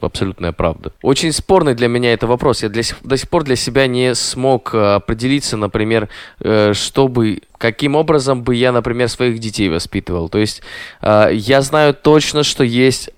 абсолютная 0.00 0.52
правда. 0.52 0.92
Очень 1.02 1.32
спорный 1.32 1.74
для 1.74 1.88
меня 1.88 2.12
это 2.12 2.26
вопрос. 2.26 2.62
Я 2.62 2.68
для 2.68 2.82
до 3.02 3.16
сих 3.16 3.28
пор 3.28 3.44
для 3.44 3.56
себя 3.56 3.86
не 3.86 4.14
смог 4.14 4.74
э, 4.74 4.94
определиться, 4.94 5.56
например, 5.56 6.08
э, 6.40 6.72
чтобы 6.74 7.40
каким 7.58 7.94
образом 7.94 8.42
бы 8.42 8.54
я, 8.54 8.72
например, 8.72 9.08
своих 9.08 9.38
детей 9.38 9.68
воспитывал. 9.68 10.28
То 10.28 10.38
есть 10.38 10.62
э, 11.02 11.30
я 11.32 11.62
знаю 11.62 11.94
точно, 11.94 12.42
что 12.42 12.64
есть 12.64 13.10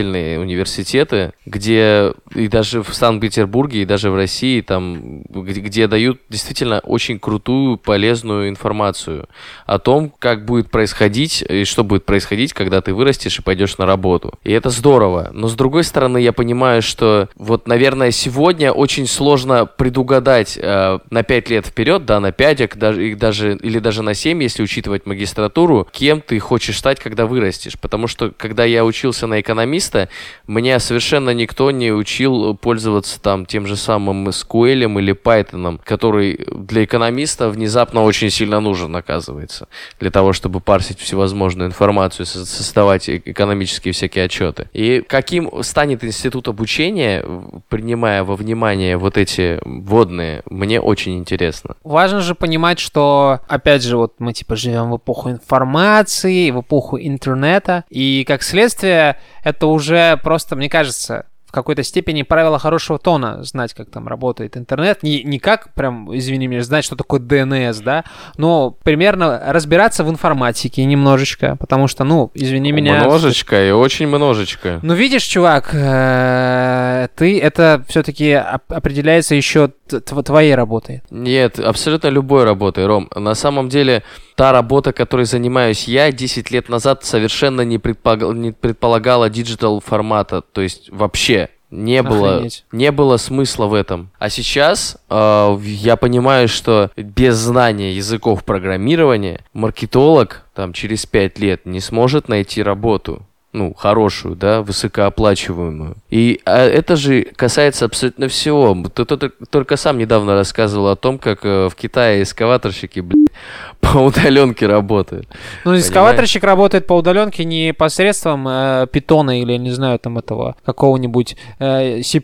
охуительные 0.00 0.40
университеты, 0.40 1.32
где 1.44 2.12
и 2.34 2.48
даже 2.48 2.82
в 2.82 2.94
Санкт-Петербурге, 2.94 3.82
и 3.82 3.84
даже 3.84 4.10
в 4.10 4.16
России, 4.16 4.60
там, 4.60 5.22
где, 5.28 5.60
где 5.60 5.86
дают 5.86 6.20
действительно 6.28 6.80
очень 6.80 7.18
крутую, 7.18 7.76
полезную 7.76 8.48
информацию 8.48 9.28
о 9.66 9.78
том, 9.78 10.12
как 10.18 10.44
будет 10.44 10.70
происходить 10.70 11.42
и 11.48 11.64
что 11.64 11.84
будет 11.84 12.04
происходить, 12.04 12.52
когда 12.52 12.80
ты 12.80 12.94
вырастешь 12.94 13.38
и 13.38 13.42
пойдешь 13.42 13.78
на 13.78 13.86
работу. 13.86 14.32
И 14.44 14.52
это 14.52 14.70
здорово. 14.70 15.30
Но 15.32 15.48
с 15.48 15.54
другой 15.54 15.84
стороны, 15.84 16.18
я 16.18 16.32
понимаю, 16.32 16.82
что 16.82 17.28
вот, 17.36 17.68
наверное, 17.68 18.10
сегодня 18.10 18.72
очень 18.72 19.06
сложно 19.06 19.66
предугадать 19.66 20.58
э, 20.60 20.98
на 21.10 21.22
5 21.22 21.50
лет 21.50 21.66
вперед, 21.66 22.04
да, 22.04 22.20
на 22.20 22.32
5, 22.32 22.78
даже, 22.78 23.14
даже, 23.16 23.56
или 23.56 23.78
даже 23.78 24.02
на 24.02 24.14
7, 24.14 24.42
если 24.42 24.62
учитывать 24.62 25.06
магистратуру, 25.06 25.88
кем 25.92 26.20
ты 26.20 26.38
хочешь 26.38 26.78
стать, 26.78 27.00
когда 27.00 27.26
вырастешь. 27.26 27.78
Потому 27.78 28.06
что, 28.06 28.32
когда 28.36 28.64
я 28.64 28.84
учился 28.84 29.26
на 29.26 29.40
экономиста, 29.40 29.89
экономиста 29.90 30.08
меня 30.46 30.78
совершенно 30.80 31.30
никто 31.30 31.70
не 31.70 31.92
учил 31.92 32.56
пользоваться 32.56 33.20
там 33.20 33.46
тем 33.46 33.66
же 33.66 33.76
самым 33.76 34.28
SQL 34.28 34.98
или 34.98 35.12
Python, 35.14 35.80
который 35.84 36.44
для 36.54 36.84
экономиста 36.84 37.48
внезапно 37.48 38.02
очень 38.02 38.30
сильно 38.30 38.60
нужен, 38.60 38.94
оказывается, 38.96 39.68
для 40.00 40.10
того, 40.10 40.32
чтобы 40.32 40.60
парсить 40.60 40.98
всевозможную 40.98 41.68
информацию, 41.68 42.26
со- 42.26 42.44
создавать 42.46 43.08
э- 43.08 43.22
экономические 43.24 43.92
всякие 43.92 44.24
отчеты. 44.24 44.68
И 44.72 45.02
каким 45.06 45.62
станет 45.62 46.04
институт 46.04 46.48
обучения, 46.48 47.24
принимая 47.68 48.24
во 48.24 48.36
внимание 48.36 48.96
вот 48.96 49.16
эти 49.16 49.60
вводные, 49.64 50.42
мне 50.50 50.80
очень 50.80 51.18
интересно. 51.18 51.76
Важно 51.84 52.20
же 52.20 52.34
понимать, 52.34 52.78
что, 52.78 53.40
опять 53.48 53.82
же, 53.82 53.96
вот 53.96 54.14
мы 54.18 54.32
типа 54.32 54.56
живем 54.56 54.90
в 54.90 54.96
эпоху 54.96 55.30
информации, 55.30 56.50
в 56.50 56.60
эпоху 56.60 56.98
интернета, 56.98 57.84
и 57.90 58.24
как 58.26 58.42
следствие 58.42 59.16
это 59.44 59.66
уже 59.72 60.18
просто, 60.22 60.56
мне 60.56 60.68
кажется, 60.68 61.26
в 61.50 61.52
какой-то 61.52 61.82
степени 61.82 62.22
правило 62.22 62.60
хорошего 62.60 63.00
тона 63.00 63.42
знать, 63.42 63.74
как 63.74 63.90
там 63.90 64.06
работает 64.06 64.56
интернет. 64.56 65.02
Не, 65.02 65.24
не 65.24 65.40
как 65.40 65.74
прям, 65.74 66.16
извини 66.16 66.46
меня, 66.46 66.62
знать, 66.62 66.84
что 66.84 66.94
такое 66.94 67.18
DNS, 67.18 67.82
да, 67.82 68.04
но 68.36 68.70
примерно 68.70 69.42
разбираться 69.48 70.04
в 70.04 70.10
информатике 70.10 70.84
немножечко, 70.84 71.56
потому 71.56 71.88
что, 71.88 72.04
ну, 72.04 72.30
извини 72.34 72.70
меня... 72.70 73.00
Множечко 73.00 73.66
и 73.66 73.72
очень 73.72 74.06
множечко. 74.06 74.78
Ну, 74.82 74.94
видишь, 74.94 75.24
чувак, 75.24 75.70
э, 75.72 77.08
ты 77.16 77.40
это 77.40 77.84
все-таки 77.88 78.30
определяется 78.30 79.34
еще 79.34 79.72
твоей 79.92 80.54
работой. 80.54 81.02
Нет, 81.10 81.58
абсолютно 81.58 82.08
любой 82.08 82.44
работой, 82.44 82.86
Ром. 82.86 83.08
На 83.14 83.34
самом 83.34 83.68
деле, 83.68 84.02
та 84.36 84.52
работа, 84.52 84.92
которой 84.92 85.26
занимаюсь 85.26 85.88
я, 85.88 86.12
10 86.12 86.50
лет 86.50 86.68
назад 86.68 87.04
совершенно 87.04 87.62
не, 87.62 87.78
предпогал- 87.78 88.34
не 88.34 88.52
предполагала 88.52 89.28
digital 89.30 89.80
формата. 89.80 90.40
То 90.42 90.60
есть 90.60 90.90
вообще 90.90 91.48
не 91.70 92.02
было, 92.02 92.34
Охренеть. 92.34 92.64
не 92.72 92.90
было 92.90 93.16
смысла 93.16 93.66
в 93.66 93.74
этом. 93.74 94.10
А 94.18 94.28
сейчас 94.28 94.96
э, 95.08 95.58
я 95.62 95.96
понимаю, 95.96 96.48
что 96.48 96.90
без 96.96 97.36
знания 97.36 97.92
языков 97.94 98.44
программирования 98.44 99.44
маркетолог 99.52 100.42
там 100.54 100.72
через 100.72 101.06
5 101.06 101.38
лет 101.38 101.66
не 101.66 101.80
сможет 101.80 102.28
найти 102.28 102.62
работу 102.62 103.22
ну, 103.52 103.74
хорошую, 103.74 104.36
да, 104.36 104.62
высокооплачиваемую. 104.62 105.96
И 106.10 106.40
а, 106.44 106.64
это 106.66 106.96
же 106.96 107.22
касается 107.36 107.84
абсолютно 107.86 108.28
всего. 108.28 108.76
Ты, 108.94 109.04
ты- 109.04 109.16
ты 109.16 109.30
только 109.50 109.76
сам 109.76 109.98
недавно 109.98 110.34
рассказывал 110.34 110.88
о 110.88 110.96
том, 110.96 111.18
как 111.18 111.44
э, 111.44 111.68
в 111.68 111.74
Китае 111.74 112.22
эскаваторщики, 112.22 113.00
блядь, 113.00 113.26
по 113.80 113.98
удаленке 113.98 114.66
работают. 114.66 115.26
Ну, 115.64 115.76
эскаваторщик 115.76 116.44
работает 116.44 116.86
по 116.86 116.94
удаленке 116.94 117.44
не 117.44 117.72
посредством 117.72 118.46
э, 118.48 118.86
питона 118.92 119.40
или, 119.40 119.56
не 119.56 119.70
знаю, 119.70 119.98
там 119.98 120.18
этого 120.18 120.54
какого-нибудь 120.64 121.36
э, 121.58 122.02
C++. 122.02 122.22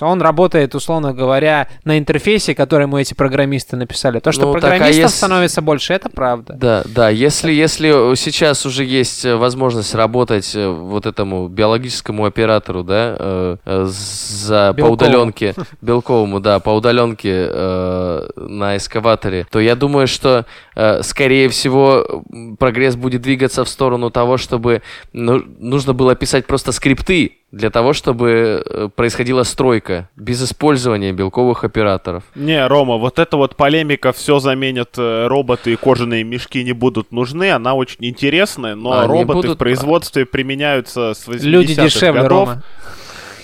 Он 0.00 0.22
работает, 0.22 0.74
условно 0.74 1.12
говоря, 1.12 1.68
на 1.84 1.98
интерфейсе, 1.98 2.54
который 2.54 2.82
ему 2.82 2.98
эти 2.98 3.14
программисты 3.14 3.76
написали. 3.76 4.18
То, 4.20 4.32
что 4.32 4.46
Ну, 4.46 4.52
так, 4.54 4.64
а 4.64 4.66
программистов 4.68 5.04
если- 5.04 5.16
становится 5.16 5.62
больше, 5.62 5.92
это 5.94 6.08
правда. 6.10 6.54
Да, 6.54 6.82
да, 6.86 7.08
если, 7.08 7.52
если 7.52 8.14
сейчас 8.16 8.66
уже 8.66 8.84
есть 8.84 9.24
э, 9.24 9.36
возможность 9.36 9.94
работать 9.94 10.54
э, 10.54 10.55
вот 10.56 11.06
этому 11.06 11.48
биологическому 11.48 12.24
оператору, 12.24 12.82
да, 12.82 13.16
э, 13.18 13.56
э, 13.64 13.84
за, 13.86 14.72
по 14.72 14.76
Белковому. 14.78 14.94
удаленке, 14.94 15.54
белковому, 15.80 16.40
да, 16.40 16.60
по 16.60 16.70
удаленке 16.70 17.48
э, 17.48 18.28
на 18.36 18.76
эскаваторе, 18.76 19.46
то 19.50 19.60
я 19.60 19.76
думаю, 19.76 20.06
что, 20.06 20.46
э, 20.74 21.02
скорее 21.02 21.48
всего, 21.48 22.24
прогресс 22.58 22.96
будет 22.96 23.22
двигаться 23.22 23.64
в 23.64 23.68
сторону 23.68 24.10
того, 24.10 24.36
чтобы 24.36 24.82
ну, 25.12 25.42
нужно 25.58 25.92
было 25.92 26.14
писать 26.14 26.46
просто 26.46 26.72
скрипты 26.72 27.32
для 27.56 27.70
того, 27.70 27.94
чтобы 27.94 28.62
э, 28.64 28.88
происходила 28.94 29.42
стройка 29.42 30.08
без 30.14 30.42
использования 30.44 31.12
белковых 31.12 31.64
операторов. 31.64 32.22
Не, 32.34 32.66
Рома, 32.66 32.96
вот 32.98 33.18
эта 33.18 33.36
вот 33.38 33.56
полемика 33.56 34.12
«все 34.12 34.38
заменят 34.40 34.90
э, 34.98 35.26
роботы 35.26 35.72
и 35.72 35.76
кожаные 35.76 36.22
мешки 36.22 36.62
не 36.62 36.72
будут 36.72 37.12
нужны», 37.12 37.50
она 37.50 37.72
очень 37.74 38.04
интересная, 38.04 38.74
но 38.74 38.92
А, 38.92 39.06
роботы 39.06 39.32
будут- 39.32 39.54
в 39.56 39.58
производстве 39.58 40.26
применяются 40.26 41.14
с 41.14 41.26
80-х 41.26 41.46
Люди 41.48 41.74
дешевле, 41.74 42.22
годов. 42.22 42.48
Рома. 42.50 42.62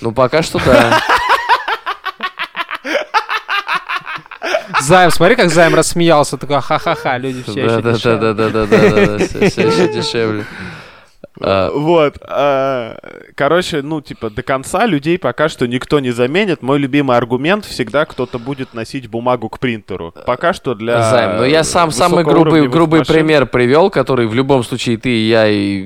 Ну, 0.02 0.12
пока 0.12 0.42
что 0.42 0.58
да. 0.64 1.00
Займ, 4.82 5.10
смотри, 5.10 5.36
как 5.36 5.48
Займ 5.50 5.74
рассмеялся. 5.74 6.36
Такой, 6.36 6.60
ха-ха-ха, 6.60 7.16
люди 7.18 7.42
все 7.44 7.52
еще 7.64 7.76
да, 7.76 7.80
да, 7.82 7.92
дешевле». 7.92 8.18
да, 8.18 8.34
да, 8.34 8.48
да, 8.50 8.66
да, 8.66 8.78
да, 8.78 9.06
да, 9.06 9.18
все, 9.18 9.48
все 9.50 9.66
еще 9.68 9.88
дешевле. 9.92 10.44
А, 11.40 11.70
Вот. 11.70 12.18
а, 12.22 12.96
Короче, 13.34 13.82
ну, 13.82 14.00
типа, 14.00 14.30
до 14.30 14.42
конца 14.42 14.86
людей 14.86 15.18
пока 15.18 15.48
что 15.48 15.66
никто 15.66 16.00
не 16.00 16.10
заменит. 16.10 16.62
Мой 16.62 16.78
любимый 16.78 17.16
аргумент 17.16 17.64
всегда 17.64 18.04
кто-то 18.04 18.38
будет 18.38 18.74
носить 18.74 19.08
бумагу 19.08 19.48
к 19.48 19.58
принтеру. 19.58 20.14
Пока 20.26 20.52
что 20.52 20.74
для 20.74 21.02
Займ, 21.10 21.38
ну 21.38 21.44
я 21.44 21.64
сам 21.64 21.90
самый 21.90 22.24
грубый, 22.24 22.68
грубый 22.68 23.04
пример 23.04 23.46
привел, 23.46 23.90
который 23.90 24.26
в 24.26 24.34
любом 24.34 24.62
случае 24.62 24.98
ты 24.98 25.10
и 25.10 25.28
я 25.28 25.48
и 25.48 25.84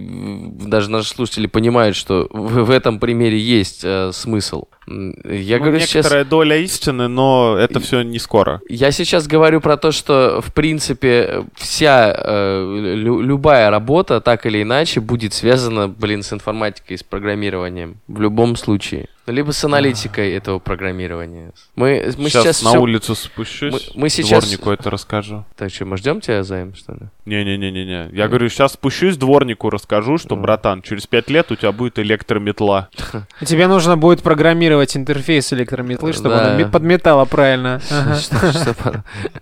даже 0.67 0.91
наши 0.91 1.09
слушатели 1.11 1.47
понимают, 1.47 1.97
что 1.97 2.29
в, 2.31 2.65
в 2.65 2.71
этом 2.71 2.99
примере 2.99 3.39
есть 3.39 3.83
э, 3.85 4.11
смысл. 4.13 4.65
Я 4.89 5.59
Ну, 5.59 5.65
говорю 5.65 5.81
сейчас. 5.81 5.95
некоторая 5.97 6.25
доля 6.25 6.57
истины, 6.59 7.09
но 7.09 7.57
это 7.59 7.81
все 7.81 8.03
не 8.03 8.19
скоро. 8.21 8.61
Я 8.69 8.93
сейчас 8.93 9.27
говорю 9.27 9.61
про 9.61 9.77
то, 9.77 9.91
что, 9.91 10.41
в 10.41 10.53
принципе, 10.53 11.45
вся, 11.57 12.15
э, 12.17 12.95
лю- 12.95 13.21
любая 13.21 13.71
работа, 13.71 14.21
так 14.21 14.47
или 14.47 14.63
иначе, 14.63 15.01
будет 15.01 15.35
связана, 15.35 15.89
блин, 15.89 16.23
с 16.23 16.33
информатикой, 16.33 16.99
с 16.99 17.03
программированием. 17.03 17.97
В 18.07 18.21
любом 18.21 18.55
случае. 18.57 19.09
Либо 19.27 19.51
с 19.51 19.65
аналитикой 19.65 20.33
этого 20.35 20.59
программирования. 20.61 21.53
Мы, 21.75 22.13
мы 22.17 22.29
сейчас, 22.31 22.43
сейчас, 22.45 22.63
на 22.63 22.71
всё- 22.71 22.81
улицу 22.81 23.15
спущусь, 23.17 23.73
мы- 23.95 24.03
мы 24.03 24.09
сейчас- 24.09 24.45
дворнику 24.45 24.71
это 24.71 24.89
расскажу. 24.91 25.45
Так 25.57 25.73
что, 25.73 25.85
мы 25.85 25.97
ждем 25.97 26.21
тебя, 26.21 26.45
Займ, 26.45 26.75
что 26.77 26.93
ли? 26.93 27.01
Не-не-не-не-не. 27.25 28.11
Я 28.17 28.29
говорю, 28.29 28.49
сейчас 28.49 28.75
спущусь, 28.75 29.17
дворнику 29.17 29.69
расскажу, 29.71 30.19
что, 30.19 30.37
братан, 30.37 30.81
через 30.83 31.07
пять 31.09 31.29
лет 31.29 31.51
у 31.51 31.57
тебя 31.57 31.73
будет 31.73 31.99
электрометла. 31.99 32.89
Тебе 33.45 33.67
нужно 33.67 33.97
будет 33.97 34.23
программировать 34.23 34.97
интерфейс 34.97 35.53
электрометлы, 35.53 36.13
чтобы 36.13 36.35
она 36.37 36.55
ме- 36.55 36.67
подметала 36.67 37.25
правильно. 37.25 37.81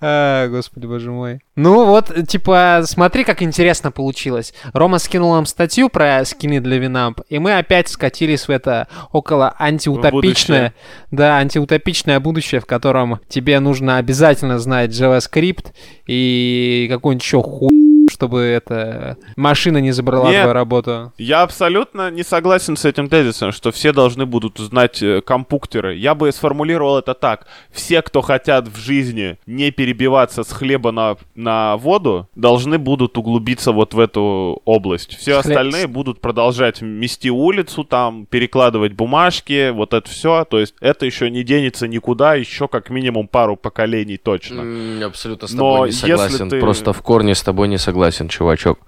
А, 0.00 0.48
господи, 0.48 0.86
боже 0.86 1.10
мой. 1.10 1.40
Ну 1.54 1.86
вот, 1.86 2.12
типа, 2.28 2.82
смотри, 2.84 3.24
как 3.24 3.42
интересно 3.42 3.90
получилось. 3.90 4.52
Рома 4.74 4.98
скинул 4.98 5.32
нам 5.32 5.46
статью 5.46 5.88
про 5.88 6.22
скины 6.24 6.60
для 6.60 6.76
Винамп, 6.78 7.20
и 7.30 7.38
мы 7.38 7.56
опять 7.56 7.88
скатились 7.88 8.46
в 8.46 8.50
это 8.50 8.88
около 9.12 9.54
антиутопичное, 9.58 10.74
да, 11.10 11.38
антиутопичное 11.38 12.20
будущее, 12.20 12.60
в 12.60 12.66
котором 12.66 13.20
тебе 13.28 13.58
нужно 13.58 13.96
обязательно 13.96 14.58
знать 14.58 14.90
JavaScript 14.90 15.72
и 16.06 16.88
какой-нибудь 16.90 17.24
еще 17.24 17.42
хуй, 17.42 17.75
чтобы 18.16 18.40
эта 18.40 19.18
машина 19.36 19.78
не 19.78 19.92
забрала 19.92 20.30
Нет. 20.30 20.40
твою 20.42 20.54
работу. 20.54 21.12
Я 21.18 21.42
абсолютно 21.42 22.10
не 22.10 22.22
согласен 22.22 22.76
с 22.76 22.84
этим 22.86 23.08
тезисом, 23.10 23.52
что 23.52 23.70
все 23.72 23.92
должны 23.92 24.24
будут 24.24 24.58
знать 24.58 25.02
э, 25.02 25.20
компьютеры. 25.20 25.96
Я 25.96 26.14
бы 26.14 26.32
сформулировал 26.32 26.98
это 26.98 27.12
так. 27.14 27.46
Все, 27.70 28.00
кто 28.00 28.22
хотят 28.22 28.68
в 28.68 28.76
жизни 28.78 29.36
не 29.46 29.70
перебиваться 29.70 30.42
с 30.44 30.50
хлеба 30.52 30.92
на, 30.92 31.16
на 31.34 31.76
воду, 31.76 32.28
должны 32.34 32.78
будут 32.78 33.18
углубиться 33.18 33.72
вот 33.72 33.92
в 33.92 33.98
эту 34.00 34.62
область. 34.64 35.16
Все 35.16 35.32
хлеб- 35.32 35.38
остальные 35.40 35.86
будут 35.86 36.20
продолжать 36.22 36.80
мести 36.80 37.28
улицу, 37.28 37.84
там, 37.84 38.24
перекладывать 38.26 38.94
бумажки, 38.94 39.70
вот 39.70 39.92
это 39.92 40.08
все. 40.08 40.44
То 40.48 40.58
есть 40.58 40.74
это 40.80 41.04
еще 41.04 41.30
не 41.30 41.42
денется 41.44 41.86
никуда, 41.86 42.34
еще 42.34 42.66
как 42.68 42.88
минимум 42.88 43.28
пару 43.28 43.56
поколений 43.56 44.16
точно. 44.16 44.64
Абсолютно 45.04 45.48
с 45.48 45.52
Но 45.52 45.72
тобой 45.74 45.88
не 45.90 45.94
если 45.94 46.06
согласен. 46.08 46.48
ты- 46.50 46.60
Просто 46.60 46.92
в 46.92 47.02
корне 47.02 47.34
с 47.34 47.42
тобой 47.42 47.68
не 47.68 47.76
согласен, 47.78 48.05
чувачок. 48.28 48.78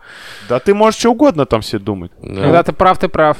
Да 0.48 0.58
ты 0.58 0.74
можешь 0.74 1.00
что 1.00 1.10
угодно 1.10 1.46
там 1.46 1.60
все 1.60 1.78
думать. 1.78 2.10
Да. 2.22 2.42
Когда 2.42 2.62
ты 2.62 2.72
прав, 2.72 2.98
ты 2.98 3.08
прав. 3.08 3.38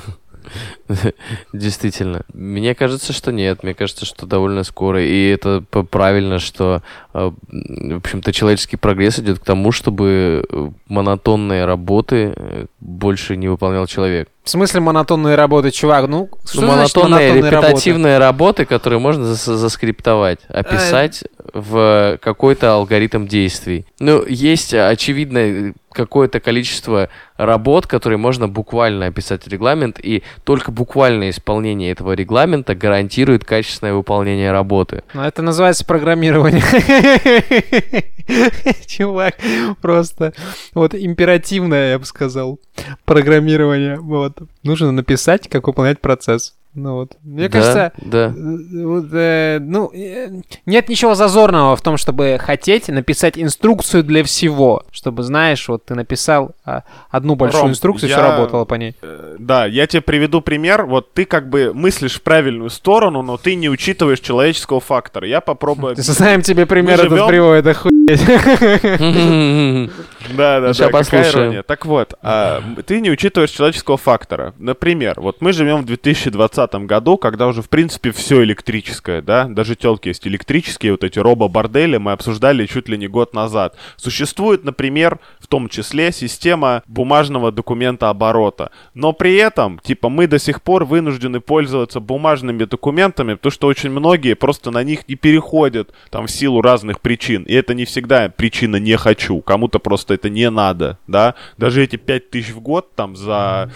Действительно. 1.52 2.22
Мне 2.32 2.74
кажется, 2.74 3.12
что 3.12 3.32
нет. 3.32 3.62
Мне 3.62 3.74
кажется, 3.74 4.06
что 4.06 4.26
довольно 4.26 4.64
скоро. 4.64 5.02
И 5.04 5.28
это 5.28 5.62
правильно, 5.90 6.38
что, 6.38 6.82
э, 7.14 7.30
в 7.48 7.96
общем-то, 7.96 8.32
человеческий 8.32 8.76
прогресс 8.76 9.18
идет 9.18 9.38
к 9.38 9.44
тому, 9.44 9.72
чтобы 9.72 10.44
э, 10.50 10.70
монотонные 10.88 11.64
работы 11.64 12.32
э, 12.36 12.66
больше 12.80 13.36
не 13.36 13.48
выполнял 13.48 13.86
человек. 13.86 14.28
В 14.44 14.50
смысле 14.50 14.80
монотонные 14.80 15.34
работы, 15.34 15.70
чувак? 15.70 16.08
Ну, 16.08 16.30
что 16.46 16.62
Ну, 16.62 16.72
значит 16.72 16.96
монотонные, 16.96 17.28
монотонные 17.28 17.50
работы? 17.50 17.66
репетативные 17.68 18.18
работы, 18.18 18.64
которые 18.64 18.98
можно 18.98 19.24
зас- 19.24 19.56
заскриптовать, 19.56 20.40
описать 20.48 21.24
в 21.52 22.18
какой-то 22.22 22.72
алгоритм 22.74 23.26
действий. 23.26 23.84
Ну, 24.00 24.24
есть 24.26 24.72
э, 24.72 24.88
очевидно 24.88 25.74
какое-то 25.92 26.38
количество 26.38 27.08
работ, 27.36 27.86
которые 27.86 28.18
можно 28.18 28.46
буквально 28.46 29.06
описать 29.06 29.44
в 29.44 29.48
регламент, 29.48 29.98
и 30.02 30.22
только 30.44 30.70
буквальное 30.78 31.30
исполнение 31.30 31.90
этого 31.90 32.12
регламента 32.12 32.76
гарантирует 32.76 33.44
качественное 33.44 33.94
выполнение 33.94 34.52
работы. 34.52 35.02
Ну, 35.12 35.22
это 35.22 35.42
называется 35.42 35.84
программирование. 35.84 36.62
Чувак, 38.86 39.34
просто 39.82 40.32
вот 40.74 40.94
императивное, 40.94 41.92
я 41.92 41.98
бы 41.98 42.04
сказал, 42.04 42.60
программирование. 43.04 43.98
Вот. 43.98 44.38
Нужно 44.62 44.92
написать, 44.92 45.48
как 45.48 45.66
выполнять 45.66 46.00
процесс. 46.00 46.54
Ну 46.78 46.94
вот. 46.94 47.16
Мне 47.24 47.48
Да, 47.48 47.58
кажется, 47.58 47.92
да. 47.98 48.26
э, 48.26 48.84
вот, 48.84 49.06
э, 49.12 49.58
ну, 49.60 49.90
э, 49.92 50.28
нет 50.64 50.88
ничего 50.88 51.14
зазорного 51.16 51.74
в 51.74 51.82
том, 51.82 51.96
чтобы 51.96 52.38
хотеть 52.40 52.86
написать 52.88 53.36
инструкцию 53.36 54.04
для 54.04 54.22
всего. 54.22 54.84
Чтобы, 54.92 55.24
знаешь, 55.24 55.68
вот 55.68 55.84
ты 55.86 55.94
написал 55.96 56.52
а, 56.64 56.84
одну 57.10 57.34
большую 57.34 57.62
Ром, 57.62 57.70
инструкцию, 57.72 58.08
все 58.10 58.18
я- 58.18 58.30
работало 58.30 58.64
по 58.64 58.74
ней. 58.74 58.94
Э, 59.02 59.34
Да, 59.40 59.66
я 59.66 59.86
тебе 59.88 60.02
приведу 60.02 60.40
пример. 60.40 60.84
Вот 60.84 61.12
ты 61.14 61.24
как 61.24 61.48
бы 61.48 61.72
мыслишь 61.74 62.14
в 62.14 62.22
правильную 62.22 62.70
сторону, 62.70 63.22
но 63.22 63.36
ты 63.38 63.56
не 63.56 63.68
учитываешь 63.68 64.20
человеческого 64.20 64.78
фактора. 64.80 65.26
Я 65.26 65.40
попробую... 65.40 65.94
Знаем 65.98 66.42
тебе 66.42 66.64
пример 66.66 67.00
этот 67.04 67.26
приводит, 67.26 67.66
охуеть. 67.66 67.98
Да, 70.36 70.60
да, 70.60 70.72
да, 70.72 70.72
какая 70.74 70.90
послушаем. 70.90 71.44
ирония. 71.44 71.62
Так 71.62 71.86
вот, 71.86 72.14
а, 72.22 72.62
ты 72.86 73.00
не 73.00 73.10
учитываешь 73.10 73.50
человеческого 73.50 73.96
фактора. 73.96 74.52
Например, 74.58 75.14
вот 75.20 75.40
мы 75.40 75.52
живем 75.52 75.82
в 75.82 75.86
2020 75.86 76.67
году, 76.74 77.16
когда 77.16 77.46
уже, 77.46 77.62
в 77.62 77.68
принципе, 77.68 78.10
все 78.12 78.42
электрическое, 78.42 79.22
да? 79.22 79.44
Даже 79.44 79.76
телки 79.76 80.08
есть 80.08 80.26
электрические, 80.26 80.92
вот 80.92 81.04
эти 81.04 81.18
робо-бордели 81.18 81.96
мы 81.96 82.12
обсуждали 82.12 82.66
чуть 82.66 82.88
ли 82.88 82.98
не 82.98 83.08
год 83.08 83.34
назад. 83.34 83.76
Существует, 83.96 84.64
например, 84.64 85.18
в 85.38 85.46
том 85.46 85.68
числе 85.68 86.12
система 86.12 86.82
бумажного 86.86 87.52
документа 87.52 88.10
оборота. 88.10 88.70
Но 88.94 89.12
при 89.12 89.36
этом, 89.36 89.78
типа, 89.78 90.08
мы 90.08 90.26
до 90.26 90.38
сих 90.38 90.62
пор 90.62 90.84
вынуждены 90.84 91.40
пользоваться 91.40 92.00
бумажными 92.00 92.64
документами, 92.64 93.34
потому 93.34 93.52
что 93.52 93.66
очень 93.66 93.90
многие 93.90 94.34
просто 94.34 94.70
на 94.70 94.82
них 94.82 95.08
не 95.08 95.14
переходят, 95.14 95.92
там, 96.10 96.26
в 96.26 96.30
силу 96.30 96.60
разных 96.60 97.00
причин. 97.00 97.42
И 97.44 97.54
это 97.54 97.74
не 97.74 97.84
всегда 97.84 98.28
причина 98.28 98.76
«не 98.76 98.96
хочу». 98.96 99.40
Кому-то 99.40 99.78
просто 99.78 100.14
это 100.14 100.28
не 100.28 100.50
надо, 100.50 100.98
да? 101.06 101.34
Даже 101.56 101.82
эти 101.82 101.96
5000 101.96 102.50
в 102.50 102.60
год, 102.60 102.94
там, 102.94 103.16
за 103.16 103.70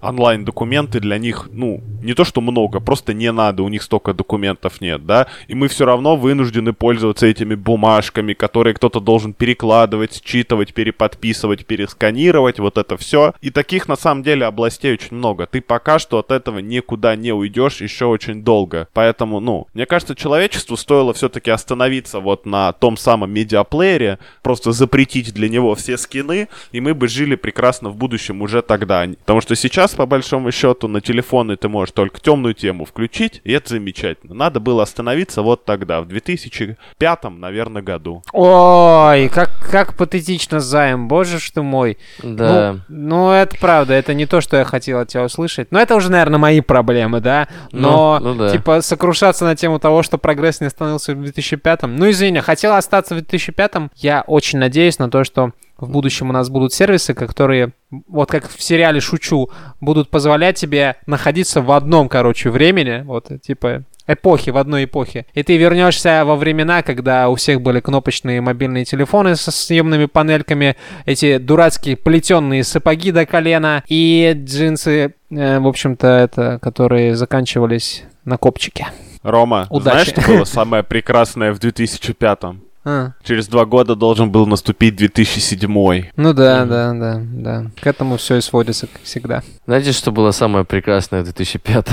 онлайн-документы 0.00 1.00
для 1.00 1.18
них, 1.18 1.48
ну, 1.52 1.80
не 2.02 2.14
то 2.14 2.24
что 2.24 2.40
много, 2.40 2.80
просто 2.80 3.12
не 3.14 3.30
надо, 3.32 3.62
у 3.62 3.68
них 3.68 3.82
столько 3.82 4.14
документов 4.14 4.80
нет, 4.80 5.06
да, 5.06 5.26
и 5.48 5.54
мы 5.54 5.68
все 5.68 5.84
равно 5.84 6.16
вынуждены 6.16 6.72
пользоваться 6.72 7.26
этими 7.26 7.54
бумажками, 7.54 8.32
которые 8.32 8.74
кто-то 8.74 9.00
должен 9.00 9.34
перекладывать, 9.34 10.22
считывать, 10.24 10.74
переподписывать, 10.74 11.66
пересканировать, 11.66 12.58
вот 12.58 12.78
это 12.78 12.96
все. 12.96 13.34
И 13.40 13.50
таких, 13.50 13.88
на 13.88 13.96
самом 13.96 14.22
деле, 14.22 14.46
областей 14.46 14.92
очень 14.92 15.16
много. 15.16 15.46
Ты 15.46 15.60
пока 15.60 15.98
что 15.98 16.18
от 16.18 16.30
этого 16.30 16.58
никуда 16.58 17.16
не 17.16 17.32
уйдешь 17.32 17.80
еще 17.80 18.06
очень 18.06 18.42
долго. 18.42 18.88
Поэтому, 18.92 19.40
ну, 19.40 19.66
мне 19.74 19.86
кажется, 19.86 20.14
человечеству 20.14 20.76
стоило 20.76 21.12
все-таки 21.12 21.50
остановиться 21.50 22.20
вот 22.20 22.46
на 22.46 22.72
том 22.72 22.96
самом 22.96 23.30
медиаплеере, 23.32 24.18
просто 24.42 24.72
запретить 24.72 25.32
для 25.34 25.48
него 25.48 25.74
все 25.74 25.96
скины, 25.96 26.48
и 26.72 26.80
мы 26.80 26.94
бы 26.94 27.08
жили 27.08 27.34
прекрасно 27.34 27.90
в 27.90 27.96
будущем 27.96 28.42
уже 28.42 28.62
тогда. 28.62 29.06
Потому 29.20 29.40
что 29.40 29.56
сейчас, 29.56 29.89
по 29.96 30.06
большому 30.06 30.50
счету, 30.52 30.88
на 30.88 31.00
телефоны 31.00 31.56
ты 31.56 31.68
можешь 31.68 31.92
только 31.92 32.20
темную 32.20 32.54
тему 32.54 32.84
включить, 32.84 33.40
и 33.44 33.52
это 33.52 33.70
замечательно. 33.70 34.34
Надо 34.34 34.60
было 34.60 34.82
остановиться 34.82 35.42
вот 35.42 35.64
тогда, 35.64 36.00
в 36.00 36.06
2005, 36.06 37.24
наверное, 37.30 37.82
году. 37.82 38.22
Ой, 38.32 39.28
как, 39.28 39.50
как 39.70 39.94
патетично, 39.96 40.60
Займ, 40.60 41.08
боже 41.08 41.38
ж 41.38 41.50
ты 41.50 41.62
мой. 41.62 41.98
Да. 42.22 42.76
Ну, 42.88 43.10
ну, 43.10 43.30
это 43.32 43.56
правда, 43.58 43.94
это 43.94 44.14
не 44.14 44.26
то, 44.26 44.40
что 44.40 44.56
я 44.56 44.64
хотел 44.64 44.98
от 45.00 45.08
тебя 45.08 45.24
услышать. 45.24 45.72
Но 45.72 45.80
это 45.80 45.96
уже, 45.96 46.10
наверное, 46.10 46.38
мои 46.38 46.60
проблемы, 46.60 47.20
да? 47.20 47.48
Но, 47.72 48.18
Ну, 48.20 48.34
ну 48.34 48.38
да. 48.46 48.50
типа, 48.50 48.80
сокрушаться 48.82 49.44
на 49.44 49.56
тему 49.56 49.78
того, 49.78 50.02
что 50.02 50.16
прогресс 50.16 50.60
не 50.60 50.68
остановился 50.68 51.14
в 51.14 51.20
2005-м. 51.22 51.96
Ну, 51.96 52.08
извини, 52.10 52.40
хотел 52.40 52.74
остаться 52.74 53.14
в 53.14 53.18
2005-м. 53.18 53.90
Я 53.96 54.22
очень 54.26 54.58
надеюсь 54.58 54.98
на 54.98 55.10
то, 55.10 55.24
что 55.24 55.52
в 55.82 55.90
будущем 55.90 56.30
у 56.30 56.32
нас 56.32 56.48
будут 56.48 56.72
сервисы, 56.72 57.14
которые, 57.14 57.72
вот 58.08 58.30
как 58.30 58.48
в 58.48 58.62
сериале 58.62 59.00
«Шучу», 59.00 59.50
будут 59.80 60.10
позволять 60.10 60.56
тебе 60.56 60.96
находиться 61.06 61.62
в 61.62 61.70
одном, 61.72 62.08
короче, 62.08 62.50
времени, 62.50 63.02
вот, 63.04 63.28
типа, 63.42 63.84
эпохи, 64.12 64.50
в 64.50 64.56
одной 64.56 64.84
эпохе. 64.84 65.26
И 65.34 65.42
ты 65.42 65.56
вернешься 65.56 66.24
во 66.24 66.36
времена, 66.36 66.82
когда 66.82 67.28
у 67.28 67.36
всех 67.36 67.60
были 67.60 67.80
кнопочные 67.80 68.40
мобильные 68.40 68.84
телефоны 68.84 69.36
со 69.36 69.50
съемными 69.50 70.06
панельками, 70.06 70.76
эти 71.06 71.38
дурацкие 71.38 71.96
плетеные 71.96 72.64
сапоги 72.64 73.12
до 73.12 73.26
колена 73.26 73.82
и 73.88 74.32
джинсы, 74.34 75.14
э, 75.30 75.58
в 75.58 75.66
общем-то, 75.66 76.06
это, 76.06 76.58
которые 76.60 77.14
заканчивались 77.16 78.04
на 78.24 78.36
копчике. 78.36 78.88
Рома, 79.22 79.66
Удачи. 79.70 79.92
знаешь, 79.92 80.08
что 80.08 80.20
было 80.22 80.44
самое 80.44 80.82
прекрасное 80.82 81.52
в 81.52 81.58
2005-м? 81.58 82.62
А, 82.82 83.12
Через 83.22 83.46
два 83.48 83.66
года 83.66 83.94
должен 83.94 84.30
был 84.30 84.46
наступить 84.46 84.96
2007 84.96 86.06
ну 86.16 86.32
да, 86.32 86.64
да, 86.64 86.92
да, 86.94 87.20
да. 87.22 87.66
К 87.80 87.86
этому 87.86 88.16
все 88.16 88.36
и 88.36 88.40
сводится, 88.40 88.86
как 88.86 89.02
всегда. 89.02 89.42
Знаете, 89.66 89.92
что 89.92 90.12
было 90.12 90.30
самое 90.30 90.64
прекрасное 90.64 91.20
в 91.20 91.24
2005 91.24 91.88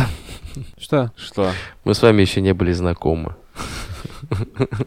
Что? 0.79 1.11
Что? 1.17 1.51
Мы 1.83 1.93
с 1.93 2.01
вами 2.01 2.21
еще 2.21 2.39
не 2.41 2.53
были 2.53 2.71
знакомы. 2.71 3.35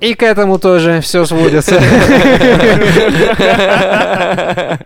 И 0.00 0.14
к 0.14 0.22
этому 0.22 0.58
тоже 0.58 1.00
все 1.00 1.24
сводится. 1.26 1.80